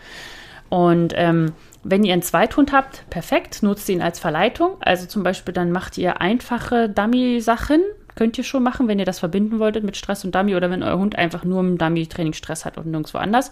Und 0.70 1.14
ähm, 1.16 1.54
wenn 1.84 2.04
ihr 2.04 2.14
einen 2.14 2.22
Zweithund 2.22 2.72
habt, 2.72 3.08
perfekt, 3.10 3.62
nutzt 3.62 3.88
ihn 3.90 4.02
als 4.02 4.20
Verleitung. 4.20 4.78
Also 4.80 5.06
zum 5.06 5.24
Beispiel 5.24 5.54
dann 5.54 5.72
macht 5.72 5.98
ihr 5.98 6.20
einfache 6.22 6.90
Dummy-Sachen, 6.90 7.82
Könnt 8.16 8.38
ihr 8.38 8.44
schon 8.44 8.64
machen, 8.64 8.88
wenn 8.88 9.00
ihr 9.00 9.06
das 9.06 9.20
verbinden 9.20 9.60
wolltet 9.60 9.84
mit 9.84 9.98
Stress 9.98 10.24
und 10.24 10.34
Dummy 10.34 10.56
oder 10.56 10.72
wenn 10.72 10.84
euer 10.84 10.98
Hund 10.98 11.18
einfach 11.18 11.44
nur 11.44 11.60
im 11.60 11.78
Dummy-Training 11.78 12.34
Stress 12.34 12.66
hat 12.66 12.78
und 12.78 12.88
nirgendwo 12.88 13.18
anders. 13.18 13.52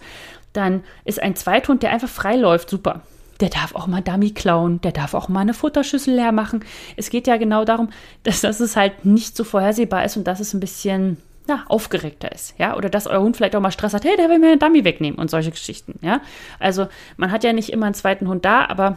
Dann 0.52 0.82
ist 1.04 1.22
ein 1.22 1.36
Zweithund, 1.36 1.82
der 1.82 1.90
einfach 1.90 2.08
frei 2.08 2.36
läuft, 2.36 2.70
super. 2.70 3.02
Der 3.40 3.48
darf 3.48 3.74
auch 3.74 3.86
mal 3.86 4.00
Dummy 4.00 4.30
klauen, 4.30 4.80
der 4.80 4.92
darf 4.92 5.12
auch 5.12 5.28
mal 5.28 5.40
eine 5.40 5.54
Futterschüssel 5.54 6.14
leer 6.14 6.32
machen. 6.32 6.64
Es 6.96 7.10
geht 7.10 7.26
ja 7.26 7.36
genau 7.36 7.64
darum, 7.64 7.90
dass, 8.22 8.44
es 8.44 8.76
halt 8.76 9.04
nicht 9.04 9.36
so 9.36 9.44
vorhersehbar 9.44 10.04
ist 10.04 10.16
und 10.16 10.24
dass 10.24 10.40
es 10.40 10.54
ein 10.54 10.60
bisschen 10.60 11.18
ja, 11.48 11.64
aufgeregter 11.68 12.32
ist, 12.32 12.54
ja, 12.58 12.74
oder 12.74 12.88
dass 12.88 13.06
euer 13.06 13.20
Hund 13.20 13.36
vielleicht 13.36 13.54
auch 13.54 13.60
mal 13.60 13.70
Stress 13.70 13.92
hat, 13.92 14.04
hey, 14.04 14.16
der 14.16 14.30
will 14.30 14.38
mir 14.38 14.52
einen 14.52 14.60
Dummy 14.60 14.84
wegnehmen 14.84 15.18
und 15.18 15.30
solche 15.30 15.50
Geschichten, 15.50 15.98
ja. 16.00 16.22
Also 16.58 16.86
man 17.18 17.30
hat 17.32 17.44
ja 17.44 17.52
nicht 17.52 17.70
immer 17.70 17.84
einen 17.84 17.94
zweiten 17.94 18.28
Hund 18.28 18.46
da, 18.46 18.64
aber 18.64 18.96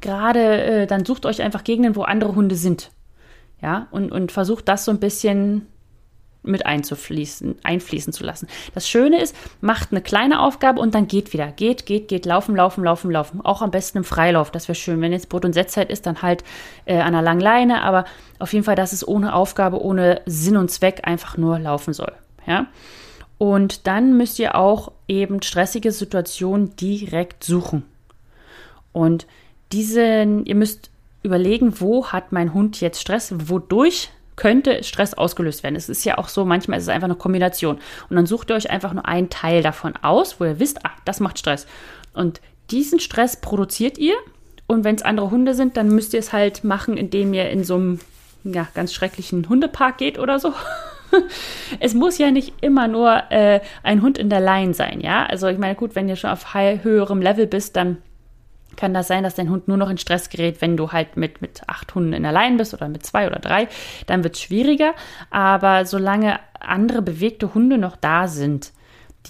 gerade 0.00 0.62
äh, 0.62 0.86
dann 0.86 1.04
sucht 1.04 1.26
euch 1.26 1.42
einfach 1.42 1.64
Gegenden, 1.64 1.96
wo 1.96 2.02
andere 2.02 2.36
Hunde 2.36 2.54
sind 2.54 2.90
ja, 3.62 3.88
und, 3.90 4.12
und 4.12 4.32
versucht 4.32 4.68
das 4.68 4.84
so 4.84 4.90
ein 4.90 5.00
bisschen 5.00 5.66
mit 6.46 6.64
einzufließen, 6.64 7.56
einfließen 7.62 8.12
zu 8.12 8.24
lassen. 8.24 8.46
Das 8.74 8.88
Schöne 8.88 9.20
ist, 9.20 9.34
macht 9.60 9.90
eine 9.90 10.00
kleine 10.00 10.40
Aufgabe 10.40 10.80
und 10.80 10.94
dann 10.94 11.08
geht 11.08 11.32
wieder. 11.32 11.48
Geht, 11.48 11.86
geht, 11.86 12.08
geht, 12.08 12.24
laufen, 12.24 12.54
laufen, 12.56 12.84
laufen, 12.84 13.10
laufen. 13.10 13.40
Auch 13.44 13.62
am 13.62 13.70
besten 13.70 13.98
im 13.98 14.04
Freilauf, 14.04 14.50
das 14.50 14.68
wäre 14.68 14.76
schön. 14.76 15.00
Wenn 15.00 15.12
jetzt 15.12 15.28
Brot- 15.28 15.44
und 15.44 15.52
Setzzeit 15.52 15.90
ist, 15.90 16.06
dann 16.06 16.22
halt 16.22 16.44
äh, 16.84 16.94
an 16.94 17.08
einer 17.08 17.22
langen 17.22 17.40
Leine, 17.40 17.82
aber 17.82 18.04
auf 18.38 18.52
jeden 18.52 18.64
Fall, 18.64 18.76
dass 18.76 18.92
es 18.92 19.06
ohne 19.06 19.34
Aufgabe, 19.34 19.82
ohne 19.82 20.22
Sinn 20.26 20.56
und 20.56 20.70
Zweck 20.70 21.00
einfach 21.04 21.36
nur 21.36 21.58
laufen 21.58 21.92
soll. 21.92 22.12
Ja. 22.46 22.66
Und 23.38 23.86
dann 23.86 24.16
müsst 24.16 24.38
ihr 24.38 24.54
auch 24.54 24.92
eben 25.08 25.42
stressige 25.42 25.92
Situationen 25.92 26.74
direkt 26.76 27.44
suchen. 27.44 27.84
Und 28.92 29.26
diesen, 29.72 30.46
ihr 30.46 30.54
müsst 30.54 30.90
überlegen, 31.26 31.80
wo 31.80 32.06
hat 32.06 32.32
mein 32.32 32.54
Hund 32.54 32.80
jetzt 32.80 33.00
Stress, 33.00 33.34
wodurch 33.48 34.10
könnte 34.36 34.84
Stress 34.84 35.14
ausgelöst 35.14 35.62
werden. 35.62 35.76
Es 35.76 35.88
ist 35.88 36.04
ja 36.04 36.18
auch 36.18 36.28
so, 36.28 36.44
manchmal 36.44 36.78
ist 36.78 36.84
es 36.84 36.88
einfach 36.90 37.06
eine 37.06 37.14
Kombination. 37.14 37.78
Und 38.08 38.16
dann 38.16 38.26
sucht 38.26 38.50
ihr 38.50 38.56
euch 38.56 38.70
einfach 38.70 38.92
nur 38.92 39.06
einen 39.06 39.30
Teil 39.30 39.62
davon 39.62 39.94
aus, 39.96 40.38
wo 40.40 40.44
ihr 40.44 40.60
wisst, 40.60 40.84
ah, 40.84 40.92
das 41.04 41.20
macht 41.20 41.38
Stress. 41.38 41.66
Und 42.12 42.40
diesen 42.70 43.00
Stress 43.00 43.40
produziert 43.40 43.98
ihr. 43.98 44.14
Und 44.66 44.84
wenn 44.84 44.96
es 44.96 45.02
andere 45.02 45.30
Hunde 45.30 45.54
sind, 45.54 45.76
dann 45.76 45.88
müsst 45.88 46.12
ihr 46.12 46.20
es 46.20 46.32
halt 46.32 46.64
machen, 46.64 46.96
indem 46.96 47.32
ihr 47.32 47.48
in 47.50 47.64
so 47.64 47.76
einem 47.76 48.00
ja, 48.44 48.68
ganz 48.74 48.92
schrecklichen 48.92 49.48
Hundepark 49.48 49.98
geht 49.98 50.18
oder 50.18 50.38
so. 50.38 50.52
es 51.80 51.94
muss 51.94 52.18
ja 52.18 52.30
nicht 52.30 52.52
immer 52.60 52.88
nur 52.88 53.22
äh, 53.30 53.60
ein 53.82 54.02
Hund 54.02 54.18
in 54.18 54.28
der 54.28 54.40
Line 54.40 54.74
sein, 54.74 55.00
ja. 55.00 55.24
Also 55.24 55.46
ich 55.48 55.58
meine, 55.58 55.76
gut, 55.76 55.94
wenn 55.94 56.08
ihr 56.08 56.16
schon 56.16 56.30
auf 56.30 56.54
höherem 56.54 57.22
Level 57.22 57.46
bist, 57.46 57.76
dann 57.76 57.98
kann 58.76 58.94
das 58.94 59.08
sein, 59.08 59.22
dass 59.22 59.34
dein 59.34 59.50
Hund 59.50 59.68
nur 59.68 59.76
noch 59.76 59.90
in 59.90 59.98
Stress 59.98 60.30
gerät, 60.30 60.60
wenn 60.60 60.76
du 60.76 60.92
halt 60.92 61.16
mit, 61.16 61.40
mit 61.42 61.62
acht 61.66 61.94
Hunden 61.94 62.12
in 62.12 62.22
der 62.22 62.32
Line 62.32 62.56
bist 62.56 62.74
oder 62.74 62.88
mit 62.88 63.04
zwei 63.04 63.26
oder 63.26 63.38
drei. 63.38 63.68
Dann 64.06 64.24
wird 64.24 64.36
es 64.36 64.42
schwieriger. 64.42 64.94
Aber 65.30 65.84
solange 65.84 66.40
andere 66.60 67.02
bewegte 67.02 67.54
Hunde 67.54 67.78
noch 67.78 67.96
da 67.96 68.28
sind, 68.28 68.72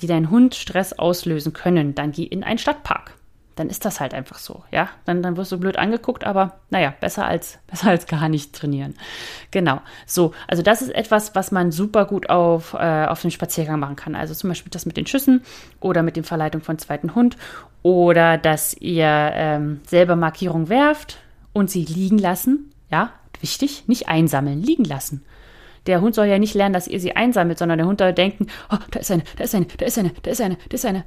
die 0.00 0.06
deinen 0.06 0.30
Hund 0.30 0.54
Stress 0.54 0.92
auslösen 0.92 1.52
können, 1.52 1.94
dann 1.94 2.12
geh 2.12 2.24
in 2.24 2.44
einen 2.44 2.58
Stadtpark. 2.58 3.15
Dann 3.56 3.70
ist 3.70 3.84
das 3.84 4.00
halt 4.00 4.14
einfach 4.14 4.38
so, 4.38 4.62
ja. 4.70 4.88
Dann, 5.06 5.22
dann 5.22 5.36
wirst 5.36 5.50
du 5.50 5.58
blöd 5.58 5.78
angeguckt, 5.78 6.24
aber 6.24 6.60
naja, 6.70 6.94
besser 7.00 7.26
als, 7.26 7.58
besser 7.66 7.88
als 7.88 8.06
gar 8.06 8.28
nicht 8.28 8.54
trainieren. 8.54 8.94
Genau. 9.50 9.80
So, 10.06 10.32
also 10.46 10.62
das 10.62 10.82
ist 10.82 10.94
etwas, 10.94 11.34
was 11.34 11.50
man 11.50 11.72
super 11.72 12.04
gut 12.04 12.30
auf, 12.30 12.74
äh, 12.74 13.06
auf 13.06 13.22
dem 13.22 13.30
Spaziergang 13.30 13.80
machen 13.80 13.96
kann. 13.96 14.14
Also 14.14 14.34
zum 14.34 14.48
Beispiel 14.48 14.70
das 14.70 14.86
mit 14.86 14.96
den 14.96 15.06
Schüssen 15.06 15.42
oder 15.80 16.02
mit 16.02 16.16
dem 16.16 16.24
Verleitung 16.24 16.60
von 16.60 16.78
zweiten 16.78 17.14
Hund 17.14 17.36
oder 17.82 18.36
dass 18.38 18.74
ihr 18.74 19.06
ähm, 19.06 19.80
selber 19.86 20.16
Markierung 20.16 20.68
werft 20.68 21.18
und 21.52 21.70
sie 21.70 21.84
liegen 21.84 22.18
lassen. 22.18 22.72
Ja, 22.90 23.12
wichtig, 23.40 23.84
nicht 23.86 24.08
einsammeln, 24.08 24.62
liegen 24.62 24.84
lassen. 24.84 25.24
Der 25.86 26.00
Hund 26.00 26.14
soll 26.14 26.26
ja 26.26 26.38
nicht 26.38 26.54
lernen, 26.54 26.72
dass 26.72 26.88
ihr 26.88 27.00
sie 27.00 27.14
einsammelt, 27.14 27.58
sondern 27.58 27.78
der 27.78 27.86
Hund 27.86 28.00
soll 28.00 28.12
denken, 28.12 28.48
oh, 28.70 28.78
da 28.90 29.00
ist 29.00 29.10
eine, 29.10 29.22
da 29.36 29.44
ist 29.44 29.54
eine, 29.54 29.66
da 29.66 29.86
ist 29.86 29.98
eine, 29.98 30.10
da 30.22 30.30
ist 30.30 30.40
eine, 30.40 30.56
da 30.68 30.74
ist 30.74 30.84
eine. 30.84 31.04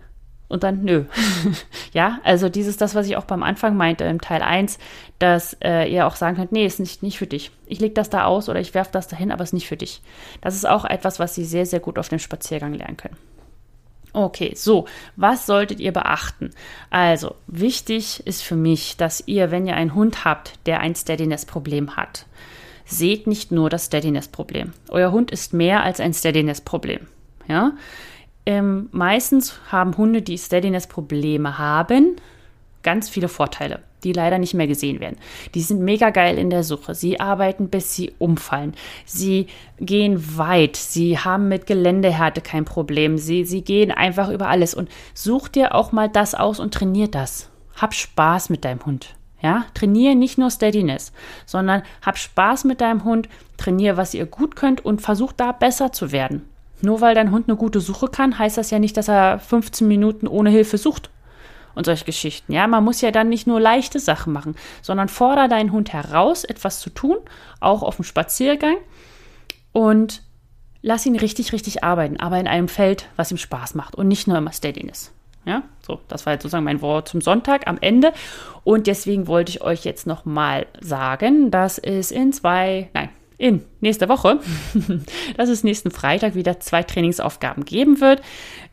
Und 0.49 0.63
dann, 0.63 0.83
nö. 0.83 1.05
ja, 1.93 2.19
also 2.23 2.49
dieses, 2.49 2.75
das, 2.75 2.95
was 2.95 3.07
ich 3.07 3.15
auch 3.15 3.25
beim 3.25 3.43
Anfang 3.43 3.77
meinte, 3.77 4.03
im 4.03 4.19
Teil 4.19 4.41
1, 4.41 4.79
dass 5.19 5.55
äh, 5.63 5.85
ihr 5.89 6.07
auch 6.07 6.15
sagen 6.15 6.35
könnt, 6.35 6.51
nee, 6.51 6.65
ist 6.65 6.79
nicht, 6.79 7.03
nicht 7.03 7.19
für 7.19 7.27
dich. 7.27 7.51
Ich 7.67 7.79
leg 7.79 7.93
das 7.95 8.09
da 8.09 8.25
aus 8.25 8.49
oder 8.49 8.59
ich 8.59 8.73
werfe 8.73 8.91
das 8.91 9.07
dahin, 9.07 9.31
aber 9.31 9.43
ist 9.43 9.53
nicht 9.53 9.67
für 9.67 9.77
dich. 9.77 10.01
Das 10.41 10.55
ist 10.55 10.67
auch 10.67 10.85
etwas, 10.85 11.19
was 11.19 11.35
sie 11.35 11.45
sehr, 11.45 11.67
sehr 11.67 11.79
gut 11.79 11.99
auf 11.99 12.09
dem 12.09 12.19
Spaziergang 12.19 12.73
lernen 12.73 12.97
können. 12.97 13.15
Okay, 14.11 14.53
so, 14.55 14.85
was 15.15 15.45
solltet 15.45 15.79
ihr 15.79 15.91
beachten? 15.91 16.49
Also, 16.89 17.35
wichtig 17.45 18.25
ist 18.25 18.41
für 18.41 18.55
mich, 18.55 18.97
dass 18.97 19.23
ihr, 19.27 19.51
wenn 19.51 19.67
ihr 19.67 19.75
einen 19.75 19.93
Hund 19.93 20.25
habt, 20.25 20.53
der 20.65 20.79
ein 20.79 20.95
Steadiness-Problem 20.95 21.95
hat, 21.95 22.25
seht 22.85 23.27
nicht 23.27 23.51
nur 23.51 23.69
das 23.69 23.85
Steadiness-Problem. 23.85 24.73
Euer 24.89 25.11
Hund 25.11 25.29
ist 25.29 25.53
mehr 25.53 25.83
als 25.83 25.99
ein 25.99 26.15
Steadiness-Problem. 26.15 27.01
Ja? 27.47 27.73
Ähm, 28.45 28.89
meistens 28.91 29.59
haben 29.71 29.97
Hunde, 29.97 30.21
die 30.21 30.37
Steadiness-Probleme 30.37 31.57
haben, 31.57 32.15
ganz 32.81 33.09
viele 33.09 33.27
Vorteile 33.27 33.81
die 34.03 34.13
leider 34.13 34.37
nicht 34.37 34.53
mehr 34.53 34.67
gesehen 34.67 34.99
werden. 34.99 35.17
Die 35.53 35.61
sind 35.61 35.81
mega 35.81 36.09
geil 36.09 36.37
in 36.37 36.49
der 36.49 36.63
Suche. 36.63 36.95
Sie 36.95 37.19
arbeiten, 37.19 37.69
bis 37.69 37.95
sie 37.95 38.13
umfallen. 38.17 38.73
Sie 39.05 39.47
gehen 39.79 40.37
weit. 40.37 40.75
Sie 40.75 41.17
haben 41.17 41.47
mit 41.47 41.65
Geländehärte 41.65 42.41
kein 42.41 42.65
Problem. 42.65 43.17
Sie, 43.17 43.45
sie 43.45 43.61
gehen 43.61 43.91
einfach 43.91 44.29
über 44.29 44.47
alles. 44.47 44.73
Und 44.73 44.89
such 45.13 45.49
dir 45.49 45.75
auch 45.75 45.91
mal 45.91 46.09
das 46.09 46.35
aus 46.35 46.59
und 46.59 46.73
trainier 46.73 47.07
das. 47.07 47.49
Hab 47.75 47.93
Spaß 47.93 48.49
mit 48.49 48.65
deinem 48.65 48.85
Hund. 48.85 49.15
Ja, 49.41 49.65
trainiere 49.73 50.15
nicht 50.15 50.37
nur 50.37 50.51
Steadiness, 50.51 51.13
sondern 51.45 51.83
hab 52.05 52.17
Spaß 52.17 52.65
mit 52.65 52.81
deinem 52.81 53.05
Hund, 53.05 53.29
trainiere, 53.55 53.95
was 53.95 54.13
ihr 54.13 54.25
gut 54.25 54.57
könnt 54.57 54.83
und 54.83 55.01
versuch 55.01 55.31
da 55.31 55.53
besser 55.53 55.93
zu 55.93 56.11
werden. 56.11 56.45
Nur 56.81 57.01
weil 57.01 57.15
dein 57.15 57.31
Hund 57.31 57.49
eine 57.49 57.57
gute 57.57 57.81
Suche 57.81 58.07
kann, 58.07 58.39
heißt 58.39 58.57
das 58.57 58.71
ja 58.71 58.79
nicht, 58.79 58.95
dass 58.97 59.07
er 59.07 59.39
15 59.39 59.87
Minuten 59.87 60.27
ohne 60.27 60.49
Hilfe 60.49 60.77
sucht 60.77 61.09
und 61.75 61.85
solche 61.85 62.05
Geschichten. 62.05 62.53
Ja, 62.53 62.67
man 62.67 62.83
muss 62.83 63.01
ja 63.01 63.11
dann 63.11 63.29
nicht 63.29 63.47
nur 63.47 63.59
leichte 63.59 63.99
Sachen 63.99 64.33
machen, 64.33 64.55
sondern 64.81 65.09
fordere 65.09 65.49
deinen 65.49 65.71
Hund 65.71 65.93
heraus, 65.93 66.43
etwas 66.43 66.79
zu 66.79 66.89
tun, 66.89 67.17
auch 67.59 67.83
auf 67.83 67.97
dem 67.97 68.05
Spaziergang 68.05 68.77
und 69.71 70.23
lass 70.81 71.05
ihn 71.05 71.15
richtig, 71.15 71.53
richtig 71.53 71.83
arbeiten, 71.83 72.19
aber 72.19 72.39
in 72.39 72.47
einem 72.47 72.67
Feld, 72.67 73.07
was 73.15 73.31
ihm 73.31 73.37
Spaß 73.37 73.75
macht 73.75 73.95
und 73.95 74.07
nicht 74.07 74.27
nur 74.27 74.37
immer 74.37 74.53
Steadiness. 74.53 75.11
Ja, 75.45 75.63
so, 75.81 75.99
das 76.07 76.25
war 76.25 76.33
jetzt 76.33 76.43
sozusagen 76.43 76.65
mein 76.65 76.81
Wort 76.81 77.07
zum 77.07 77.21
Sonntag 77.21 77.65
am 77.67 77.77
Ende. 77.79 78.13
Und 78.63 78.87
deswegen 78.87 79.25
wollte 79.25 79.51
ich 79.51 79.61
euch 79.61 79.85
jetzt 79.85 80.05
nochmal 80.05 80.67
sagen, 80.79 81.49
dass 81.49 81.79
es 81.79 82.11
in 82.11 82.33
zwei, 82.33 82.89
nein, 82.93 83.09
in 83.39 83.63
nächster 83.79 84.07
Woche, 84.09 84.39
dass 85.37 85.49
es 85.49 85.63
nächsten 85.63 85.89
Freitag 85.89 86.35
wieder 86.35 86.59
zwei 86.59 86.83
Trainingsaufgaben 86.83 87.65
geben 87.65 87.99
wird, 88.01 88.21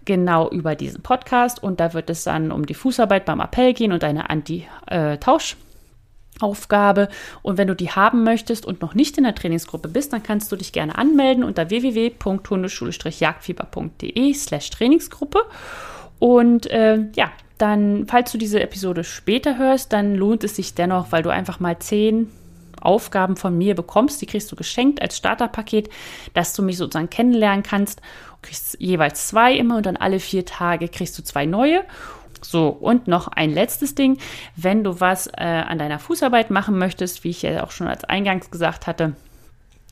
genau 0.05 0.50
über 0.50 0.74
diesen 0.74 1.00
Podcast. 1.02 1.62
Und 1.62 1.81
da 1.81 1.94
wird 1.94 2.11
es 2.11 2.24
dann 2.24 2.52
um 2.52 2.66
die 2.66 2.74
Fußarbeit 2.74 3.24
beim 3.24 3.40
Appell 3.40 3.72
gehen 3.72 3.92
und 3.92 4.05
eine 4.05 4.29
Anti-Tausch. 4.29 5.57
Aufgabe. 6.38 7.09
Und 7.40 7.57
wenn 7.57 7.66
du 7.66 7.74
die 7.74 7.92
haben 7.92 8.22
möchtest 8.22 8.66
und 8.66 8.83
noch 8.83 8.94
nicht 8.94 9.16
in 9.16 9.24
der 9.24 9.35
Trainingsgruppe 9.35 9.88
bist, 9.88 10.12
dann 10.12 10.22
kannst 10.22 10.52
du 10.52 10.57
dich 10.57 10.72
gerne 10.72 10.98
anmelden 10.98 11.42
unter 11.42 11.70
www.hundeschule-jagdfieber.de 11.70 14.35
slash 14.35 14.68
Trainingsgruppe. 14.68 15.46
Und 16.18 16.70
äh, 16.70 17.07
ja, 17.14 17.31
dann, 17.57 18.07
falls 18.07 18.33
du 18.33 18.38
diese 18.38 18.61
Episode 18.61 19.02
später 19.02 19.57
hörst, 19.57 19.94
dann 19.94 20.14
lohnt 20.14 20.44
es 20.44 20.57
sich 20.57 20.74
dennoch, 20.74 21.11
weil 21.11 21.22
du 21.22 21.31
einfach 21.31 21.59
mal 21.59 21.79
zehn 21.79 22.31
Aufgaben 22.81 23.37
von 23.37 23.57
mir 23.57 23.75
bekommst. 23.75 24.21
Die 24.23 24.27
kriegst 24.27 24.51
du 24.51 24.57
geschenkt 24.57 25.03
als 25.03 25.17
Starterpaket, 25.17 25.89
dass 26.35 26.53
du 26.53 26.62
mich 26.62 26.77
sozusagen 26.77 27.11
kennenlernen 27.11 27.62
kannst. 27.62 28.01
Du 28.01 28.49
kriegst 28.49 28.81
jeweils 28.81 29.29
zwei 29.29 29.55
immer 29.55 29.77
und 29.77 29.87
dann 29.87 29.97
alle 29.97 30.21
vier 30.21 30.45
Tage 30.45 30.89
kriegst 30.89 31.19
du 31.19 31.23
zwei 31.23 31.47
neue. 31.47 31.85
So, 32.43 32.69
und 32.69 33.09
noch 33.09 33.29
ein 33.29 33.51
letztes 33.51 33.95
Ding. 33.95 34.19
Wenn 34.55 34.85
du 34.85 35.01
was 35.01 35.27
äh, 35.27 35.43
an 35.43 35.79
deiner 35.79 35.99
Fußarbeit 35.99 36.51
machen 36.51 36.79
möchtest, 36.79 37.25
wie 37.25 37.31
ich 37.31 37.43
ja 37.43 37.65
auch 37.65 37.71
schon 37.71 37.89
als 37.89 38.05
Eingangs 38.05 38.51
gesagt 38.51 38.87
hatte, 38.87 39.15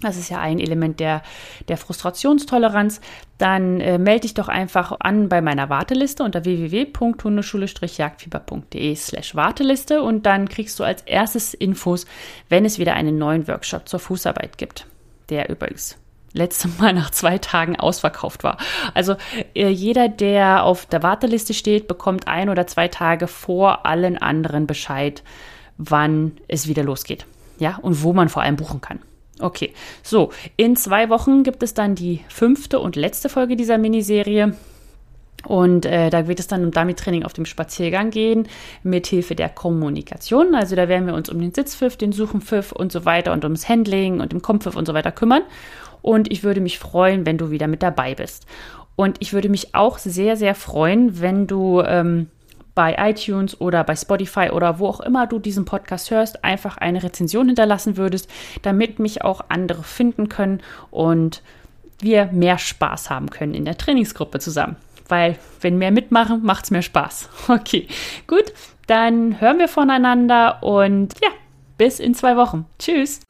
das 0.04 0.16
ist 0.16 0.28
ja 0.28 0.40
ein 0.40 0.58
Element 0.58 0.98
der, 1.00 1.22
der 1.68 1.76
Frustrationstoleranz. 1.76 3.00
Dann 3.38 3.80
äh, 3.80 3.98
melde 3.98 4.22
dich 4.22 4.34
doch 4.34 4.48
einfach 4.48 4.96
an 5.00 5.28
bei 5.28 5.40
meiner 5.40 5.68
Warteliste 5.68 6.22
unter 6.22 6.44
www.hundeschule-jagdfieber.de 6.44 8.94
slash 8.94 9.34
Warteliste 9.34 10.02
und 10.02 10.26
dann 10.26 10.48
kriegst 10.48 10.78
du 10.78 10.84
als 10.84 11.02
erstes 11.02 11.54
Infos, 11.54 12.06
wenn 12.48 12.64
es 12.64 12.78
wieder 12.78 12.94
einen 12.94 13.18
neuen 13.18 13.48
Workshop 13.48 13.88
zur 13.88 13.98
Fußarbeit 14.00 14.58
gibt, 14.58 14.86
der 15.30 15.50
übrigens 15.50 15.98
letzte 16.34 16.68
Mal 16.78 16.92
nach 16.92 17.10
zwei 17.10 17.38
Tagen 17.38 17.76
ausverkauft 17.76 18.44
war. 18.44 18.58
Also 18.92 19.16
äh, 19.54 19.68
jeder, 19.68 20.08
der 20.08 20.64
auf 20.64 20.84
der 20.84 21.02
Warteliste 21.02 21.54
steht, 21.54 21.88
bekommt 21.88 22.28
ein 22.28 22.50
oder 22.50 22.66
zwei 22.66 22.88
Tage 22.88 23.26
vor 23.26 23.86
allen 23.86 24.18
anderen 24.18 24.66
Bescheid, 24.66 25.22
wann 25.78 26.32
es 26.46 26.68
wieder 26.68 26.82
losgeht. 26.82 27.24
Ja, 27.58 27.78
und 27.80 28.02
wo 28.02 28.12
man 28.12 28.28
vor 28.28 28.42
allem 28.42 28.56
buchen 28.56 28.80
kann. 28.80 29.00
Okay, 29.40 29.72
so, 30.02 30.30
in 30.56 30.76
zwei 30.76 31.08
Wochen 31.08 31.42
gibt 31.42 31.62
es 31.62 31.74
dann 31.74 31.94
die 31.94 32.20
fünfte 32.28 32.78
und 32.78 32.94
letzte 32.94 33.28
Folge 33.28 33.56
dieser 33.56 33.78
Miniserie. 33.78 34.54
Und 35.46 35.84
äh, 35.84 36.08
da 36.08 36.26
wird 36.26 36.40
es 36.40 36.46
dann 36.46 36.64
um 36.64 36.70
Dummy-Training 36.70 37.24
auf 37.24 37.32
dem 37.32 37.44
Spaziergang 37.44 38.10
gehen, 38.10 38.48
mit 38.82 39.06
Hilfe 39.06 39.34
der 39.34 39.48
Kommunikation. 39.48 40.54
Also 40.54 40.74
da 40.76 40.88
werden 40.88 41.06
wir 41.06 41.14
uns 41.14 41.28
um 41.28 41.38
den 41.40 41.52
Sitzpfiff, 41.52 41.96
den 41.96 42.12
Suchenpfiff 42.12 42.72
und 42.72 42.92
so 42.92 43.04
weiter 43.04 43.32
und 43.32 43.44
ums 43.44 43.68
Handling 43.68 44.20
und 44.20 44.32
den 44.32 44.40
Kompfiff 44.40 44.76
und 44.76 44.86
so 44.86 44.94
weiter 44.94 45.12
kümmern. 45.12 45.42
Und 46.00 46.32
ich 46.32 46.44
würde 46.44 46.60
mich 46.60 46.78
freuen, 46.78 47.26
wenn 47.26 47.38
du 47.38 47.50
wieder 47.50 47.66
mit 47.66 47.82
dabei 47.82 48.14
bist. 48.14 48.46
Und 48.96 49.16
ich 49.20 49.32
würde 49.32 49.48
mich 49.48 49.74
auch 49.74 49.98
sehr, 49.98 50.36
sehr 50.36 50.54
freuen, 50.54 51.20
wenn 51.20 51.46
du 51.46 51.82
ähm, 51.82 52.28
bei 52.74 52.96
iTunes 52.98 53.60
oder 53.60 53.84
bei 53.84 53.94
Spotify 53.94 54.50
oder 54.50 54.78
wo 54.78 54.88
auch 54.88 55.00
immer 55.00 55.26
du 55.26 55.38
diesen 55.38 55.64
Podcast 55.64 56.10
hörst, 56.10 56.44
einfach 56.44 56.76
eine 56.76 57.02
Rezension 57.02 57.46
hinterlassen 57.46 57.96
würdest, 57.96 58.28
damit 58.62 58.98
mich 58.98 59.22
auch 59.22 59.42
andere 59.48 59.82
finden 59.82 60.28
können 60.28 60.60
und 60.90 61.42
wir 62.00 62.26
mehr 62.26 62.58
Spaß 62.58 63.10
haben 63.10 63.30
können 63.30 63.54
in 63.54 63.64
der 63.64 63.78
Trainingsgruppe 63.78 64.40
zusammen. 64.40 64.76
Weil 65.08 65.36
wenn 65.60 65.78
mehr 65.78 65.90
mitmachen, 65.90 66.42
macht 66.42 66.64
es 66.64 66.70
mehr 66.70 66.82
Spaß. 66.82 67.28
Okay, 67.48 67.86
gut, 68.26 68.52
dann 68.86 69.40
hören 69.40 69.58
wir 69.58 69.68
voneinander 69.68 70.62
und 70.62 71.14
ja, 71.22 71.30
bis 71.78 72.00
in 72.00 72.14
zwei 72.14 72.36
Wochen. 72.36 72.66
Tschüss. 72.78 73.20